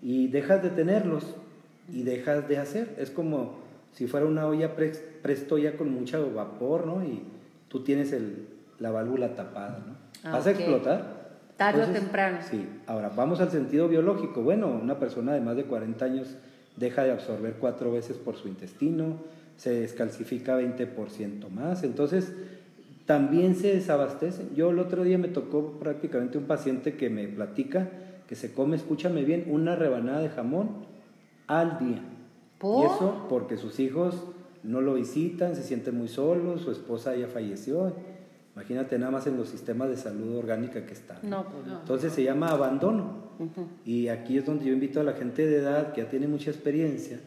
y 0.00 0.28
dejas 0.28 0.62
de 0.62 0.70
tenerlos 0.70 1.24
y 1.92 2.02
dejas 2.02 2.48
de 2.48 2.58
hacer. 2.58 2.94
Es 2.98 3.10
como 3.10 3.56
si 3.92 4.06
fuera 4.06 4.26
una 4.26 4.46
olla 4.46 4.74
presto 4.74 5.58
ya 5.58 5.76
con 5.76 5.92
mucho 5.92 6.32
vapor, 6.34 6.86
¿no? 6.86 7.04
Y 7.04 7.22
tú 7.68 7.84
tienes 7.84 8.12
el, 8.12 8.46
la 8.78 8.90
válvula 8.90 9.34
tapada, 9.34 9.84
¿no? 9.86 9.94
Ah, 10.24 10.32
¿Vas 10.32 10.46
a 10.46 10.52
explotar? 10.52 11.22
Tarde 11.56 11.82
o 11.82 11.86
temprano. 11.86 12.38
Sí. 12.48 12.66
Ahora, 12.86 13.10
vamos 13.10 13.40
al 13.40 13.50
sentido 13.50 13.88
biológico. 13.88 14.42
Bueno, 14.42 14.68
una 14.68 14.98
persona 14.98 15.34
de 15.34 15.40
más 15.40 15.56
de 15.56 15.64
40 15.64 16.04
años 16.04 16.36
deja 16.76 17.04
de 17.04 17.12
absorber 17.12 17.54
cuatro 17.60 17.92
veces 17.92 18.16
por 18.16 18.36
su 18.36 18.48
intestino, 18.48 19.18
se 19.56 19.80
descalcifica 19.80 20.58
20% 20.58 21.48
más. 21.50 21.82
Entonces, 21.82 22.32
también 23.06 23.56
se 23.56 23.74
desabastecen. 23.74 24.54
Yo 24.54 24.70
el 24.70 24.78
otro 24.78 25.04
día 25.04 25.18
me 25.18 25.28
tocó 25.28 25.78
prácticamente 25.78 26.38
un 26.38 26.44
paciente 26.44 26.96
que 26.96 27.10
me 27.10 27.26
platica 27.28 27.90
que 28.26 28.36
se 28.36 28.54
come, 28.54 28.76
escúchame 28.76 29.24
bien, 29.24 29.44
una 29.48 29.76
rebanada 29.76 30.20
de 30.20 30.30
jamón 30.30 30.70
al 31.46 31.78
día. 31.78 32.02
Y 32.62 32.84
eso 32.84 33.26
porque 33.28 33.56
sus 33.56 33.78
hijos 33.80 34.24
no 34.62 34.80
lo 34.80 34.94
visitan, 34.94 35.56
se 35.56 35.62
sienten 35.62 35.98
muy 35.98 36.08
solos, 36.08 36.62
su 36.62 36.70
esposa 36.70 37.16
ya 37.16 37.26
falleció. 37.26 37.92
Imagínate 38.54 38.98
nada 38.98 39.10
más 39.10 39.26
en 39.26 39.36
los 39.36 39.48
sistemas 39.48 39.88
de 39.88 39.96
salud 39.96 40.36
orgánica 40.36 40.86
que 40.86 40.92
están. 40.92 41.18
No, 41.22 41.44
pues 41.44 41.66
no. 41.66 41.80
Entonces 41.80 42.12
se 42.12 42.22
llama 42.22 42.48
abandono. 42.48 43.22
Y 43.84 44.08
aquí 44.08 44.38
es 44.38 44.46
donde 44.46 44.66
yo 44.66 44.72
invito 44.72 45.00
a 45.00 45.04
la 45.04 45.14
gente 45.14 45.46
de 45.46 45.56
edad 45.56 45.92
que 45.92 46.02
ya 46.02 46.08
tiene 46.08 46.28
mucha 46.28 46.50
experiencia, 46.50 47.18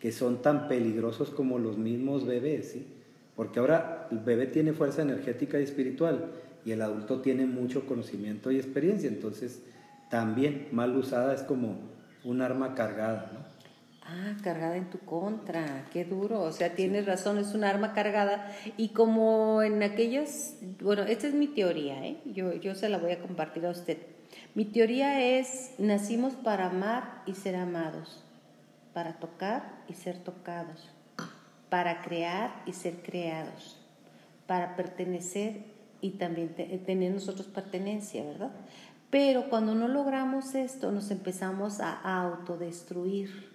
que 0.00 0.10
son 0.10 0.42
tan 0.42 0.68
peligrosos 0.68 1.30
como 1.30 1.58
los 1.58 1.78
mismos 1.78 2.26
bebés, 2.26 2.72
¿sí? 2.72 2.86
Porque 3.40 3.58
ahora 3.58 4.06
el 4.10 4.18
bebé 4.18 4.48
tiene 4.48 4.74
fuerza 4.74 5.00
energética 5.00 5.58
y 5.58 5.62
espiritual 5.62 6.30
y 6.62 6.72
el 6.72 6.82
adulto 6.82 7.22
tiene 7.22 7.46
mucho 7.46 7.86
conocimiento 7.86 8.50
y 8.50 8.58
experiencia. 8.58 9.08
Entonces, 9.08 9.62
también 10.10 10.68
mal 10.72 10.94
usada 10.94 11.32
es 11.32 11.42
como 11.42 11.78
un 12.22 12.42
arma 12.42 12.74
cargada, 12.74 13.30
¿no? 13.32 13.38
Ah, 14.02 14.36
cargada 14.44 14.76
en 14.76 14.90
tu 14.90 14.98
contra, 14.98 15.86
qué 15.90 16.04
duro. 16.04 16.42
O 16.42 16.52
sea, 16.52 16.74
tienes 16.74 17.06
razón, 17.06 17.38
es 17.38 17.54
un 17.54 17.64
arma 17.64 17.94
cargada. 17.94 18.54
Y 18.76 18.90
como 18.90 19.62
en 19.62 19.82
aquellas, 19.82 20.58
bueno, 20.82 21.04
esta 21.04 21.26
es 21.26 21.32
mi 21.32 21.46
teoría, 21.46 22.04
¿eh? 22.06 22.18
yo, 22.26 22.52
yo 22.52 22.74
se 22.74 22.90
la 22.90 22.98
voy 22.98 23.12
a 23.12 23.22
compartir 23.22 23.64
a 23.64 23.70
usted. 23.70 23.96
Mi 24.54 24.66
teoría 24.66 25.38
es, 25.38 25.72
nacimos 25.78 26.34
para 26.34 26.66
amar 26.66 27.22
y 27.24 27.32
ser 27.32 27.56
amados, 27.56 28.22
para 28.92 29.14
tocar 29.18 29.82
y 29.88 29.94
ser 29.94 30.18
tocados, 30.18 30.90
para 31.70 32.02
crear 32.02 32.62
y 32.66 32.72
ser 32.72 33.02
creados, 33.02 33.78
para 34.46 34.76
pertenecer 34.76 35.62
y 36.00 36.10
también 36.10 36.54
tener 36.84 37.12
nosotros 37.12 37.46
pertenencia, 37.46 38.24
¿verdad? 38.24 38.50
Pero 39.10 39.48
cuando 39.48 39.74
no 39.74 39.88
logramos 39.88 40.54
esto, 40.54 40.92
nos 40.92 41.10
empezamos 41.10 41.80
a 41.80 41.92
autodestruir. 42.22 43.48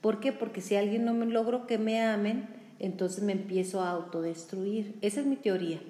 ¿Por 0.00 0.20
qué? 0.20 0.32
Porque 0.32 0.60
si 0.60 0.76
alguien 0.76 1.04
no 1.04 1.14
me 1.14 1.26
logro 1.26 1.66
que 1.66 1.78
me 1.78 2.02
amen, 2.02 2.48
entonces 2.78 3.22
me 3.22 3.32
empiezo 3.32 3.82
a 3.82 3.90
autodestruir. 3.90 4.96
Esa 5.02 5.20
es 5.20 5.26
mi 5.26 5.36
teoría. 5.36 5.80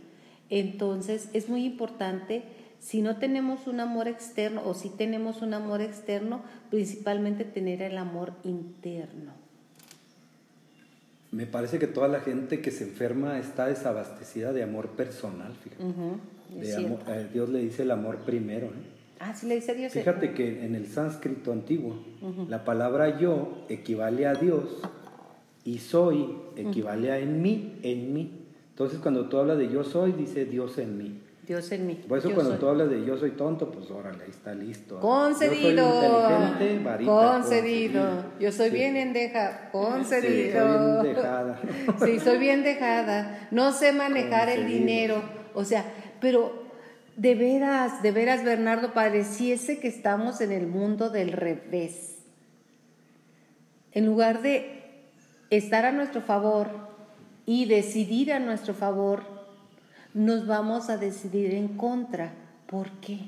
Entonces 0.48 1.30
es 1.32 1.48
muy 1.48 1.64
importante, 1.64 2.42
si 2.80 3.02
no 3.02 3.16
tenemos 3.18 3.66
un 3.66 3.78
amor 3.78 4.08
externo 4.08 4.62
o 4.64 4.74
si 4.74 4.88
tenemos 4.88 5.42
un 5.42 5.54
amor 5.54 5.80
externo, 5.80 6.42
principalmente 6.70 7.44
tener 7.44 7.82
el 7.82 7.98
amor 7.98 8.32
interno. 8.42 9.49
Me 11.32 11.46
parece 11.46 11.78
que 11.78 11.86
toda 11.86 12.08
la 12.08 12.20
gente 12.20 12.60
que 12.60 12.70
se 12.70 12.84
enferma 12.84 13.38
está 13.38 13.66
desabastecida 13.66 14.52
de 14.52 14.62
amor 14.62 14.88
personal, 14.90 15.54
fíjate. 15.54 15.84
Eh, 16.56 17.28
Dios 17.32 17.48
le 17.48 17.60
dice 17.60 17.82
el 17.82 17.92
amor 17.92 18.18
primero. 18.18 18.70
Ah, 19.20 19.34
sí 19.34 19.46
le 19.46 19.56
dice 19.56 19.74
Dios. 19.74 19.92
Fíjate 19.92 20.32
que 20.32 20.64
en 20.64 20.74
el 20.74 20.86
sánscrito 20.86 21.52
antiguo, 21.52 22.02
la 22.48 22.64
palabra 22.64 23.18
yo 23.20 23.64
equivale 23.68 24.26
a 24.26 24.34
Dios 24.34 24.80
y 25.64 25.78
soy 25.78 26.36
equivale 26.56 27.12
a 27.12 27.18
en 27.18 27.42
mí, 27.42 27.78
en 27.82 28.12
mí. 28.12 28.46
Entonces 28.70 28.98
cuando 28.98 29.28
tú 29.28 29.36
hablas 29.36 29.58
de 29.58 29.68
yo 29.68 29.84
soy, 29.84 30.12
dice 30.12 30.46
Dios 30.46 30.78
en 30.78 30.98
mí. 30.98 31.20
Dios 31.50 31.72
en 31.72 31.84
mí. 31.84 31.94
Por 32.06 32.18
eso 32.18 32.32
cuando 32.32 32.54
tú 32.58 32.68
hablas 32.68 32.90
de 32.90 33.04
yo 33.04 33.18
soy 33.18 33.32
tonto, 33.32 33.72
pues 33.72 33.90
órale, 33.90 34.22
ahí 34.22 34.30
está 34.30 34.54
listo. 34.54 35.00
Concedido. 35.00 35.84
concedido. 37.04 38.24
Yo 38.38 38.52
soy 38.52 38.70
bien 38.70 38.96
endeja. 38.96 39.68
Concedido. 39.72 41.02
Sí, 41.02 41.08
soy 41.08 41.08
bien 41.08 41.16
dejada. 41.16 41.60
sí, 42.04 42.20
soy 42.20 42.38
bien 42.38 42.62
dejada. 42.62 43.48
No 43.50 43.72
sé 43.72 43.92
manejar 43.92 44.48
el 44.48 44.68
dinero. 44.68 45.24
O 45.52 45.64
sea, 45.64 45.84
pero 46.20 46.52
de 47.16 47.34
veras, 47.34 48.00
de 48.00 48.12
veras, 48.12 48.44
Bernardo, 48.44 48.92
pareciese 48.92 49.80
que 49.80 49.88
estamos 49.88 50.40
en 50.40 50.52
el 50.52 50.68
mundo 50.68 51.10
del 51.10 51.32
revés. 51.32 52.18
En 53.90 54.06
lugar 54.06 54.42
de 54.42 55.00
estar 55.50 55.84
a 55.84 55.90
nuestro 55.90 56.20
favor 56.20 56.68
y 57.44 57.64
decidir 57.64 58.32
a 58.32 58.38
nuestro 58.38 58.72
favor, 58.72 59.39
nos 60.14 60.46
vamos 60.46 60.90
a 60.90 60.96
decidir 60.96 61.54
en 61.54 61.68
contra. 61.76 62.32
¿Por 62.66 62.88
qué? 63.00 63.18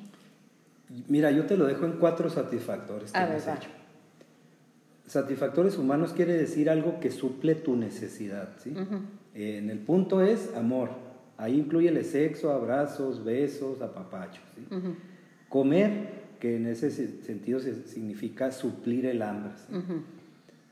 Mira, 1.08 1.30
yo 1.30 1.46
te 1.46 1.56
lo 1.56 1.66
dejo 1.66 1.84
en 1.86 1.92
cuatro 1.92 2.28
satisfactores 2.28 3.12
que 3.12 3.18
a 3.18 3.24
has 3.24 3.48
hecho. 3.48 3.68
Satisfactores 5.06 5.78
humanos 5.78 6.12
quiere 6.12 6.34
decir 6.34 6.70
algo 6.70 7.00
que 7.00 7.10
suple 7.10 7.54
tu 7.54 7.76
necesidad. 7.76 8.50
¿sí? 8.58 8.74
en 9.34 9.70
el 9.70 9.78
punto 9.78 10.22
es 10.22 10.54
amor. 10.54 10.90
Ahí 11.38 11.58
incluye 11.58 11.88
el 11.88 12.04
sexo, 12.04 12.52
abrazos, 12.52 13.24
besos, 13.24 13.80
apapachos. 13.80 14.44
¿sí? 14.54 14.76
Comer, 15.48 16.22
que 16.40 16.56
en 16.56 16.66
ese 16.66 16.90
sentido 16.90 17.60
significa 17.60 18.52
suplir 18.52 19.06
el 19.06 19.22
hambre. 19.22 19.52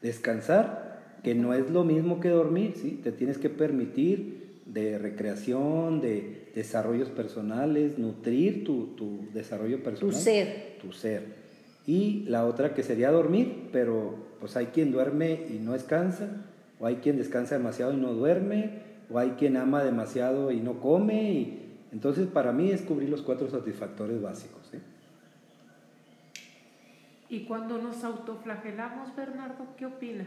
Descansar, 0.03 1.19
que 1.23 1.35
no 1.35 1.55
es 1.55 1.71
lo 1.71 1.85
mismo 1.85 2.21
que 2.21 2.29
dormir. 2.29 2.75
¿sí? 2.77 3.01
Te 3.03 3.13
tienes 3.13 3.39
que 3.39 3.51
permitir 3.51 4.39
de 4.73 4.99
recreación, 4.99 6.01
de 6.01 6.51
desarrollos 6.55 7.09
personales, 7.09 7.99
nutrir 7.99 8.64
tu, 8.64 9.29
desarrollo 9.33 9.83
personal. 9.83 10.14
Tu 10.14 10.21
ser. 10.21 10.79
Tu 10.81 10.93
ser. 10.93 11.41
Y 11.87 12.25
la 12.29 12.47
otra 12.47 12.75
que 12.75 12.83
sería 12.83 13.11
dormir, 13.11 13.68
pero 13.73 14.14
pues 14.39 14.57
hay 14.57 14.66
quien 14.66 14.93
duerme 14.93 15.47
y 15.51 15.59
no 15.59 15.73
descansa, 15.73 16.47
o 16.79 16.87
hay 16.87 16.97
quien 16.97 17.16
descansa 17.16 17.57
demasiado 17.57 17.93
y 17.93 17.97
no 17.97 18.12
duerme, 18.14 18.91
o 19.11 19.18
hay 19.18 19.31
quien 19.31 19.57
ama 19.57 19.83
demasiado 19.83 20.53
y 20.53 20.61
no 20.61 20.81
come. 20.81 21.33
Y, 21.33 21.66
entonces 21.93 22.29
para 22.29 22.53
mí 22.53 22.71
es 22.71 22.83
cubrir 22.83 23.09
los 23.09 23.23
cuatro 23.23 23.51
satisfactores 23.51 24.23
básicos. 24.23 24.61
Y 27.29 27.45
cuando 27.45 27.81
nos 27.81 28.03
autoflagelamos, 28.03 29.14
Bernardo, 29.14 29.64
¿qué 29.77 29.87
opinas? 29.87 30.27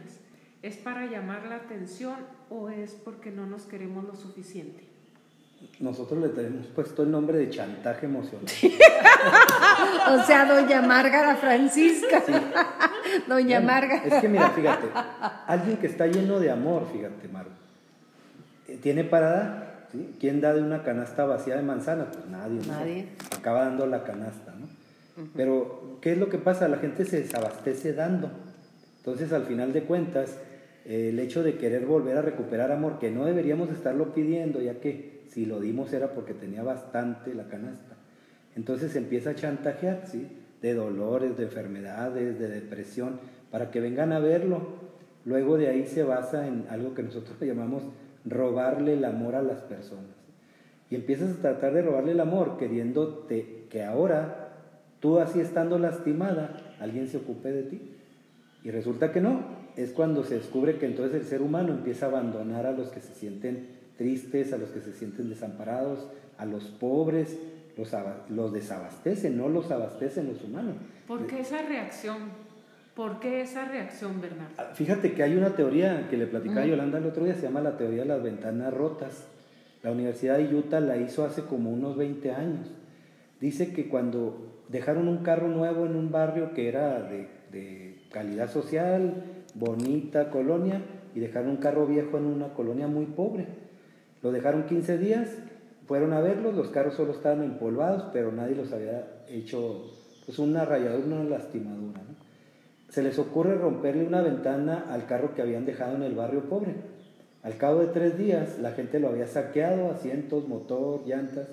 ¿Es 0.64 0.78
para 0.78 1.06
llamar 1.06 1.46
la 1.46 1.58
atención 1.58 2.16
o 2.50 2.70
es 2.70 2.94
porque 2.94 3.32
no 3.32 3.46
nos 3.46 3.64
queremos 3.64 4.06
lo 4.06 4.16
suficiente? 4.16 4.86
Nosotros 5.82 6.22
le 6.22 6.30
tenemos 6.30 6.68
puesto 6.68 7.04
el 7.04 7.12
nombre 7.12 7.38
de 7.38 7.50
chantaje 7.50 8.06
emocional. 8.06 8.46
o 10.10 10.24
sea, 10.24 10.46
doña 10.46 10.82
Márgara 10.82 11.36
Francisca. 11.36 12.24
Doña 13.28 13.60
Marga. 13.60 14.04
Es 14.06 14.22
que 14.22 14.30
mira, 14.30 14.52
fíjate, 14.52 14.88
alguien 15.48 15.78
que 15.78 15.88
está 15.88 16.08
lleno 16.08 16.40
de 16.40 16.50
amor, 16.50 16.88
fíjate, 16.92 17.28
Maru, 17.28 17.50
eh, 18.70 18.80
tiene 18.82 19.04
para 19.04 19.32
dar. 19.32 19.88
¿sí? 19.92 20.16
¿Quién 20.18 20.40
da 20.40 20.54
de 20.54 20.62
una 20.62 20.84
canasta 20.84 21.26
vacía 21.26 21.58
de 21.58 21.64
manzana? 21.64 22.06
Pues 22.10 22.26
nadie. 22.28 22.62
Nadie. 22.68 23.10
Acaba 23.38 23.66
dando 23.66 23.86
la 23.86 24.06
canasta, 24.06 24.54
¿no? 24.58 24.68
Pero, 25.36 26.00
¿qué 26.02 26.14
es 26.14 26.18
lo 26.18 26.30
que 26.30 26.38
pasa? 26.38 26.70
La 26.70 26.78
gente 26.78 27.04
se 27.04 27.22
desabastece 27.22 27.94
dando. 27.94 28.32
Entonces, 28.98 29.32
al 29.34 29.44
final 29.44 29.74
de 29.74 29.84
cuentas, 29.84 30.38
el 30.86 31.20
hecho 31.20 31.44
de 31.44 31.58
querer 31.58 31.86
volver 31.86 32.18
a 32.18 32.22
recuperar 32.22 32.72
amor, 32.72 33.00
que 33.00 33.12
no 33.12 33.26
deberíamos 33.26 33.70
estarlo 33.70 34.14
pidiendo, 34.14 34.62
ya 34.62 34.80
que 34.80 35.22
si 35.28 35.46
lo 35.46 35.60
dimos 35.60 35.94
era 35.94 36.14
porque 36.14 36.34
tenía 36.34 36.64
bastante 36.64 37.34
la 37.34 37.48
canasta. 37.48 37.96
Entonces 38.56 38.96
empieza 38.96 39.32
a 39.32 39.36
chantajear, 39.36 40.04
¿sí? 40.06 40.28
De 40.62 40.74
dolores, 40.74 41.38
de 41.38 41.44
enfermedades, 41.44 42.40
de 42.40 42.48
depresión, 42.48 43.20
para 43.52 43.72
que 43.72 43.80
vengan 43.80 44.12
a 44.12 44.20
verlo. 44.20 44.84
Luego 45.26 45.58
de 45.58 45.70
ahí 45.70 45.86
se 45.86 46.04
basa 46.04 46.48
en 46.48 46.66
algo 46.70 46.94
que 46.94 47.04
nosotros 47.04 47.38
llamamos 47.42 47.84
robarle 48.26 48.94
el 48.94 49.06
amor 49.06 49.36
a 49.36 49.42
las 49.42 49.62
personas. 49.62 50.12
Y 50.90 50.96
empiezas 50.96 51.32
a 51.32 51.42
tratar 51.42 51.74
de 51.74 51.82
robarle 51.82 52.12
el 52.12 52.20
amor, 52.20 52.58
queriéndote 52.58 53.66
que 53.70 53.84
ahora, 53.84 54.50
tú 55.00 55.20
así 55.20 55.40
estando 55.40 55.80
lastimada, 55.80 56.76
alguien 56.80 57.08
se 57.08 57.18
ocupe 57.18 57.52
de 57.52 57.64
ti. 57.64 57.82
Y 58.64 58.70
resulta 58.70 59.12
que 59.12 59.20
no, 59.20 59.63
es 59.76 59.92
cuando 59.92 60.24
se 60.24 60.36
descubre 60.36 60.78
que 60.78 60.86
entonces 60.86 61.22
el 61.22 61.28
ser 61.28 61.42
humano 61.42 61.74
empieza 61.74 62.06
a 62.06 62.10
abandonar 62.10 62.66
a 62.66 62.72
los 62.72 62.90
que 62.90 63.02
se 63.02 63.14
sienten 63.14 63.68
tristes, 63.98 64.54
a 64.54 64.58
los 64.58 64.70
que 64.70 64.82
se 64.82 64.94
sienten 64.94 65.30
desamparados, 65.30 66.08
a 66.38 66.46
los 66.46 66.66
pobres, 66.66 67.38
los, 67.78 67.90
los 68.30 68.54
desabastecen, 68.54 69.38
no 69.38 69.50
los 69.50 69.72
abastecen 69.72 70.28
los 70.28 70.44
humanos. 70.44 70.76
¿Por 71.08 71.26
qué 71.28 71.42
esa 71.42 71.62
reacción? 71.62 72.18
¿Por 72.96 73.20
qué 73.20 73.42
esa 73.42 73.66
reacción, 73.66 74.22
Bernardo? 74.22 74.54
Ah, 74.58 74.72
fíjate 74.74 75.14
que 75.14 75.24
hay 75.24 75.36
una 75.36 75.56
teoría 75.56 76.08
que 76.10 76.18
le 76.18 76.28
platicaba 76.28 76.62
a 76.62 76.68
Yolanda 76.68 77.00
el 77.00 77.08
otro 77.08 77.26
día, 77.26 77.34
se 77.34 77.42
llama 77.42 77.62
la 77.62 77.76
teoría 77.76 78.02
de 78.02 78.08
las 78.08 78.22
ventanas 78.22 78.74
rotas. 78.74 79.26
La 79.82 79.92
Universidad 79.92 80.38
de 80.38 80.56
Utah 80.56 80.80
la 80.80 80.98
hizo 80.98 81.26
hace 81.26 81.42
como 81.44 81.72
unos 81.72 81.98
20 81.98 82.32
años. 82.32 82.68
Dice 83.42 83.74
que 83.74 83.90
cuando 83.90 84.64
dejaron 84.70 85.08
un 85.08 85.24
carro 85.24 85.48
nuevo 85.48 85.86
en 85.86 85.96
un 85.96 86.12
barrio 86.12 86.54
que 86.54 86.70
era 86.70 87.02
de, 87.02 87.28
de 87.52 88.00
calidad 88.12 88.50
social, 88.50 89.24
bonita 89.56 90.30
colonia, 90.30 90.82
y 91.16 91.20
dejaron 91.20 91.52
un 91.52 91.58
carro 91.58 91.86
viejo 91.86 92.18
en 92.18 92.26
una 92.26 92.54
colonia 92.54 92.88
muy 92.88 93.06
pobre. 93.06 93.48
Lo 94.22 94.32
dejaron 94.32 94.66
15 94.66 94.98
días, 94.98 95.30
fueron 95.86 96.14
a 96.14 96.22
verlos, 96.22 96.56
los 96.56 96.70
carros 96.70 96.96
solo 96.96 97.12
estaban 97.12 97.44
empolvados, 97.44 98.06
pero 98.14 98.32
nadie 98.32 98.56
los 98.56 98.72
había 98.72 99.26
hecho 99.28 99.92
pues 100.26 100.40
una 100.40 100.66
rayadura, 100.66 101.06
una 101.06 101.24
lastimadura. 101.24 102.02
Se 102.90 103.04
les 103.04 103.18
ocurre 103.20 103.56
romperle 103.56 104.06
una 104.06 104.22
ventana 104.22 104.86
al 104.90 105.06
carro 105.06 105.34
que 105.34 105.42
habían 105.42 105.66
dejado 105.66 105.96
en 105.96 106.04
el 106.04 106.16
barrio 106.16 106.44
pobre. 106.44 106.76
Al 107.42 107.58
cabo 107.58 107.80
de 107.80 107.88
tres 107.88 108.18
días, 108.18 108.60
la 108.60 108.72
gente 108.72 109.00
lo 109.00 109.10
había 109.10 109.28
saqueado, 109.28 109.92
asientos, 109.92 110.48
motor, 110.48 111.06
llantas, 111.06 111.48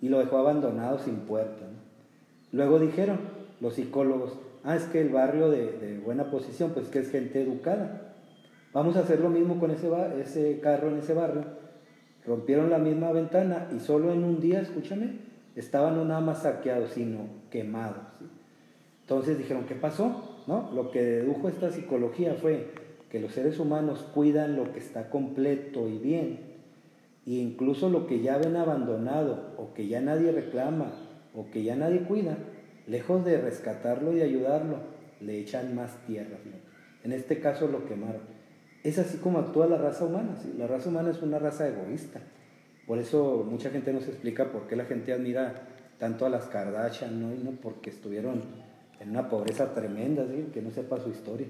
y 0.00 0.08
lo 0.08 0.18
dejó 0.18 0.38
abandonado 0.38 0.98
sin 0.98 1.16
puerta. 1.16 1.66
Luego 2.52 2.78
dijeron 2.78 3.18
los 3.60 3.74
psicólogos, 3.74 4.32
ah, 4.64 4.76
es 4.76 4.84
que 4.84 5.00
el 5.00 5.10
barrio 5.10 5.50
de, 5.50 6.00
buena 6.04 6.30
posición, 6.30 6.72
pues 6.72 6.88
que 6.88 7.00
es 7.00 7.10
gente 7.10 7.42
educada. 7.42 8.14
Vamos 8.72 8.96
a 8.96 9.00
hacer 9.00 9.20
lo 9.20 9.30
mismo 9.30 9.58
con 9.58 9.70
ese, 9.70 9.88
ese 10.20 10.60
carro 10.60 10.88
en 10.88 10.98
ese 10.98 11.14
barrio. 11.14 11.44
Rompieron 12.26 12.70
la 12.70 12.78
misma 12.78 13.12
ventana 13.12 13.68
y 13.74 13.80
solo 13.80 14.12
en 14.12 14.24
un 14.24 14.40
día, 14.40 14.60
escúchame, 14.60 15.18
estaban 15.56 15.96
no 15.96 16.04
nada 16.04 16.20
más 16.20 16.42
saqueados, 16.42 16.90
sino 16.90 17.20
quemados. 17.50 18.04
Entonces 19.02 19.38
dijeron, 19.38 19.64
¿qué 19.66 19.74
pasó? 19.74 20.38
¿No? 20.46 20.70
Lo 20.72 20.90
que 20.90 21.02
dedujo 21.02 21.48
esta 21.48 21.70
psicología 21.70 22.34
fue 22.34 22.68
que 23.10 23.20
los 23.20 23.32
seres 23.32 23.58
humanos 23.58 24.06
cuidan 24.14 24.56
lo 24.56 24.72
que 24.72 24.78
está 24.78 25.10
completo 25.10 25.88
y 25.88 25.98
bien, 25.98 26.40
e 27.26 27.32
incluso 27.32 27.88
lo 27.88 28.06
que 28.06 28.20
ya 28.20 28.38
ven 28.38 28.56
abandonado 28.56 29.54
o 29.58 29.74
que 29.74 29.88
ya 29.88 30.00
nadie 30.00 30.30
reclama 30.32 30.92
o 31.34 31.50
que 31.50 31.62
ya 31.62 31.76
nadie 31.76 32.02
cuida, 32.02 32.38
lejos 32.90 33.24
de 33.24 33.40
rescatarlo 33.40 34.16
y 34.16 34.20
ayudarlo, 34.20 34.78
le 35.20 35.38
echan 35.38 35.74
más 35.74 36.04
tierra. 36.06 36.38
En 37.04 37.12
este 37.12 37.38
caso 37.38 37.68
lo 37.68 37.86
quemaron. 37.86 38.22
Es 38.82 38.98
así 38.98 39.18
como 39.18 39.38
actúa 39.38 39.66
la 39.66 39.78
raza 39.78 40.04
humana. 40.04 40.36
La 40.58 40.66
raza 40.66 40.88
humana 40.88 41.10
es 41.10 41.22
una 41.22 41.38
raza 41.38 41.68
egoísta. 41.68 42.20
Por 42.86 42.98
eso 42.98 43.46
mucha 43.48 43.70
gente 43.70 43.92
no 43.92 44.00
se 44.00 44.10
explica 44.10 44.50
por 44.50 44.66
qué 44.66 44.74
la 44.74 44.86
gente 44.86 45.12
admira 45.12 45.54
tanto 45.98 46.26
a 46.26 46.30
las 46.30 46.46
Kardashian, 46.46 47.20
¿no? 47.20 47.32
Y 47.32 47.38
no 47.38 47.52
porque 47.52 47.90
estuvieron 47.90 48.42
en 48.98 49.10
una 49.10 49.28
pobreza 49.28 49.72
tremenda, 49.72 50.26
¿sí? 50.26 50.48
que 50.52 50.60
no 50.60 50.70
sepa 50.70 50.98
su 50.98 51.10
historia. 51.10 51.46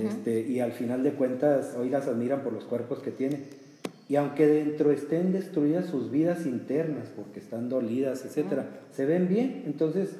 este, 0.00 0.40
y 0.40 0.60
al 0.60 0.72
final 0.72 1.02
de 1.02 1.12
cuentas, 1.12 1.74
hoy 1.78 1.90
las 1.90 2.08
admiran 2.08 2.42
por 2.42 2.52
los 2.52 2.64
cuerpos 2.64 3.00
que 3.00 3.10
tienen. 3.10 3.44
Y 4.08 4.16
aunque 4.16 4.46
dentro 4.46 4.92
estén 4.92 5.32
destruidas 5.32 5.86
sus 5.86 6.10
vidas 6.10 6.46
internas, 6.46 7.08
porque 7.14 7.40
están 7.40 7.68
dolidas, 7.68 8.24
etc., 8.24 8.62
se 8.92 9.04
ven 9.04 9.28
bien. 9.28 9.64
Entonces, 9.66 10.16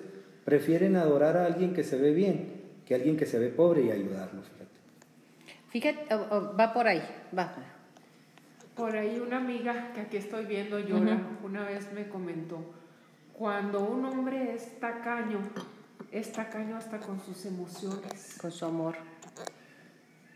prefieren 0.46 0.96
adorar 0.96 1.36
a 1.36 1.44
alguien 1.44 1.74
que 1.74 1.84
se 1.84 1.98
ve 1.98 2.14
bien 2.14 2.56
que 2.86 2.94
a 2.94 2.96
alguien 2.96 3.16
que 3.16 3.26
se 3.26 3.38
ve 3.38 3.48
pobre 3.48 3.82
y 3.82 3.90
ayudarlo. 3.90 4.40
Fíjate, 5.70 6.14
oh, 6.14 6.26
oh, 6.30 6.56
va 6.56 6.72
por 6.72 6.86
ahí, 6.86 7.02
va. 7.36 7.52
Por 8.74 8.96
ahí 8.96 9.18
una 9.18 9.38
amiga 9.38 9.92
que 9.92 10.02
aquí 10.02 10.16
estoy 10.16 10.46
viendo, 10.46 10.78
Yola, 10.78 11.20
una 11.42 11.64
vez 11.64 11.92
me 11.92 12.08
comentó, 12.08 12.58
cuando 13.32 13.80
un 13.80 14.04
hombre 14.04 14.54
es 14.54 14.78
tacaño, 14.78 15.40
es 16.12 16.32
tacaño 16.32 16.76
hasta 16.76 16.98
con 16.98 17.20
sus 17.20 17.44
emociones. 17.44 18.38
Con 18.40 18.52
su 18.52 18.64
amor. 18.64 18.94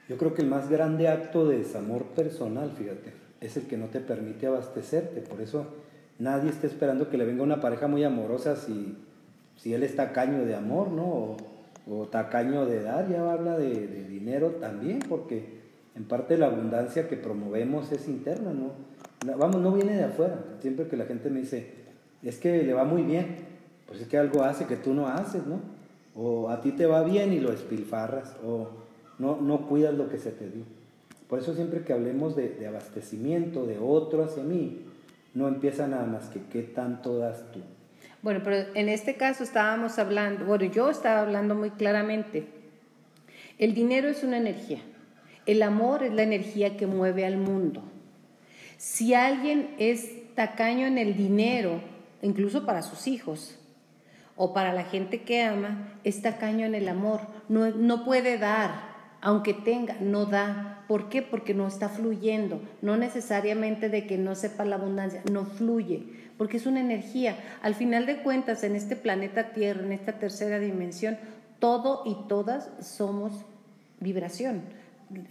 Yo 0.08 0.18
creo 0.18 0.34
que 0.34 0.42
el 0.42 0.48
más 0.48 0.68
grande 0.68 1.06
acto 1.06 1.46
de 1.46 1.58
desamor 1.58 2.04
personal, 2.06 2.72
fíjate, 2.76 3.12
es 3.40 3.56
el 3.56 3.68
que 3.68 3.76
no 3.76 3.86
te 3.86 4.00
permite 4.00 4.48
abastecerte. 4.48 5.20
Por 5.20 5.40
eso 5.40 5.66
nadie 6.18 6.50
está 6.50 6.66
esperando 6.66 7.08
que 7.08 7.16
le 7.16 7.24
venga 7.24 7.44
una 7.44 7.60
pareja 7.60 7.86
muy 7.86 8.02
amorosa 8.02 8.56
si, 8.56 8.96
si 9.62 9.74
él 9.74 9.82
es 9.82 9.94
tacaño 9.94 10.44
de 10.44 10.54
amor, 10.54 10.90
¿no? 10.90 11.04
O, 11.04 11.36
o 11.90 12.06
tacaño 12.06 12.64
de 12.64 12.82
dar, 12.82 13.08
ya 13.08 13.30
habla 13.30 13.58
de, 13.58 13.86
de, 13.86 14.04
dinero 14.04 14.52
también, 14.52 15.00
porque 15.06 15.60
en 15.94 16.04
parte 16.04 16.38
la 16.38 16.46
abundancia 16.46 17.08
que 17.08 17.16
promovemos 17.16 17.92
es 17.92 18.08
interna, 18.08 18.52
¿no? 18.52 18.72
Vamos, 19.36 19.60
no 19.60 19.72
viene 19.72 19.96
de 19.96 20.04
afuera. 20.04 20.42
Siempre 20.60 20.88
que 20.88 20.96
la 20.96 21.04
gente 21.04 21.28
me 21.28 21.40
dice, 21.40 21.74
es 22.22 22.38
que 22.38 22.62
le 22.62 22.72
va 22.72 22.84
muy 22.84 23.02
bien, 23.02 23.36
pues 23.86 24.00
es 24.00 24.08
que 24.08 24.16
algo 24.16 24.44
hace 24.44 24.64
que 24.64 24.76
tú 24.76 24.94
no 24.94 25.08
haces, 25.08 25.46
¿no? 25.46 25.60
O 26.14 26.48
a 26.48 26.62
ti 26.62 26.72
te 26.72 26.86
va 26.86 27.02
bien 27.02 27.32
y 27.32 27.40
lo 27.40 27.52
espilfarras, 27.52 28.36
o 28.44 28.68
no, 29.18 29.40
no 29.42 29.66
cuidas 29.68 29.94
lo 29.94 30.08
que 30.08 30.18
se 30.18 30.30
te 30.30 30.48
dio. 30.48 30.64
Por 31.28 31.38
eso 31.38 31.54
siempre 31.54 31.84
que 31.84 31.92
hablemos 31.92 32.34
de, 32.34 32.48
de 32.48 32.66
abastecimiento 32.66 33.66
de 33.66 33.78
otro 33.78 34.24
hacia 34.24 34.42
mí, 34.42 34.86
no 35.34 35.48
empieza 35.48 35.86
nada 35.86 36.06
más 36.06 36.30
que 36.30 36.40
qué 36.50 36.62
tanto 36.62 37.18
das 37.18 37.44
tú. 37.52 37.60
Bueno, 38.22 38.40
pero 38.44 38.66
en 38.74 38.88
este 38.88 39.16
caso 39.16 39.42
estábamos 39.42 39.98
hablando, 39.98 40.44
bueno, 40.44 40.64
yo 40.64 40.90
estaba 40.90 41.20
hablando 41.20 41.54
muy 41.54 41.70
claramente. 41.70 42.46
El 43.58 43.74
dinero 43.74 44.08
es 44.08 44.22
una 44.22 44.36
energía. 44.36 44.80
El 45.46 45.62
amor 45.62 46.02
es 46.02 46.12
la 46.12 46.22
energía 46.22 46.76
que 46.76 46.86
mueve 46.86 47.24
al 47.24 47.38
mundo. 47.38 47.82
Si 48.76 49.14
alguien 49.14 49.74
es 49.78 50.34
tacaño 50.34 50.86
en 50.86 50.98
el 50.98 51.16
dinero, 51.16 51.80
incluso 52.22 52.66
para 52.66 52.82
sus 52.82 53.06
hijos 53.06 53.58
o 54.36 54.54
para 54.54 54.72
la 54.72 54.84
gente 54.84 55.22
que 55.22 55.42
ama, 55.42 55.98
es 56.04 56.22
tacaño 56.22 56.66
en 56.66 56.74
el 56.74 56.88
amor. 56.88 57.20
No, 57.48 57.70
no 57.70 58.04
puede 58.04 58.38
dar, 58.38 58.82
aunque 59.20 59.54
tenga, 59.54 59.96
no 60.00 60.26
da. 60.26 60.84
¿Por 60.88 61.08
qué? 61.08 61.22
Porque 61.22 61.54
no 61.54 61.66
está 61.66 61.88
fluyendo. 61.88 62.62
No 62.82 62.96
necesariamente 62.96 63.88
de 63.88 64.06
que 64.06 64.18
no 64.18 64.34
sepa 64.34 64.64
la 64.64 64.76
abundancia, 64.76 65.22
no 65.30 65.44
fluye, 65.44 66.29
porque 66.40 66.56
es 66.56 66.64
una 66.64 66.80
energía. 66.80 67.36
Al 67.60 67.74
final 67.74 68.06
de 68.06 68.22
cuentas, 68.22 68.64
en 68.64 68.74
este 68.74 68.96
planeta 68.96 69.52
Tierra, 69.52 69.84
en 69.84 69.92
esta 69.92 70.12
tercera 70.12 70.58
dimensión, 70.58 71.18
todo 71.58 72.00
y 72.06 72.16
todas 72.28 72.70
somos 72.80 73.44
vibración. 74.00 74.62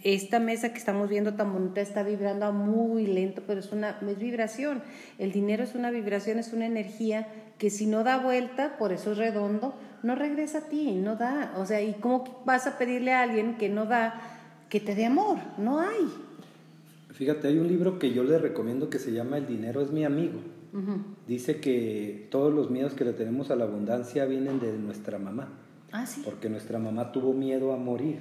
Esta 0.04 0.38
mesa 0.38 0.72
que 0.72 0.78
estamos 0.78 1.08
viendo 1.08 1.34
tan 1.34 1.52
bonita 1.52 1.80
está 1.80 2.04
vibrando 2.04 2.52
muy 2.52 3.08
lento, 3.08 3.42
pero 3.44 3.58
es 3.58 3.72
una 3.72 3.98
es 4.08 4.18
vibración. 4.20 4.84
El 5.18 5.32
dinero 5.32 5.64
es 5.64 5.74
una 5.74 5.90
vibración, 5.90 6.38
es 6.38 6.52
una 6.52 6.66
energía 6.66 7.26
que 7.58 7.70
si 7.70 7.86
no 7.86 8.04
da 8.04 8.18
vuelta, 8.18 8.78
por 8.78 8.92
eso 8.92 9.10
es 9.10 9.18
redondo, 9.18 9.74
no 10.04 10.14
regresa 10.14 10.58
a 10.58 10.68
ti, 10.68 10.92
no 10.92 11.16
da. 11.16 11.54
O 11.56 11.66
sea, 11.66 11.82
¿y 11.82 11.94
cómo 11.94 12.40
vas 12.44 12.68
a 12.68 12.78
pedirle 12.78 13.14
a 13.14 13.22
alguien 13.22 13.56
que 13.56 13.68
no 13.68 13.84
da 13.84 14.14
que 14.68 14.78
te 14.78 14.94
dé 14.94 15.06
amor? 15.06 15.38
No 15.58 15.80
hay. 15.80 16.08
Fíjate, 17.14 17.48
hay 17.48 17.58
un 17.58 17.66
libro 17.66 17.98
que 17.98 18.12
yo 18.12 18.22
le 18.22 18.38
recomiendo 18.38 18.88
que 18.88 19.00
se 19.00 19.10
llama 19.10 19.38
El 19.38 19.48
dinero 19.48 19.80
es 19.80 19.90
mi 19.90 20.04
amigo. 20.04 20.38
Dice 21.26 21.60
que 21.60 22.28
todos 22.30 22.52
los 22.52 22.70
miedos 22.70 22.94
que 22.94 23.04
le 23.04 23.12
tenemos 23.12 23.50
a 23.50 23.56
la 23.56 23.64
abundancia 23.64 24.24
vienen 24.26 24.60
de 24.60 24.72
nuestra 24.78 25.18
mamá. 25.18 25.48
Ah, 25.92 26.06
sí. 26.06 26.22
Porque 26.24 26.48
nuestra 26.48 26.78
mamá 26.78 27.12
tuvo 27.12 27.32
miedo 27.32 27.72
a 27.72 27.76
morir 27.76 28.18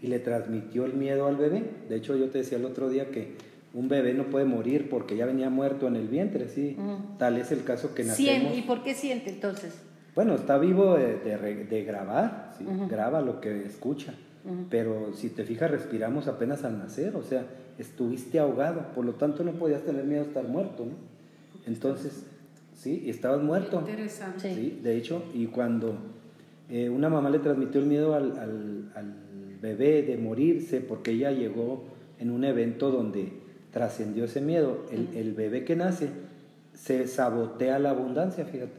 y 0.00 0.06
le 0.06 0.18
transmitió 0.18 0.84
el 0.84 0.94
miedo 0.94 1.26
al 1.26 1.36
bebé. 1.36 1.64
De 1.88 1.96
hecho, 1.96 2.16
yo 2.16 2.30
te 2.30 2.38
decía 2.38 2.58
el 2.58 2.64
otro 2.64 2.88
día 2.88 3.10
que 3.10 3.36
un 3.74 3.88
bebé 3.88 4.14
no 4.14 4.24
puede 4.24 4.44
morir 4.44 4.88
porque 4.90 5.16
ya 5.16 5.26
venía 5.26 5.50
muerto 5.50 5.86
en 5.86 5.96
el 5.96 6.08
vientre, 6.08 6.48
sí. 6.48 6.76
Tal 7.18 7.36
es 7.38 7.52
el 7.52 7.64
caso 7.64 7.94
que 7.94 8.04
nacemos. 8.04 8.56
¿Y 8.56 8.62
por 8.62 8.82
qué 8.82 8.94
siente 8.94 9.30
entonces? 9.30 9.74
Bueno, 10.14 10.34
está 10.34 10.58
vivo 10.58 10.94
de, 10.96 11.16
de, 11.16 11.84
grabar, 11.84 12.52
¿sí? 12.58 12.66
graba 12.88 13.22
lo 13.22 13.40
que 13.40 13.64
escucha. 13.64 14.14
Pero 14.70 15.12
si 15.14 15.28
te 15.28 15.44
fijas, 15.44 15.70
respiramos 15.70 16.26
apenas 16.26 16.64
al 16.64 16.78
nacer, 16.78 17.14
o 17.14 17.22
sea, 17.22 17.46
estuviste 17.78 18.40
ahogado, 18.40 18.92
por 18.92 19.04
lo 19.04 19.14
tanto 19.14 19.44
no 19.44 19.52
podías 19.52 19.82
tener 19.82 20.04
miedo 20.04 20.22
a 20.22 20.26
estar 20.26 20.44
muerto, 20.48 20.84
¿no? 20.84 21.11
Entonces, 21.66 22.24
sí, 22.76 23.04
estabas 23.06 23.42
muerto. 23.42 23.80
Interesante. 23.80 24.54
Sí, 24.54 24.80
de 24.82 24.96
hecho, 24.96 25.24
y 25.34 25.46
cuando 25.46 25.96
eh, 26.68 26.88
una 26.88 27.08
mamá 27.08 27.30
le 27.30 27.38
transmitió 27.38 27.80
el 27.80 27.86
miedo 27.86 28.14
al, 28.14 28.38
al, 28.38 29.14
bebé 29.60 30.02
de 30.02 30.16
morirse, 30.16 30.80
porque 30.80 31.12
ella 31.12 31.30
llegó 31.30 31.84
en 32.18 32.32
un 32.32 32.44
evento 32.44 32.90
donde 32.90 33.32
trascendió 33.70 34.24
ese 34.24 34.40
miedo, 34.40 34.86
el, 34.90 35.16
el, 35.16 35.34
bebé 35.34 35.64
que 35.64 35.76
nace 35.76 36.08
se 36.74 37.06
sabotea 37.06 37.78
la 37.78 37.90
abundancia, 37.90 38.44
fíjate, 38.44 38.72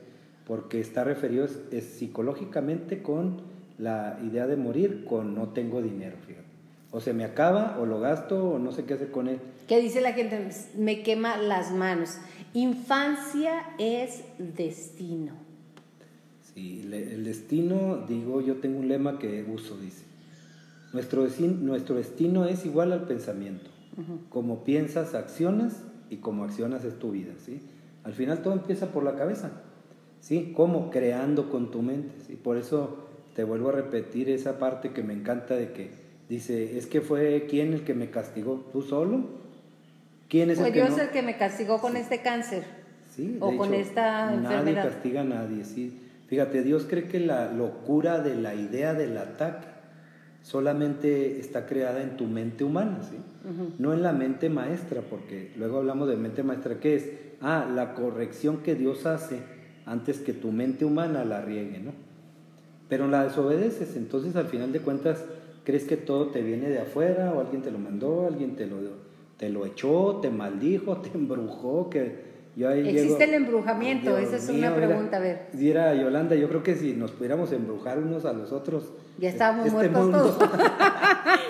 porque 0.45 0.81
está 0.81 1.05
referido 1.05 1.47
es, 1.71 1.83
psicológicamente 1.83 3.01
con 3.01 3.41
la 3.77 4.19
idea 4.23 4.45
de 4.45 4.57
morir, 4.57 5.05
con 5.05 5.35
no 5.35 5.49
tengo 5.49 5.81
dinero, 5.81 6.17
fíjate. 6.27 6.43
O 6.91 6.99
se 6.99 7.13
me 7.13 7.23
acaba, 7.23 7.77
o 7.79 7.85
lo 7.85 7.99
gasto, 7.99 8.51
o 8.51 8.59
no 8.59 8.71
sé 8.71 8.85
qué 8.85 8.95
hacer 8.95 9.09
con 9.09 9.27
él. 9.27 9.39
¿Qué 9.67 9.79
dice 9.79 10.01
la 10.01 10.13
gente? 10.13 10.49
Me 10.77 11.01
quema 11.01 11.37
las 11.37 11.71
manos. 11.71 12.17
Infancia 12.53 13.63
es 13.79 14.23
destino. 14.37 15.33
Sí, 16.53 16.87
el 16.91 17.23
destino, 17.23 18.05
digo, 18.07 18.41
yo 18.41 18.57
tengo 18.57 18.79
un 18.79 18.87
lema 18.87 19.17
que 19.17 19.43
uso, 19.43 19.75
dice. 19.77 20.03
Nuestro 20.93 21.23
destino, 21.23 21.55
nuestro 21.59 21.95
destino 21.95 22.45
es 22.45 22.65
igual 22.65 22.93
al 22.93 23.07
pensamiento. 23.07 23.71
Como 24.29 24.63
piensas, 24.63 25.15
accionas 25.15 25.81
y 26.09 26.17
como 26.17 26.43
accionas 26.43 26.83
es 26.83 26.99
tu 26.99 27.11
vida, 27.11 27.33
¿sí? 27.43 27.59
Al 28.03 28.13
final 28.13 28.41
todo 28.41 28.53
empieza 28.53 28.91
por 28.91 29.03
la 29.03 29.15
cabeza, 29.15 29.51
¿sí? 30.19 30.53
Como 30.55 30.91
creando 30.91 31.49
con 31.49 31.71
tu 31.71 31.81
mente, 31.81 32.13
¿sí? 32.27 32.35
Por 32.35 32.57
eso 32.57 32.97
te 33.35 33.43
vuelvo 33.43 33.69
a 33.69 33.73
repetir 33.73 34.29
esa 34.29 34.59
parte 34.59 34.91
que 34.91 35.03
me 35.03 35.13
encanta 35.13 35.55
de 35.55 35.71
que 35.73 35.91
dice, 36.29 36.77
es 36.77 36.85
que 36.85 37.01
fue 37.01 37.47
quién 37.49 37.73
el 37.73 37.83
que 37.83 37.93
me 37.93 38.09
castigó, 38.11 38.65
tú 38.71 38.81
solo, 38.81 39.25
¿Quién 40.33 40.49
es 40.49 40.57
el 40.57 40.73
que 40.73 40.81
Dios 40.81 40.97
el 40.97 41.09
que 41.09 41.21
me 41.21 41.37
castigó 41.37 41.79
con 41.79 41.95
este 41.95 42.23
cáncer. 42.23 42.63
Sí, 43.15 43.37
o 43.39 43.55
con 43.55 43.71
esta 43.75 44.33
enfermedad. 44.33 44.63
Nadie 44.63 44.73
castiga 44.73 45.21
a 45.21 45.25
nadie, 45.25 45.63
sí. 45.63 46.01
Fíjate, 46.25 46.63
Dios 46.63 46.87
cree 46.89 47.03
que 47.03 47.19
la 47.19 47.51
locura 47.51 48.17
de 48.17 48.33
la 48.33 48.55
idea 48.55 48.95
del 48.95 49.15
ataque 49.15 49.67
solamente 50.41 51.39
está 51.39 51.67
creada 51.67 52.01
en 52.01 52.17
tu 52.17 52.25
mente 52.25 52.63
humana, 52.63 52.97
¿sí? 53.03 53.17
No 53.77 53.93
en 53.93 54.01
la 54.01 54.11
mente 54.11 54.49
maestra, 54.49 55.01
porque 55.07 55.51
luego 55.55 55.77
hablamos 55.77 56.09
de 56.09 56.15
mente 56.15 56.41
maestra, 56.41 56.79
¿qué 56.79 56.95
es? 56.95 57.11
Ah, 57.39 57.69
la 57.71 57.93
corrección 57.93 58.63
que 58.63 58.73
Dios 58.73 59.05
hace 59.05 59.37
antes 59.85 60.17
que 60.17 60.33
tu 60.33 60.51
mente 60.51 60.83
humana 60.83 61.23
la 61.25 61.41
riegue, 61.41 61.77
¿no? 61.77 61.91
Pero 62.89 63.07
la 63.07 63.23
desobedeces, 63.25 63.95
entonces 63.95 64.35
al 64.35 64.47
final 64.47 64.71
de 64.71 64.79
cuentas 64.79 65.23
crees 65.63 65.83
que 65.83 65.95
todo 65.95 66.29
te 66.29 66.41
viene 66.41 66.69
de 66.69 66.79
afuera 66.79 67.31
o 67.35 67.39
alguien 67.39 67.61
te 67.61 67.69
lo 67.69 67.77
mandó, 67.77 68.25
alguien 68.25 68.55
te 68.55 68.65
lo 68.65 69.02
te 69.37 69.49
lo 69.49 69.65
echó, 69.65 70.19
te 70.21 70.29
maldijo, 70.29 70.97
te 71.01 71.09
embrujó, 71.15 71.89
que 71.89 72.33
yo 72.55 72.69
ahí 72.69 72.87
¿Existe 72.87 73.23
el 73.23 73.33
embrujamiento? 73.33 74.15
Esa 74.17 74.35
es 74.35 74.47
una 74.47 74.75
pregunta, 74.75 75.17
a 75.17 75.19
ver. 75.19 75.47
Diera 75.53 75.95
Yolanda, 75.95 76.35
yo 76.35 76.47
creo 76.49 76.61
que 76.61 76.75
si 76.75 76.93
nos 76.93 77.11
pudiéramos 77.11 77.51
embrujar 77.51 77.97
unos 77.97 78.25
a 78.25 78.33
los 78.33 78.51
otros... 78.51 78.91
Ya 79.17 79.29
estábamos 79.29 79.65
este 79.65 79.89
muertos 79.89 80.37
todos. 80.37 80.49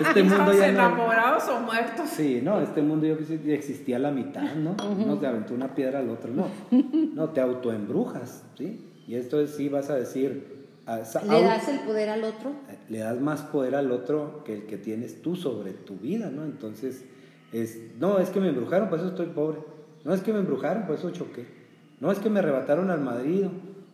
este 0.00 0.22
mundo 0.22 0.52
ya 0.54 0.68
enamorados 0.68 1.46
o 1.48 1.60
muertos? 1.60 2.08
Sí, 2.08 2.40
no, 2.42 2.60
este 2.60 2.80
mundo 2.80 3.06
yo 3.06 3.18
que 3.18 3.54
existía 3.54 3.96
a 3.96 4.00
la 4.00 4.10
mitad, 4.10 4.54
¿no? 4.54 4.76
Uno 4.82 5.18
te 5.18 5.26
aventó 5.26 5.54
una 5.54 5.74
piedra 5.74 5.98
al 5.98 6.08
otro, 6.08 6.32
no. 6.32 6.48
No, 7.14 7.28
te 7.30 7.40
autoembrujas, 7.40 8.42
¿sí? 8.56 8.90
Y 9.06 9.16
esto 9.16 9.40
es, 9.40 9.50
sí 9.50 9.68
vas 9.68 9.90
a 9.90 9.96
decir... 9.96 10.54
¿Le 10.86 11.42
das 11.42 11.68
el 11.68 11.80
poder 11.80 12.10
al 12.10 12.24
otro? 12.24 12.52
Le 12.88 12.98
das 12.98 13.18
más 13.20 13.42
poder 13.42 13.74
al 13.74 13.90
otro 13.90 14.42
que 14.44 14.54
el 14.54 14.66
que 14.66 14.76
tienes 14.76 15.22
tú 15.22 15.36
sobre 15.36 15.72
tu 15.72 15.96
vida, 15.96 16.30
¿no? 16.30 16.44
Entonces 16.44 17.04
no, 17.98 18.18
es 18.18 18.30
que 18.30 18.40
me 18.40 18.48
embrujaron, 18.48 18.88
por 18.88 18.98
eso 18.98 19.08
estoy 19.08 19.26
pobre. 19.26 19.58
No 20.04 20.12
es 20.12 20.20
que 20.20 20.32
me 20.32 20.40
embrujaron, 20.40 20.86
por 20.86 20.96
eso 20.96 21.10
choqué. 21.10 21.46
No 22.00 22.10
es 22.10 22.18
que 22.18 22.30
me 22.30 22.40
arrebataron 22.40 22.90
al 22.90 23.00
Madrid. 23.00 23.46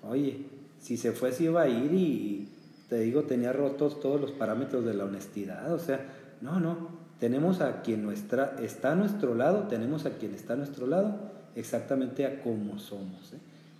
Oye, 0.02 0.46
si 0.78 0.96
se 0.96 1.12
fue, 1.12 1.32
se 1.32 1.44
iba 1.44 1.62
a 1.62 1.68
ir 1.68 1.92
y, 1.92 2.48
te 2.88 2.98
digo, 3.00 3.22
tenía 3.22 3.52
rotos 3.52 4.00
todos 4.00 4.20
los 4.20 4.32
parámetros 4.32 4.84
de 4.84 4.94
la 4.94 5.04
honestidad. 5.04 5.72
O 5.72 5.78
sea, 5.78 6.00
no, 6.40 6.58
no. 6.58 7.00
Tenemos 7.20 7.60
a 7.60 7.82
quien 7.82 8.02
nuestra, 8.02 8.56
está 8.60 8.92
a 8.92 8.94
nuestro 8.94 9.34
lado, 9.34 9.68
tenemos 9.68 10.06
a 10.06 10.12
quien 10.12 10.34
está 10.34 10.54
a 10.54 10.56
nuestro 10.56 10.86
lado, 10.86 11.18
exactamente 11.54 12.24
a 12.24 12.42
cómo 12.42 12.78
somos. 12.78 13.34
¿eh? 13.34 13.38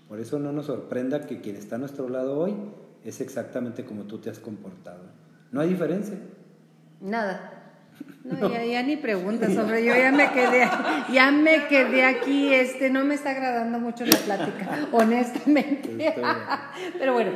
Por 0.09 0.21
eso 0.21 0.39
no 0.39 0.53
nos 0.53 0.67
sorprenda 0.67 1.27
que 1.27 1.41
quien 1.41 1.57
está 1.57 1.77
a 1.77 1.79
nuestro 1.79 2.11
lado 2.11 2.39
hoy 2.39 2.55
es 3.03 3.23
exactamente 3.23 3.85
como 3.87 4.03
tú 4.03 4.19
te 4.19 4.29
has 4.29 4.39
comportado. 4.39 5.01
No 5.53 5.63
hay 5.63 5.71
diferencia. 5.71 6.19
Nada. 7.01 7.60
No, 8.25 8.49
Ya, 8.49 8.83
ni 8.83 8.97
preguntas 8.97 9.55
sobre 9.55 9.85
yo 9.85 9.95
ya 9.95 10.13
me 10.13 10.31
quedé 10.31 10.69
ya 11.13 11.31
me 11.33 11.67
quedé 11.67 12.05
aquí 12.05 12.53
este 12.53 12.91
no 12.91 13.05
me 13.05 13.15
está 13.15 13.31
agradando 13.31 13.79
mucho 13.81 14.05
la 14.07 14.17
plática 14.19 14.87
honestamente 14.93 16.15
pero 16.99 17.15
bueno 17.15 17.33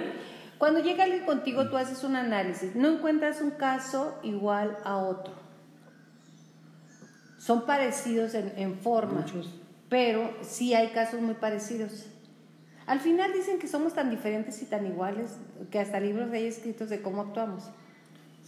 cuando 0.58 0.80
llega 0.80 1.04
alguien 1.04 1.24
contigo 1.24 1.68
tú 1.68 1.76
haces 1.76 2.04
un 2.04 2.16
análisis 2.16 2.76
no 2.76 2.88
encuentras 2.88 3.40
un 3.40 3.52
caso 3.52 4.18
igual 4.22 4.76
a 4.84 4.98
otro 4.98 5.34
son 7.38 7.66
parecidos 7.66 8.34
en, 8.34 8.52
en 8.56 8.78
forma 8.78 9.20
Muchos. 9.22 9.58
pero 9.88 10.30
sí 10.42 10.74
hay 10.74 10.88
casos 10.88 11.20
muy 11.20 11.34
parecidos 11.34 12.06
al 12.86 13.00
final 13.00 13.32
dicen 13.32 13.58
que 13.58 13.66
somos 13.66 13.94
tan 13.94 14.10
diferentes 14.10 14.60
y 14.62 14.66
tan 14.66 14.86
iguales 14.86 15.38
que 15.70 15.78
hasta 15.80 15.98
libros 16.00 16.30
hay 16.32 16.46
escritos 16.46 16.90
de 16.90 17.00
cómo 17.00 17.22
actuamos. 17.22 17.64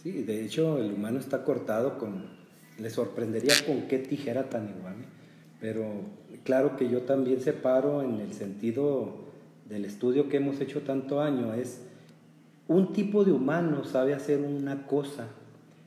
Sí, 0.01 0.23
de 0.23 0.43
hecho 0.43 0.77
el 0.77 0.93
humano 0.93 1.19
está 1.19 1.43
cortado 1.43 1.97
con... 1.97 2.37
Le 2.79 2.89
sorprendería 2.89 3.53
con 3.65 3.87
qué 3.87 3.97
tijera 3.97 4.49
tan 4.49 4.69
igual. 4.69 4.95
Pero 5.59 5.85
claro 6.43 6.77
que 6.77 6.89
yo 6.89 7.01
también 7.01 7.41
separo 7.41 8.03
en 8.03 8.19
el 8.19 8.33
sentido 8.33 9.15
del 9.67 9.85
estudio 9.85 10.29
que 10.29 10.37
hemos 10.37 10.61
hecho 10.61 10.81
tanto 10.81 11.21
año, 11.21 11.53
es 11.53 11.81
un 12.67 12.93
tipo 12.93 13.25
de 13.25 13.31
humano 13.31 13.83
sabe 13.83 14.13
hacer 14.13 14.39
una 14.39 14.85
cosa. 14.85 15.27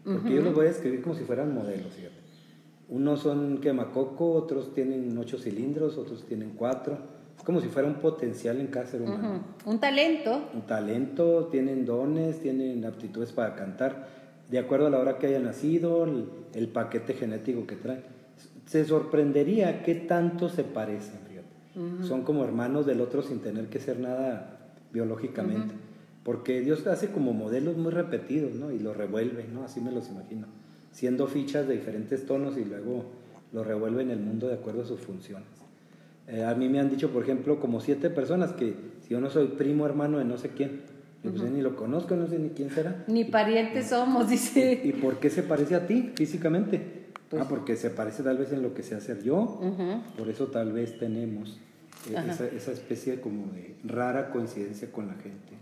Porque 0.05 0.35
yo 0.35 0.43
los 0.43 0.55
voy 0.55 0.67
a 0.67 0.71
escribir 0.71 1.03
como 1.03 1.15
si 1.15 1.25
fueran 1.25 1.55
modelos, 1.55 1.95
fíjate. 1.95 2.15
Unos 2.89 3.21
son 3.21 3.59
quemacoco, 3.59 4.33
otros 4.33 4.75
tienen 4.75 5.17
ocho 5.17 5.39
cilindros, 5.39 5.97
otros 5.97 6.25
tienen 6.25 6.55
cuatro 6.57 6.99
es 7.41 7.45
como 7.45 7.63
si 7.63 7.69
fuera 7.69 7.89
un 7.89 7.95
potencial 7.95 8.61
en 8.61 8.67
cada 8.67 8.85
ser 8.85 9.01
humano. 9.01 9.43
Un 9.65 9.81
talento. 9.81 10.51
Un 10.53 10.61
talento, 10.67 11.47
tienen 11.47 11.87
dones, 11.87 12.39
tienen 12.41 12.85
aptitudes 12.85 13.33
para 13.33 13.55
cantar, 13.55 14.09
de 14.51 14.59
acuerdo 14.59 14.89
a 14.89 14.91
la 14.91 14.99
hora 14.99 15.17
que 15.17 15.29
haya 15.29 15.39
nacido, 15.39 16.05
el, 16.53 16.69
paquete 16.69 17.15
genético 17.15 17.67
que 17.67 17.77
traen. 17.77 18.03
Se 18.67 18.85
sorprendería 18.85 19.83
qué 19.83 19.95
tanto 19.95 20.51
se 20.51 20.65
parecen, 20.65 21.21
fíjate. 21.27 22.07
Son 22.07 22.25
como 22.25 22.45
hermanos 22.45 22.85
del 22.85 23.01
otro 23.01 23.23
sin 23.23 23.39
tener 23.39 23.69
que 23.69 23.81
ser 23.81 24.01
nada 24.01 24.75
biológicamente. 24.93 25.73
Porque 26.23 26.61
Dios 26.61 26.87
hace 26.89 27.09
como 27.09 27.33
modelos 27.33 27.79
muy 27.79 27.91
repetidos, 27.91 28.53
¿no? 28.53 28.71
Y 28.71 28.81
los 28.81 28.99
revuelve, 28.99 29.47
¿no? 29.51 29.65
Así 29.65 29.81
me 29.81 29.93
los 29.93 30.11
imagino. 30.11 30.47
Siendo 30.93 31.27
fichas 31.27 31.67
de 31.67 31.77
diferentes 31.77 32.27
tonos 32.27 32.59
y 32.59 32.67
luego 32.67 33.07
lo 33.55 33.65
revuelve 33.65 34.03
en 34.03 34.11
el 34.11 34.21
mundo 34.21 34.47
de 34.47 34.57
acuerdo 34.57 34.83
a 34.83 34.85
sus 34.85 35.01
funciones. 35.01 35.60
Eh, 36.33 36.45
a 36.45 36.55
mí 36.55 36.69
me 36.69 36.79
han 36.79 36.91
dicho, 36.91 37.11
por 37.11 37.25
ejemplo, 37.25 37.59
como 37.59 37.81
siete 37.81 38.09
personas 38.09 38.53
que 38.53 38.75
si 39.03 39.11
yo 39.11 39.21
no 39.21 39.31
soy 39.31 39.49
primo 39.49 39.85
hermano 39.85 40.19
de 40.19 40.25
no 40.25 40.39
sé 40.39 40.51
quién, 40.51 40.83
yo 41.25 41.33
pues, 41.33 41.51
ni 41.51 41.61
lo 41.61 41.75
conozco, 41.75 42.15
no 42.15 42.29
sé 42.29 42.39
ni 42.39 42.51
quién 42.51 42.71
será. 42.71 43.05
Ni 43.09 43.25
parientes 43.25 43.89
somos, 43.89 44.29
dice. 44.31 44.81
¿Y, 44.85 44.93
por 44.93 45.19
qué 45.19 45.29
se 45.29 45.43
parece 45.43 45.75
a 45.75 45.87
ti 45.87 46.13
físicamente? 46.15 47.11
Pues 47.29 47.43
ah, 47.43 47.47
porque 47.49 47.77
se 47.77 47.91
parece 47.91 48.23
tal 48.23 48.39
vez 48.39 48.53
en 48.53 48.63
lo 48.63 48.75
que 48.75 48.83
sé 48.83 48.95
hacer 48.95 49.23
yo, 49.23 49.61
por 50.17 50.29
eso 50.29 50.49
tal 50.49 50.73
vez 50.73 50.99
tenemos 50.99 51.61
eh, 52.09 52.17
esa, 52.29 52.47
esa, 52.47 52.73
especie 52.73 53.21
como 53.21 53.53
de 53.53 53.77
rara 53.85 54.31
coincidencia 54.31 54.91
con 54.91 55.09
la 55.09 55.15
gente. 55.15 55.55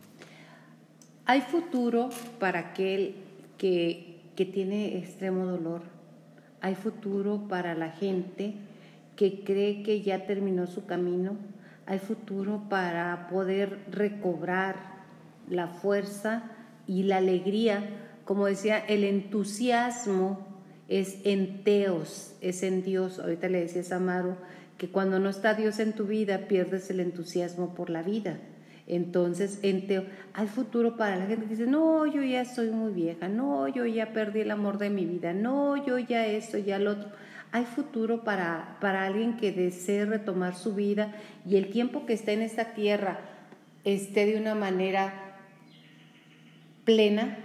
¿Hay 1.26 1.42
futuro 1.42 2.08
para 2.38 2.60
aquel 2.60 3.16
que, 3.58 4.20
que 4.34 4.46
tiene 4.46 4.96
extremo 4.96 5.46
dolor? 5.46 5.82
¿Hay 6.60 6.74
futuro 6.74 7.48
para 7.48 7.74
la 7.74 7.90
gente 7.90 8.54
que 9.18 9.42
cree 9.42 9.82
que 9.82 10.00
ya 10.02 10.26
terminó 10.26 10.68
su 10.68 10.86
camino, 10.86 11.36
hay 11.86 11.98
futuro 11.98 12.62
para 12.70 13.26
poder 13.28 13.80
recobrar 13.90 14.76
la 15.50 15.66
fuerza 15.66 16.44
y 16.86 17.02
la 17.02 17.16
alegría. 17.16 17.82
Como 18.24 18.46
decía, 18.46 18.78
el 18.78 19.02
entusiasmo 19.02 20.46
es 20.86 21.18
en 21.24 21.64
Teos, 21.64 22.36
es 22.40 22.62
en 22.62 22.84
Dios. 22.84 23.18
Ahorita 23.18 23.48
le 23.48 23.62
decía 23.62 23.82
a 23.90 23.96
Amaru 23.96 24.36
que 24.76 24.88
cuando 24.88 25.18
no 25.18 25.30
está 25.30 25.54
Dios 25.54 25.80
en 25.80 25.94
tu 25.94 26.04
vida 26.04 26.46
pierdes 26.46 26.88
el 26.88 27.00
entusiasmo 27.00 27.74
por 27.74 27.90
la 27.90 28.04
vida. 28.04 28.38
Entonces, 28.86 29.58
en 29.62 29.84
hay 30.32 30.46
futuro 30.46 30.96
para 30.96 31.16
la 31.16 31.26
gente 31.26 31.46
que 31.46 31.56
dice, 31.56 31.66
no, 31.66 32.06
yo 32.06 32.22
ya 32.22 32.44
soy 32.44 32.70
muy 32.70 32.92
vieja, 32.92 33.26
no, 33.26 33.66
yo 33.66 33.84
ya 33.84 34.12
perdí 34.12 34.42
el 34.42 34.52
amor 34.52 34.78
de 34.78 34.90
mi 34.90 35.06
vida, 35.06 35.32
no, 35.32 35.84
yo 35.84 35.98
ya 35.98 36.24
esto, 36.24 36.56
ya 36.56 36.78
lo 36.78 36.92
otro 36.92 37.10
hay 37.52 37.64
futuro 37.64 38.24
para, 38.24 38.76
para 38.80 39.06
alguien 39.06 39.36
que 39.36 39.52
desee 39.52 40.04
retomar 40.04 40.54
su 40.54 40.74
vida 40.74 41.14
y 41.48 41.56
el 41.56 41.70
tiempo 41.70 42.06
que 42.06 42.12
esté 42.12 42.32
en 42.32 42.42
esta 42.42 42.74
tierra 42.74 43.20
esté 43.84 44.26
de 44.26 44.38
una 44.38 44.54
manera 44.54 45.38
plena. 46.84 47.38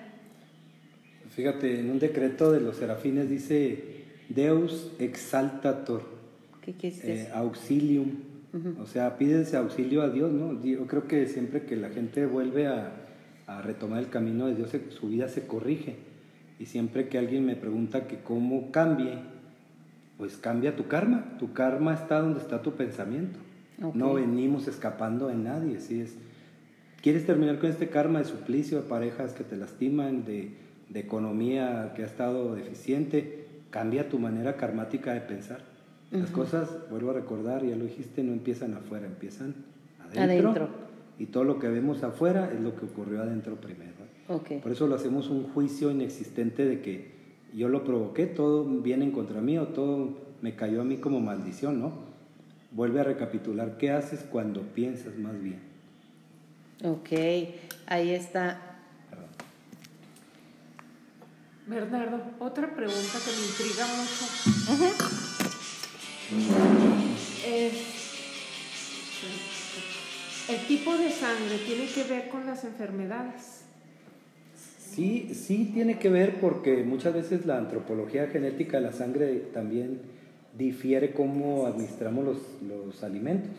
Fíjate, 1.30 1.80
en 1.80 1.90
un 1.90 2.00
decreto 2.00 2.52
de 2.52 2.62
los 2.62 2.78
serafines 2.78 3.30
dice 3.30 4.04
Deus 4.30 4.92
exaltator. 5.00 6.04
¿Qué, 6.62 6.74
qué 6.74 6.90
es 6.90 7.04
eh, 7.04 7.30
auxilium. 7.34 8.34
O 8.80 8.86
sea, 8.86 9.18
pídense 9.18 9.58
auxilio 9.58 10.04
a 10.04 10.10
Dios, 10.10 10.32
¿no? 10.32 10.62
Yo 10.64 10.86
creo 10.86 11.08
que 11.08 11.28
siempre 11.28 11.64
que 11.64 11.76
la 11.76 11.90
gente 11.90 12.28
vuelve 12.28 12.68
a, 12.68 12.92
a 13.48 13.62
retomar 13.64 14.00
el 14.00 14.10
camino 14.10 14.46
de 14.46 14.56
Dios, 14.56 14.70
su 14.90 15.08
vida 15.08 15.28
se 15.28 15.48
corrige. 15.48 15.96
Y 16.60 16.68
siempre 16.68 17.08
que 17.10 17.18
alguien 17.18 17.46
me 17.46 17.56
pregunta 17.56 18.08
que 18.08 18.20
cómo 18.20 18.72
cambie, 18.72 19.18
pues 20.18 20.38
cambia 20.38 20.76
tu 20.76 20.88
karma. 20.88 21.38
Tu 21.40 21.54
karma 21.54 21.94
está 21.94 22.20
donde 22.20 22.40
está 22.40 22.62
tu 22.62 22.74
pensamiento. 22.74 23.40
No 23.94 24.14
venimos 24.14 24.68
escapando 24.68 25.28
de 25.28 25.36
nadie. 25.36 25.80
¿sí? 25.80 26.02
es, 26.02 26.16
¿Quieres 27.02 27.26
terminar 27.26 27.60
con 27.60 27.70
este 27.70 27.90
karma 27.90 28.20
de 28.20 28.26
suplicio, 28.26 28.82
de 28.82 28.88
parejas 28.88 29.34
que 29.34 29.44
te 29.44 29.58
lastiman, 29.58 30.24
de, 30.26 30.52
economía 30.94 31.94
que 31.96 32.04
ha 32.04 32.06
estado 32.06 32.56
deficiente? 32.56 33.46
Cambia 33.72 34.10
tu 34.10 34.20
manera 34.20 34.56
karmática 34.56 35.14
de 35.14 35.22
pensar. 35.22 35.62
Las 36.12 36.30
cosas, 36.30 36.70
vuelvo 36.92 37.10
a 37.10 37.14
recordar, 37.14 37.66
ya 37.66 37.76
lo 37.76 37.86
dijiste, 37.86 38.24
no 38.24 38.34
empiezan 38.34 38.76
afuera, 38.76 39.08
empiezan 39.08 39.56
adentro. 40.16 40.70
Y 41.18 41.26
todo 41.26 41.44
lo 41.44 41.58
que 41.60 41.68
vemos 41.68 42.04
afuera 42.04 42.52
es 42.54 42.62
lo 42.62 42.76
que 42.76 42.86
ocurrió 42.86 43.24
adentro 43.24 43.56
primero. 43.56 43.94
Por 44.28 44.72
eso 44.72 44.88
lo 44.88 44.96
hacemos 44.96 45.30
un 45.30 45.44
juicio 45.44 45.92
inexistente 45.92 46.66
de 46.66 46.82
que 46.82 47.12
yo 47.56 47.70
lo 47.70 47.84
provoqué, 47.84 48.26
todo 48.26 48.66
viene 48.66 49.06
en 49.06 49.12
contra 49.12 49.42
mío, 49.42 49.68
todo 49.68 50.10
me 50.42 50.56
cayó 50.56 50.82
a 50.82 50.84
mí 50.84 50.98
como 50.98 51.20
maldición, 51.20 51.80
¿no? 51.80 51.94
Vuelve 52.72 53.00
a 53.00 53.04
recapitular, 53.04 53.78
¿qué 53.78 53.92
haces 53.92 54.26
cuando 54.30 54.62
piensas 54.62 55.18
más 55.18 55.40
bien? 55.42 55.60
Ok, 56.84 57.12
ahí 57.86 58.12
está. 58.12 58.60
Bernardo, 61.66 62.22
otra 62.40 62.76
pregunta 62.76 63.20
que 63.24 63.32
me 63.32 63.46
intriga 63.48 63.86
mucho. 63.96 64.26
¿El 70.50 70.68
tipo 70.68 70.98
de 70.98 71.10
sangre 71.10 71.58
tiene 71.66 71.88
que 71.88 72.04
ver 72.04 72.28
con 72.28 72.46
las 72.46 72.66
enfermedades? 72.66 73.63
Sí, 74.94 75.32
sí 75.34 75.72
tiene 75.74 75.98
que 75.98 76.10
ver 76.10 76.40
porque 76.40 76.84
muchas 76.84 77.16
veces 77.16 77.48
la 77.48 77.58
antropología 77.58 78.28
genética 78.28 78.78
de 78.78 78.84
la 78.84 78.94
sangre 78.94 79.42
también 79.52 80.02
difiere 80.56 81.14
cómo 81.14 81.66
administramos 81.66 82.38
los, 82.62 83.04
alimentos. 83.04 83.50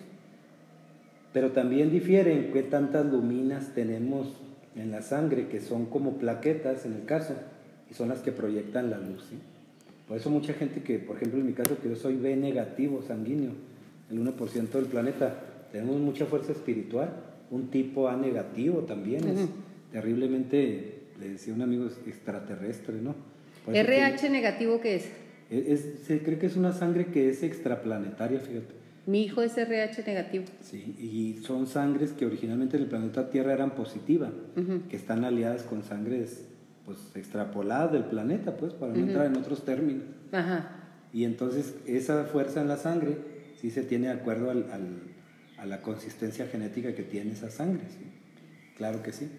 Pero 1.32 1.50
también 1.50 1.90
difiere 1.90 2.32
en 2.32 2.52
qué 2.52 2.62
tantas 2.62 3.04
luminas 3.06 3.74
tenemos 3.74 4.28
en 4.76 4.92
la 4.92 5.02
sangre, 5.02 5.48
que 5.48 5.60
son 5.60 5.86
como 5.86 6.18
plaquetas 6.18 6.86
en 6.86 6.92
el 6.92 7.04
caso, 7.04 7.34
y 7.90 7.94
son 7.94 8.10
las 8.10 8.20
que 8.20 8.30
proyectan 8.30 8.90
la 8.90 8.98
luz. 8.98 9.24
Por 10.06 10.16
eso 10.16 10.30
mucha 10.30 10.52
gente 10.52 10.82
que, 10.82 11.00
por 11.00 11.16
ejemplo 11.16 11.40
en 11.40 11.46
mi 11.46 11.52
caso, 11.52 11.76
que 11.82 11.88
yo 11.88 11.96
soy 11.96 12.14
B 12.14 12.36
negativo 12.36 13.02
sanguíneo, 13.02 13.50
el 14.08 14.20
1% 14.20 14.70
del 14.70 14.86
planeta, 14.86 15.34
tenemos 15.72 15.98
mucha 15.98 16.26
fuerza 16.26 16.52
espiritual. 16.52 17.10
Un 17.50 17.70
tipo 17.70 18.06
A 18.08 18.16
negativo 18.16 18.80
también 18.82 19.26
es 19.26 19.48
terriblemente 19.90 21.03
le 21.24 21.30
decía 21.30 21.54
un 21.54 21.62
amigo 21.62 21.88
extraterrestre, 22.06 23.00
¿no? 23.00 23.14
RH 23.66 24.28
negativo, 24.28 24.80
¿qué 24.80 24.96
es? 24.96 25.08
es? 25.50 26.04
Se 26.06 26.22
cree 26.22 26.38
que 26.38 26.46
es 26.46 26.56
una 26.56 26.72
sangre 26.72 27.06
que 27.06 27.30
es 27.30 27.42
extraplanetaria, 27.42 28.40
fíjate. 28.40 28.74
Mi 29.06 29.22
hijo 29.24 29.42
es 29.42 29.56
RH 29.56 30.02
negativo. 30.06 30.44
Sí, 30.60 30.94
y 30.98 31.42
son 31.42 31.66
sangres 31.66 32.12
que 32.12 32.26
originalmente 32.26 32.76
en 32.76 32.84
el 32.84 32.88
planeta 32.88 33.30
Tierra 33.30 33.52
eran 33.52 33.74
positivas, 33.74 34.32
que 34.88 34.96
están 34.96 35.24
aliadas 35.24 35.62
con 35.62 35.82
sangres 35.82 36.44
pues 36.84 36.98
extrapoladas 37.14 37.92
del 37.92 38.04
planeta, 38.04 38.56
pues, 38.58 38.74
para 38.74 38.92
no 38.92 38.98
entrar 38.98 39.26
en 39.26 39.36
otros 39.36 39.64
términos. 39.64 40.04
Ajá. 40.32 40.70
Y 41.14 41.24
entonces 41.24 41.74
esa 41.86 42.24
fuerza 42.24 42.60
en 42.60 42.68
la 42.68 42.76
sangre 42.76 43.16
sí 43.56 43.70
se 43.70 43.82
tiene 43.82 44.08
de 44.08 44.12
acuerdo 44.12 44.50
al, 44.50 44.66
a 45.56 45.64
la 45.64 45.80
consistencia 45.80 46.46
genética 46.46 46.94
que 46.94 47.02
tiene 47.02 47.32
esa 47.32 47.50
sangre, 47.50 47.84
¿sí? 47.88 48.04
Claro 48.76 49.02
que 49.02 49.12
sí. 49.12 49.30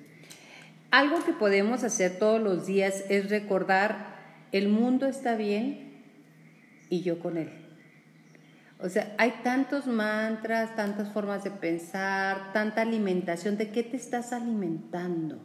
Algo 0.96 1.22
que 1.26 1.34
podemos 1.34 1.84
hacer 1.84 2.20
todos 2.20 2.42
los 2.42 2.68
días 2.68 3.04
es 3.10 3.30
recordar, 3.30 4.16
el 4.54 4.70
mundo 4.70 5.08
está 5.08 5.36
bien 5.36 6.06
y 6.90 7.02
yo 7.02 7.20
con 7.20 7.36
él. 7.36 7.50
O 8.80 8.88
sea, 8.88 9.14
hay 9.18 9.42
tantos 9.44 9.88
mantras, 9.88 10.74
tantas 10.78 11.12
formas 11.12 11.44
de 11.44 11.52
pensar, 11.52 12.54
tanta 12.54 12.84
alimentación. 12.84 13.58
¿De 13.58 13.72
qué 13.72 13.84
te 13.84 13.98
estás 13.98 14.32
alimentando? 14.32 15.42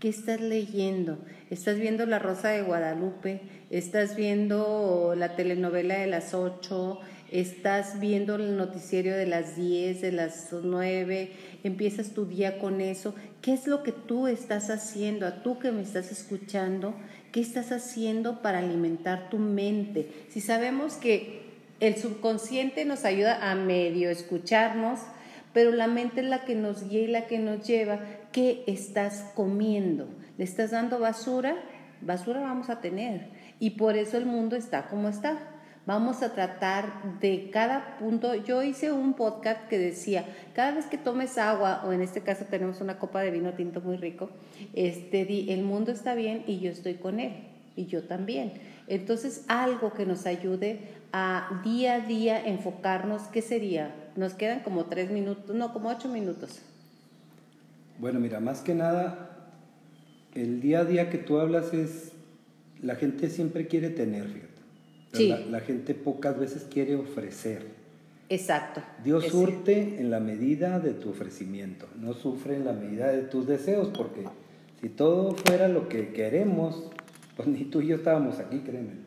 ¿Qué 0.00 0.08
estás 0.08 0.40
leyendo? 0.40 1.18
¿Estás 1.50 1.78
viendo 1.78 2.06
La 2.06 2.18
Rosa 2.18 2.48
de 2.48 2.62
Guadalupe? 2.62 3.42
¿Estás 3.68 4.16
viendo 4.16 5.12
la 5.14 5.36
telenovela 5.36 5.98
de 5.98 6.06
las 6.06 6.32
8? 6.32 7.00
¿Estás 7.30 8.00
viendo 8.00 8.36
el 8.36 8.56
noticiero 8.56 9.14
de 9.14 9.26
las 9.26 9.56
10, 9.56 10.00
de 10.00 10.12
las 10.12 10.48
9? 10.52 11.32
¿Empiezas 11.66 12.10
tu 12.10 12.26
día 12.26 12.58
con 12.60 12.80
eso? 12.80 13.12
¿Qué 13.42 13.52
es 13.52 13.66
lo 13.66 13.82
que 13.82 13.90
tú 13.90 14.28
estás 14.28 14.70
haciendo? 14.70 15.26
A 15.26 15.42
tú 15.42 15.58
que 15.58 15.72
me 15.72 15.82
estás 15.82 16.12
escuchando, 16.12 16.94
¿qué 17.32 17.40
estás 17.40 17.72
haciendo 17.72 18.40
para 18.40 18.60
alimentar 18.60 19.30
tu 19.30 19.38
mente? 19.38 20.08
Si 20.28 20.40
sabemos 20.40 20.94
que 20.94 21.40
el 21.80 21.96
subconsciente 21.96 22.84
nos 22.84 23.04
ayuda 23.04 23.50
a 23.50 23.56
medio 23.56 24.10
escucharnos, 24.10 25.00
pero 25.52 25.72
la 25.72 25.88
mente 25.88 26.20
es 26.20 26.28
la 26.28 26.44
que 26.44 26.54
nos 26.54 26.88
guía 26.88 27.00
y 27.00 27.06
la 27.08 27.26
que 27.26 27.40
nos 27.40 27.66
lleva. 27.66 27.98
¿Qué 28.30 28.62
estás 28.68 29.24
comiendo? 29.34 30.06
¿Le 30.38 30.44
estás 30.44 30.70
dando 30.70 31.00
basura? 31.00 31.56
Basura 32.00 32.42
vamos 32.42 32.70
a 32.70 32.80
tener. 32.80 33.26
Y 33.58 33.70
por 33.70 33.96
eso 33.96 34.18
el 34.18 34.26
mundo 34.26 34.54
está 34.54 34.86
como 34.86 35.08
está. 35.08 35.36
Vamos 35.86 36.24
a 36.24 36.34
tratar 36.34 37.20
de 37.20 37.48
cada 37.52 37.96
punto. 37.98 38.34
Yo 38.34 38.64
hice 38.64 38.90
un 38.90 39.14
podcast 39.14 39.68
que 39.68 39.78
decía, 39.78 40.24
cada 40.52 40.72
vez 40.72 40.86
que 40.86 40.98
tomes 40.98 41.38
agua, 41.38 41.84
o 41.86 41.92
en 41.92 42.02
este 42.02 42.22
caso 42.22 42.44
tenemos 42.50 42.80
una 42.80 42.98
copa 42.98 43.20
de 43.20 43.30
vino 43.30 43.52
tinto 43.52 43.80
muy 43.80 43.96
rico, 43.96 44.30
este, 44.74 45.24
di, 45.24 45.52
el 45.52 45.62
mundo 45.62 45.92
está 45.92 46.16
bien 46.16 46.42
y 46.48 46.58
yo 46.58 46.72
estoy 46.72 46.94
con 46.94 47.20
él, 47.20 47.34
y 47.76 47.86
yo 47.86 48.02
también. 48.02 48.54
Entonces, 48.88 49.44
algo 49.46 49.94
que 49.94 50.06
nos 50.06 50.26
ayude 50.26 50.80
a 51.12 51.60
día 51.62 51.94
a 51.94 52.00
día 52.00 52.44
enfocarnos, 52.44 53.22
¿qué 53.32 53.40
sería? 53.40 53.94
Nos 54.16 54.34
quedan 54.34 54.60
como 54.60 54.86
tres 54.86 55.12
minutos, 55.12 55.54
no, 55.54 55.72
como 55.72 55.88
ocho 55.90 56.08
minutos. 56.08 56.62
Bueno, 58.00 58.18
mira, 58.18 58.40
más 58.40 58.60
que 58.60 58.74
nada, 58.74 59.30
el 60.34 60.60
día 60.60 60.80
a 60.80 60.84
día 60.84 61.10
que 61.10 61.18
tú 61.18 61.38
hablas 61.38 61.72
es, 61.72 62.10
la 62.82 62.96
gente 62.96 63.30
siempre 63.30 63.68
quiere 63.68 63.88
tener, 63.88 64.24
fíjate. 64.26 64.55
Sí. 65.16 65.28
La, 65.28 65.38
la 65.38 65.60
gente 65.60 65.94
pocas 65.94 66.38
veces 66.38 66.66
quiere 66.70 66.96
ofrecer. 66.96 67.76
Exacto. 68.28 68.82
Dios 69.04 69.26
surte 69.26 70.00
en 70.00 70.10
la 70.10 70.20
medida 70.20 70.80
de 70.80 70.92
tu 70.92 71.10
ofrecimiento, 71.10 71.86
no 72.00 72.12
sufre 72.12 72.56
en 72.56 72.64
la 72.64 72.72
medida 72.72 73.12
de 73.12 73.22
tus 73.22 73.46
deseos, 73.46 73.88
porque 73.96 74.24
si 74.80 74.88
todo 74.88 75.32
fuera 75.34 75.68
lo 75.68 75.88
que 75.88 76.12
queremos, 76.12 76.90
pues 77.36 77.48
ni 77.48 77.64
tú 77.64 77.82
y 77.82 77.88
yo 77.88 77.96
estábamos 77.96 78.38
aquí, 78.38 78.60
créeme. 78.60 79.06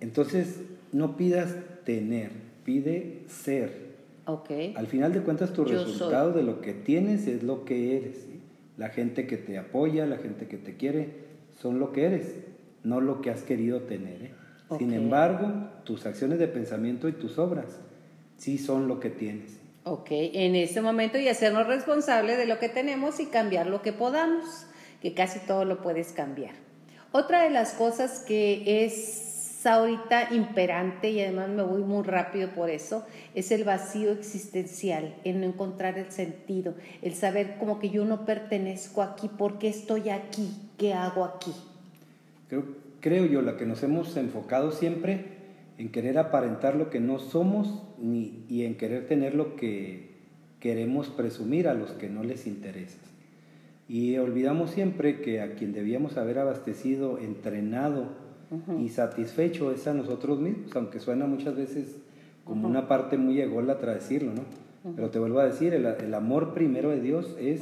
Entonces, 0.00 0.60
no 0.92 1.16
pidas 1.16 1.54
tener, 1.84 2.30
pide 2.64 3.22
ser. 3.28 3.94
Ok. 4.26 4.50
Al 4.74 4.86
final 4.86 5.12
de 5.12 5.20
cuentas, 5.20 5.52
tu 5.52 5.64
Yo 5.66 5.84
resultado 5.84 6.32
de 6.32 6.42
lo 6.42 6.60
que 6.60 6.72
tienes 6.72 7.26
es 7.26 7.42
lo 7.42 7.64
que 7.64 7.96
eres. 7.96 8.16
¿sí? 8.16 8.40
La 8.76 8.88
gente 8.88 9.26
que 9.26 9.36
te 9.36 9.58
apoya, 9.58 10.06
la 10.06 10.18
gente 10.18 10.46
que 10.46 10.56
te 10.56 10.76
quiere, 10.76 11.10
son 11.60 11.78
lo 11.78 11.92
que 11.92 12.04
eres, 12.04 12.34
no 12.82 13.00
lo 13.00 13.20
que 13.20 13.30
has 13.30 13.42
querido 13.42 13.80
tener. 13.82 14.22
¿eh? 14.22 14.30
Sin 14.78 14.92
embargo, 14.92 15.52
tus 15.84 16.06
acciones 16.06 16.38
de 16.38 16.48
pensamiento 16.48 17.08
y 17.08 17.12
tus 17.12 17.38
obras 17.38 17.66
sí 18.36 18.58
son 18.58 18.88
lo 18.88 18.98
que 18.98 19.10
tienes. 19.10 19.58
Ok, 19.84 20.08
en 20.10 20.56
este 20.56 20.80
momento 20.80 21.18
y 21.18 21.28
hacernos 21.28 21.66
responsables 21.66 22.38
de 22.38 22.46
lo 22.46 22.58
que 22.58 22.70
tenemos 22.70 23.20
y 23.20 23.26
cambiar 23.26 23.66
lo 23.66 23.82
que 23.82 23.92
podamos, 23.92 24.66
que 25.02 25.12
casi 25.12 25.40
todo 25.40 25.64
lo 25.64 25.82
puedes 25.82 26.12
cambiar. 26.12 26.54
Otra 27.12 27.42
de 27.42 27.50
las 27.50 27.74
cosas 27.74 28.20
que 28.20 28.84
es 28.84 29.66
ahorita 29.66 30.34
imperante 30.34 31.10
y 31.10 31.20
además 31.20 31.48
me 31.48 31.62
voy 31.62 31.82
muy 31.82 32.02
rápido 32.02 32.48
por 32.50 32.70
eso, 32.70 33.06
es 33.34 33.50
el 33.50 33.64
vacío 33.64 34.12
existencial, 34.12 35.14
el 35.24 35.40
no 35.40 35.46
encontrar 35.46 35.98
el 35.98 36.10
sentido, 36.10 36.74
el 37.02 37.14
saber 37.14 37.56
como 37.58 37.78
que 37.78 37.90
yo 37.90 38.04
no 38.04 38.24
pertenezco 38.26 39.02
aquí, 39.02 39.28
¿por 39.28 39.58
qué 39.58 39.68
estoy 39.68 40.10
aquí? 40.10 40.50
¿Qué 40.78 40.92
hago 40.92 41.24
aquí? 41.24 41.52
Creo, 42.48 42.64
creo 43.04 43.26
yo, 43.26 43.42
la 43.42 43.58
que 43.58 43.66
nos 43.66 43.82
hemos 43.82 44.16
enfocado 44.16 44.70
siempre 44.70 45.26
en 45.76 45.92
querer 45.92 46.16
aparentar 46.16 46.74
lo 46.74 46.88
que 46.88 47.00
no 47.00 47.18
somos 47.18 47.82
ni, 47.98 48.46
y 48.48 48.64
en 48.64 48.78
querer 48.78 49.06
tener 49.06 49.34
lo 49.34 49.56
que 49.56 50.14
queremos 50.58 51.10
presumir 51.10 51.68
a 51.68 51.74
los 51.74 51.90
que 51.90 52.08
no 52.08 52.24
les 52.24 52.46
interesa. 52.46 52.96
Y 53.90 54.16
olvidamos 54.16 54.70
siempre 54.70 55.20
que 55.20 55.42
a 55.42 55.54
quien 55.54 55.74
debíamos 55.74 56.16
haber 56.16 56.38
abastecido, 56.38 57.18
entrenado 57.18 58.08
y 58.80 58.88
satisfecho 58.88 59.70
es 59.70 59.86
a 59.86 59.92
nosotros 59.92 60.40
mismos, 60.40 60.74
aunque 60.74 60.98
suena 60.98 61.26
muchas 61.26 61.56
veces 61.56 61.98
como 62.44 62.66
una 62.66 62.88
parte 62.88 63.18
muy 63.18 63.38
ególatra 63.38 63.92
decirlo, 63.92 64.32
¿no? 64.32 64.94
Pero 64.96 65.10
te 65.10 65.18
vuelvo 65.18 65.40
a 65.40 65.44
decir, 65.44 65.74
el, 65.74 65.84
el 65.84 66.14
amor 66.14 66.54
primero 66.54 66.88
de 66.88 67.02
Dios 67.02 67.36
es 67.38 67.60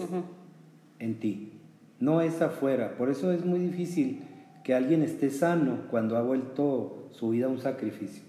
en 1.01 1.19
ti, 1.19 1.55
no 1.99 2.21
es 2.21 2.41
afuera. 2.43 2.97
Por 2.97 3.11
eso 3.11 3.33
es 3.33 3.45
muy 3.45 3.59
difícil 3.59 4.21
que 4.65 4.75
alguien 4.75 5.03
esté 5.03 5.31
sano 5.31 5.79
cuando 5.91 6.17
ha 6.17 6.23
vuelto 6.23 7.09
su 7.13 7.31
vida 7.31 7.49
un 7.49 7.59
sacrificio. 7.59 8.23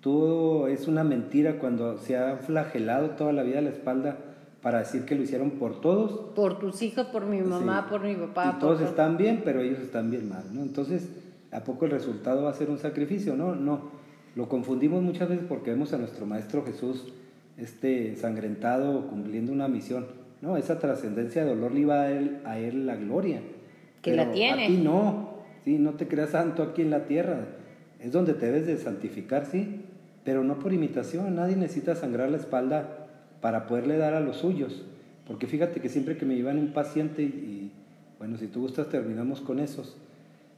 Todo 0.00 0.68
es 0.68 0.86
una 0.86 1.02
mentira 1.04 1.58
cuando 1.58 1.98
se 1.98 2.16
ha 2.16 2.36
flagelado 2.36 3.10
toda 3.10 3.32
la 3.32 3.42
vida 3.42 3.58
a 3.58 3.62
la 3.62 3.70
espalda 3.70 4.16
para 4.62 4.78
decir 4.80 5.04
que 5.04 5.14
lo 5.14 5.22
hicieron 5.22 5.52
por 5.52 5.80
todos. 5.80 6.32
Por 6.34 6.58
tus 6.58 6.82
hijos, 6.82 7.06
por 7.08 7.26
mi 7.26 7.40
mamá, 7.40 7.82
Sí. 7.84 7.90
por 7.90 8.02
mi 8.02 8.14
papá. 8.14 8.54
Y 8.56 8.60
todos 8.60 8.78
por- 8.80 8.88
están 8.88 9.16
bien, 9.16 9.42
pero 9.44 9.60
ellos 9.60 9.80
están 9.80 10.10
bien 10.10 10.28
mal, 10.28 10.44
¿no? 10.52 10.62
Entonces, 10.62 11.08
¿a 11.52 11.60
poco 11.60 11.84
el 11.86 11.90
resultado 11.90 12.44
va 12.44 12.50
a 12.50 12.54
ser 12.54 12.70
un 12.70 12.78
sacrificio? 12.78 13.34
No, 13.36 13.54
no. 13.56 13.90
Lo 14.36 14.48
confundimos 14.48 15.02
muchas 15.02 15.28
veces 15.28 15.44
porque 15.48 15.70
vemos 15.70 15.92
a 15.92 15.98
nuestro 15.98 16.26
Maestro 16.26 16.64
Jesús 16.64 17.12
este 17.56 18.16
sangrentado 18.16 19.06
cumpliendo 19.08 19.50
una 19.52 19.66
misión. 19.66 20.06
No, 20.42 20.56
esa 20.56 20.78
trascendencia 20.78 21.44
de 21.44 21.54
dolor 21.54 21.72
le 21.72 21.80
iba 21.80 22.02
a 22.02 22.10
él, 22.12 22.38
a 22.44 22.58
él 22.58 22.86
la 22.86 22.96
gloria. 22.96 23.40
Que 24.02 24.14
la 24.14 24.24
Pero 24.24 24.34
tiene. 24.34 24.64
A 24.64 24.68
ti 24.68 24.76
no. 24.76 25.35
Sí, 25.66 25.78
no 25.78 25.94
te 25.94 26.06
creas 26.06 26.30
santo 26.30 26.62
aquí 26.62 26.82
en 26.82 26.90
la 26.90 27.06
tierra. 27.06 27.40
Es 27.98 28.12
donde 28.12 28.34
te 28.34 28.46
debes 28.46 28.68
de 28.68 28.76
santificar, 28.76 29.46
sí, 29.46 29.80
pero 30.24 30.44
no 30.44 30.60
por 30.60 30.72
imitación. 30.72 31.34
Nadie 31.34 31.56
necesita 31.56 31.96
sangrar 31.96 32.30
la 32.30 32.36
espalda 32.36 33.08
para 33.40 33.66
poderle 33.66 33.96
dar 33.96 34.14
a 34.14 34.20
los 34.20 34.36
suyos. 34.36 34.84
Porque 35.26 35.48
fíjate 35.48 35.80
que 35.80 35.88
siempre 35.88 36.16
que 36.16 36.24
me 36.24 36.36
llevan 36.36 36.60
un 36.60 36.72
paciente, 36.72 37.22
y, 37.22 37.72
bueno, 38.20 38.38
si 38.38 38.46
tú 38.46 38.60
gustas 38.60 38.90
terminamos 38.90 39.40
con 39.40 39.58
esos, 39.58 39.96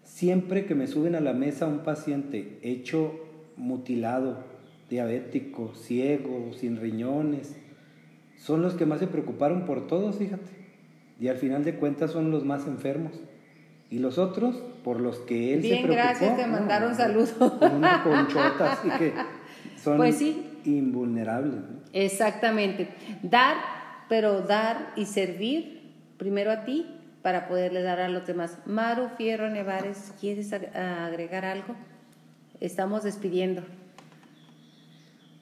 siempre 0.04 0.66
que 0.66 0.74
me 0.74 0.86
suben 0.86 1.14
a 1.14 1.20
la 1.20 1.32
mesa 1.32 1.68
un 1.68 1.78
paciente 1.78 2.58
hecho 2.60 3.18
mutilado, 3.56 4.36
diabético, 4.90 5.72
ciego, 5.74 6.50
sin 6.52 6.76
riñones, 6.76 7.56
son 8.36 8.60
los 8.60 8.74
que 8.74 8.84
más 8.84 9.00
se 9.00 9.06
preocuparon 9.06 9.64
por 9.64 9.86
todos, 9.86 10.16
fíjate. 10.16 10.50
Y 11.18 11.28
al 11.28 11.38
final 11.38 11.64
de 11.64 11.76
cuentas 11.76 12.10
son 12.10 12.30
los 12.30 12.44
más 12.44 12.66
enfermos. 12.66 13.14
Y 13.88 14.00
los 14.00 14.18
otros, 14.18 14.62
por 14.84 15.00
los 15.00 15.18
que 15.20 15.54
él 15.54 15.62
se 15.62 15.68
Bien, 15.68 15.82
preocupó. 15.82 16.04
gracias, 16.08 16.36
te 16.36 16.46
no, 16.46 16.52
mandaron 16.52 16.90
no, 16.90 16.96
saludos. 16.96 17.30
Con 17.32 17.74
una 17.76 18.02
conchota, 18.02 18.72
así 18.72 18.88
que 18.90 19.12
son 19.82 19.96
Pues 19.96 20.16
sí. 20.16 20.60
invulnerables. 20.64 21.54
¿no? 21.54 21.78
Exactamente. 21.92 22.88
Dar, 23.22 23.56
pero 24.08 24.42
dar 24.42 24.92
y 24.96 25.06
servir 25.06 25.92
primero 26.18 26.50
a 26.50 26.64
ti 26.64 26.86
para 27.22 27.48
poderle 27.48 27.82
dar 27.82 28.00
a 28.00 28.08
los 28.08 28.26
demás. 28.26 28.58
Maru 28.66 29.08
Fierro 29.16 29.48
Nevares, 29.50 30.12
¿quieres 30.20 30.52
ag- 30.52 30.74
agregar 30.74 31.44
algo? 31.44 31.74
Estamos 32.60 33.02
despidiendo. 33.04 33.62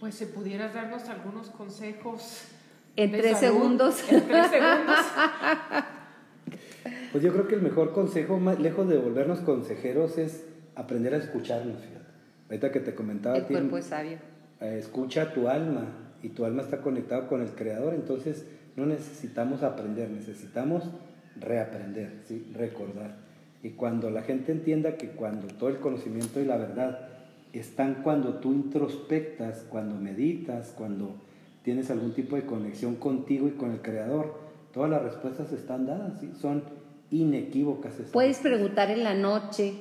Pues 0.01 0.15
si 0.17 0.27
pudieras 0.27 0.75
darnos 0.75 1.09
algunos 1.09 1.49
consejos. 1.51 2.45
En 2.97 3.11
tres 3.13 3.39
salud, 3.39 3.55
segundos. 3.59 4.05
En 4.13 4.27
tres 4.27 4.47
segundos. 4.49 4.97
Pues 7.17 7.25
yo 7.25 7.33
creo 7.33 7.49
que 7.49 7.55
el 7.55 7.63
mejor 7.63 7.93
consejo, 7.93 8.39
más 8.39 8.61
lejos 8.61 8.87
de 8.91 8.99
volvernos 8.99 9.39
consejeros, 9.41 10.19
es 10.19 10.45
aprender 10.75 11.15
a 11.15 11.17
escucharnos. 11.17 11.79
Fíjate. 11.79 12.05
Ahorita 12.51 12.73
que 12.73 12.81
te 12.81 12.95
comentaba, 12.95 13.39
El 13.39 13.45
cuerpo 13.45 13.79
es 13.79 13.87
sabio. 13.87 14.19
eh, 14.61 14.77
escucha 14.79 15.33
tu 15.33 15.49
alma 15.49 15.87
y 16.23 16.29
tu 16.29 16.45
alma 16.45 16.61
está 16.61 16.83
conectada 16.83 17.27
con 17.27 17.41
el 17.41 17.49
Creador, 17.53 17.95
entonces 17.95 18.45
no 18.77 18.85
necesitamos 18.85 19.63
aprender, 19.63 20.11
necesitamos 20.11 20.91
reaprender, 21.41 22.21
¿sí? 22.27 22.53
recordar. 22.53 23.17
Y 23.63 23.71
cuando 23.71 24.11
la 24.11 24.21
gente 24.21 24.53
entienda 24.53 24.99
que 24.99 25.13
cuando 25.13 25.47
todo 25.47 25.71
el 25.71 25.79
conocimiento 25.79 26.39
y 26.41 26.45
la 26.45 26.59
verdad 26.59 27.09
están 27.55 28.03
cuando 28.03 28.41
tú 28.41 28.53
introspectas, 28.53 29.65
cuando 29.71 29.95
meditas, 29.95 30.75
cuando 30.77 31.15
tienes 31.63 31.91
algún 31.91 32.13
tipo 32.13 32.37
de 32.37 32.45
conexión 32.45 32.97
contigo 32.97 33.49
y 33.49 33.53
con 33.53 33.71
el 33.71 33.81
Creador, 33.81 34.35
todas 34.75 34.91
las 34.91 35.03
respuestas 35.03 35.51
están 35.53 35.87
dadas, 35.87 36.21
¿sí? 36.21 36.31
son 36.39 36.85
inequívocas. 37.11 37.95
Puedes 38.13 38.39
preguntar 38.39 38.91
en 38.91 39.05
la 39.05 39.15
noche 39.15 39.75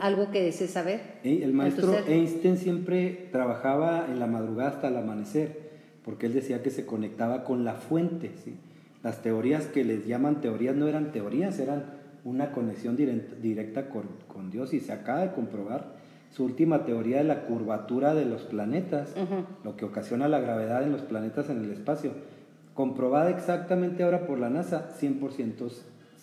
algo 0.00 0.30
que 0.30 0.42
desees 0.42 0.70
saber. 0.70 1.00
Eh, 1.24 1.40
El 1.42 1.52
maestro 1.52 1.92
Einstein 2.06 2.56
siempre 2.56 3.28
trabajaba 3.32 4.06
en 4.10 4.18
la 4.18 4.26
madrugada 4.26 4.70
hasta 4.70 4.88
el 4.88 4.96
amanecer, 4.96 5.70
porque 6.04 6.26
él 6.26 6.34
decía 6.34 6.62
que 6.62 6.70
se 6.70 6.86
conectaba 6.86 7.44
con 7.44 7.64
la 7.64 7.74
fuente. 7.74 8.30
¿sí? 8.44 8.56
Las 9.02 9.20
teorías 9.22 9.66
que 9.66 9.84
les 9.84 10.06
llaman 10.06 10.40
teorías 10.40 10.74
no 10.76 10.88
eran 10.88 11.12
teorías, 11.12 11.58
eran 11.58 11.84
una 12.24 12.52
conexión 12.52 12.96
direct- 12.96 13.36
directa 13.42 13.90
con, 13.90 14.04
con 14.28 14.50
Dios 14.50 14.72
y 14.72 14.80
se 14.80 14.92
acaba 14.92 15.20
de 15.20 15.32
comprobar 15.32 15.92
su 16.30 16.44
última 16.44 16.84
teoría 16.84 17.18
de 17.18 17.24
la 17.24 17.42
curvatura 17.42 18.14
de 18.14 18.24
los 18.24 18.42
planetas, 18.42 19.14
lo 19.62 19.76
que 19.76 19.84
ocasiona 19.84 20.26
la 20.26 20.40
gravedad 20.40 20.82
en 20.82 20.90
los 20.90 21.02
planetas 21.02 21.48
en 21.48 21.62
el 21.62 21.70
espacio, 21.70 22.10
comprobada 22.74 23.30
exactamente 23.30 24.02
ahora 24.02 24.26
por 24.26 24.38
la 24.40 24.50
NASA, 24.50 24.88
100% 25.00 25.70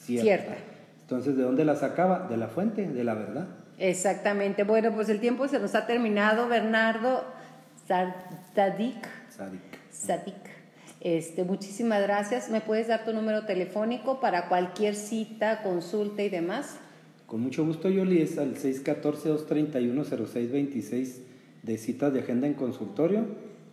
cierta. 0.02 0.24
cierta. 0.24 0.56
Entonces, 1.02 1.38
¿de 1.38 1.44
dónde 1.44 1.66
la 1.66 1.76
sacaba? 1.76 2.28
De 2.30 2.38
la 2.38 2.48
fuente, 2.48 2.88
de 2.88 3.04
la 3.04 3.14
verdad. 3.14 3.48
Exactamente. 3.78 4.64
Bueno, 4.64 4.94
pues 4.94 5.10
el 5.10 5.20
tiempo 5.20 5.48
se 5.48 5.60
nos 5.60 5.76
ha 5.76 5.86
terminado, 5.88 6.48
Bernardo 6.48 7.24
Sadik. 7.88 9.08
Sadik. 9.36 9.62
Sadik. 9.92 10.36
Este, 11.02 11.44
muchísimas 11.44 12.02
gracias. 12.04 12.50
¿Me 12.50 12.62
puedes 12.62 12.88
dar 12.88 13.04
tu 13.04 13.12
número 13.12 13.46
telefónico 13.46 14.20
para 14.20 14.48
cualquier 14.48 14.96
cita, 14.96 15.64
consulta 15.64 16.22
y 16.22 16.30
demás? 16.30 16.78
Con 17.26 17.42
mucho 17.42 17.66
gusto, 17.66 17.90
Yoli, 17.90 18.22
es 18.22 18.38
al 18.38 18.56
614-231-0626 18.56 21.16
de 21.64 21.78
citas 21.78 22.14
de 22.14 22.20
agenda 22.20 22.46
en 22.46 22.54
consultorio. 22.54 23.26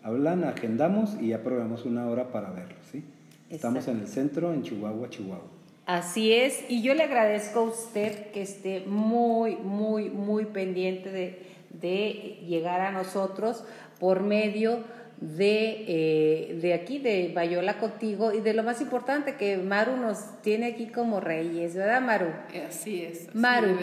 Hablan, 0.03 0.45
agendamos 0.45 1.19
y 1.21 1.29
ya 1.29 1.43
programamos 1.43 1.85
una 1.85 2.07
hora 2.07 2.33
para 2.33 2.51
verlo, 2.51 2.77
¿sí? 2.91 3.05
Estamos 3.51 3.87
en 3.89 4.01
el 4.01 4.09
centro, 4.09 4.55
en 4.55 4.63
Chihuahua, 4.63 5.11
Chihuahua. 5.11 5.58
Así 5.89 6.35
es, 6.35 6.67
y 6.69 6.83
yo 6.83 6.93
le 6.93 7.03
agradezco 7.03 7.61
a 7.61 7.63
usted 7.63 8.31
que 8.31 8.43
esté 8.43 8.81
muy, 8.81 9.57
muy, 9.57 10.11
muy 10.11 10.45
pendiente 10.45 11.11
de, 11.11 11.47
de 11.71 12.45
llegar 12.47 12.83
a 12.83 12.93
nosotros 12.93 13.65
por 13.99 14.21
medio 14.21 14.85
de, 15.23 15.85
eh, 15.89 16.59
de 16.61 16.75
aquí, 16.75 16.99
de 16.99 17.33
Bayola 17.35 17.79
contigo, 17.79 18.35
y 18.35 18.41
de 18.41 18.53
lo 18.53 18.65
más 18.65 18.83
importante 18.83 19.37
que 19.37 19.57
Maru 19.57 19.97
nos 19.97 20.43
tiene 20.43 20.67
aquí 20.67 20.89
como 20.89 21.21
reyes, 21.21 21.75
¿verdad, 21.75 22.03
Maru? 22.03 22.35
Así 22.69 23.03
es. 23.03 23.35
Maru, 23.35 23.79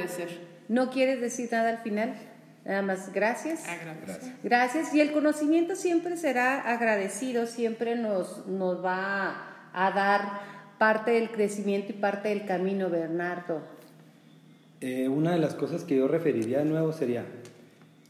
¿no 0.68 0.92
quieres 0.92 1.20
decir 1.20 1.50
nada 1.52 1.70
al 1.72 1.80
final? 1.80 2.14
Nada 2.66 2.84
más, 2.84 3.12
gracias. 3.14 3.64
Gracias. 3.84 4.32
Gracias. 4.44 4.94
Y 4.94 5.02
el 5.02 5.12
conocimiento 5.12 5.76
siempre 5.76 6.18
será 6.18 6.62
agradecido, 6.62 7.48
siempre 7.48 7.96
nos, 7.96 8.46
nos 8.46 8.86
va 8.86 9.72
a 9.74 9.90
dar 9.90 10.55
parte 10.86 11.14
del 11.14 11.32
crecimiento 11.32 11.94
y 11.94 11.96
parte 11.96 12.30
del 12.30 12.46
camino, 12.46 12.92
Bernardo. 12.92 13.60
Eh, 14.82 15.10
una 15.10 15.32
de 15.32 15.40
las 15.40 15.56
cosas 15.56 15.84
que 15.84 15.96
yo 15.96 16.08
referiría 16.08 16.60
de 16.60 16.66
nuevo 16.66 16.94
sería, 16.94 17.26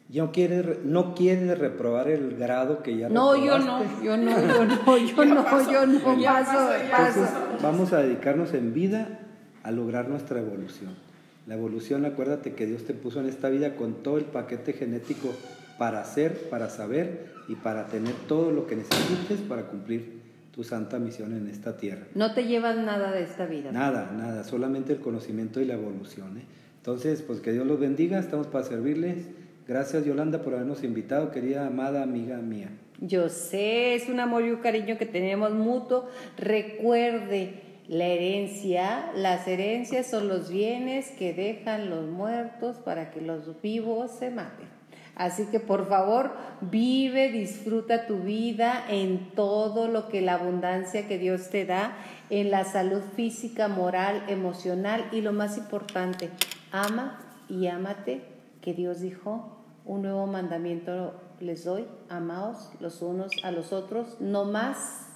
no 0.10 0.34
quiere, 0.34 0.80
no 0.84 1.16
quiere 1.16 1.56
reprobar 1.56 2.10
el 2.10 2.36
grado 2.36 2.84
que 2.84 2.98
ya 2.98 3.08
No, 3.08 3.34
yo 3.38 3.60
no, 3.60 3.82
yo 4.04 4.18
no, 4.18 4.30
yo 4.30 4.66
no, 4.66 4.98
yo 4.98 5.26
no, 5.26 5.26
yo 5.72 5.86
no, 5.86 6.04
paso, 6.04 6.70
paso. 6.92 7.28
vamos 7.64 7.94
a 7.94 8.00
dedicarnos 8.02 8.54
en 8.54 8.74
vida 8.74 9.20
a 9.64 9.72
lograr 9.72 10.10
nuestra 10.10 10.42
evolución. 10.42 10.98
La 11.48 11.56
evolución, 11.56 12.04
acuérdate 12.04 12.56
que 12.56 12.66
Dios 12.66 12.84
te 12.84 12.94
puso 12.94 13.22
en 13.22 13.30
esta 13.30 13.48
vida 13.48 13.78
con 13.78 14.04
todo 14.04 14.18
el 14.18 14.26
paquete 14.26 14.74
genético 14.74 15.34
para 15.78 16.02
hacer, 16.02 16.50
para 16.50 16.70
saber 16.70 17.28
y 17.48 17.56
para 17.56 17.88
tener 17.88 18.16
todo 18.28 18.52
lo 18.52 18.68
que 18.68 18.76
necesites 18.76 19.40
para 19.48 19.68
cumplir 19.68 20.25
tu 20.56 20.64
santa 20.64 20.98
misión 21.00 21.34
en 21.34 21.50
esta 21.50 21.76
tierra. 21.76 22.08
No 22.16 22.34
te 22.34 22.46
llevas 22.46 22.78
nada 22.78 23.12
de 23.12 23.24
esta 23.24 23.46
vida. 23.46 23.72
Nada, 23.72 24.12
nada, 24.16 24.46
solamente 24.46 24.94
el 24.94 25.00
conocimiento 25.00 25.60
y 25.60 25.66
la 25.66 25.74
evolución. 25.74 26.38
¿eh? 26.38 26.46
Entonces, 26.78 27.22
pues 27.22 27.42
que 27.42 27.52
Dios 27.52 27.68
los 27.68 27.80
bendiga, 27.80 28.18
estamos 28.18 28.48
para 28.48 28.64
servirles 28.64 29.28
Gracias 29.68 30.06
Yolanda 30.06 30.44
por 30.44 30.54
habernos 30.54 30.84
invitado, 30.84 31.32
querida 31.32 31.66
amada 31.66 32.04
amiga 32.04 32.38
mía. 32.38 32.70
Yo 33.00 33.30
sé, 33.30 33.96
es 33.96 34.10
un 34.10 34.20
amor 34.20 34.46
y 34.46 34.52
un 34.52 34.62
cariño 34.62 35.00
que 35.00 35.08
tenemos 35.08 35.54
mutuo. 35.54 36.08
Recuerde, 36.38 37.62
la 37.88 38.06
herencia, 38.06 39.12
las 39.16 39.48
herencias 39.48 40.06
son 40.06 40.28
los 40.28 40.52
bienes 40.52 41.10
que 41.18 41.34
dejan 41.34 41.90
los 41.90 42.06
muertos 42.06 42.78
para 42.78 43.10
que 43.10 43.22
los 43.22 43.60
vivos 43.64 44.12
se 44.12 44.30
maten. 44.30 44.75
Así 45.16 45.46
que 45.46 45.62
por 45.62 45.88
favor, 45.88 46.32
vive, 46.60 47.32
disfruta 47.32 48.06
tu 48.06 48.20
vida 48.20 48.86
en 48.90 49.32
todo 49.32 49.88
lo 49.88 50.10
que 50.10 50.22
la 50.22 50.34
abundancia 50.34 51.08
que 51.08 51.18
Dios 51.18 51.50
te 51.50 51.66
da, 51.66 51.96
en 52.30 52.52
la 52.52 52.66
salud 52.66 53.02
física, 53.16 53.68
moral, 53.70 54.24
emocional 54.28 55.06
y 55.14 55.22
lo 55.22 55.32
más 55.32 55.58
importante, 55.58 56.30
ama 56.72 57.20
y 57.48 57.68
ámate, 57.68 58.24
que 58.62 58.74
Dios 58.74 59.00
dijo 59.00 59.56
un 59.86 60.02
nuevo 60.02 60.26
mandamiento 60.28 61.14
les 61.40 61.64
doy, 61.64 61.86
amaos 62.10 62.72
los 62.80 63.02
unos 63.02 63.32
a 63.44 63.52
los 63.52 63.72
otros, 63.72 64.20
no 64.20 64.46
más. 64.46 65.08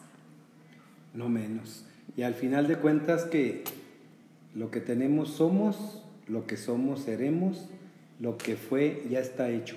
No 1.13 1.27
menos. 1.27 1.85
Y 2.15 2.23
al 2.23 2.35
final 2.35 2.67
de 2.67 2.77
cuentas 2.77 3.23
que 3.23 3.63
lo 4.53 4.71
que 4.71 4.79
tenemos 4.79 5.29
somos, 5.29 6.03
lo 6.27 6.45
que 6.45 6.57
somos 6.57 7.01
seremos, 7.01 7.67
lo 8.19 8.37
que 8.37 8.55
fue 8.55 9.05
ya 9.09 9.19
está 9.19 9.49
hecho. 9.49 9.75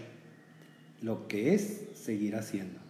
Lo 1.02 1.26
que 1.28 1.54
es 1.54 1.88
seguirá 1.94 2.42
siendo. 2.42 2.80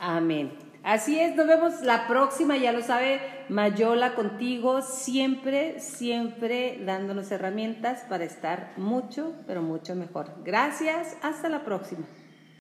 Amén. 0.00 0.52
Así 0.84 1.18
es, 1.18 1.34
nos 1.34 1.46
vemos 1.46 1.80
la 1.80 2.06
próxima, 2.06 2.58
ya 2.58 2.70
lo 2.70 2.82
sabe, 2.82 3.18
Mayola 3.48 4.14
contigo, 4.14 4.82
siempre, 4.82 5.80
siempre 5.80 6.78
dándonos 6.84 7.30
herramientas 7.32 8.04
para 8.06 8.24
estar 8.24 8.74
mucho, 8.76 9.32
pero 9.46 9.62
mucho 9.62 9.94
mejor. 9.94 10.34
Gracias, 10.44 11.16
hasta 11.22 11.48
la 11.48 11.64
próxima. 11.64 12.06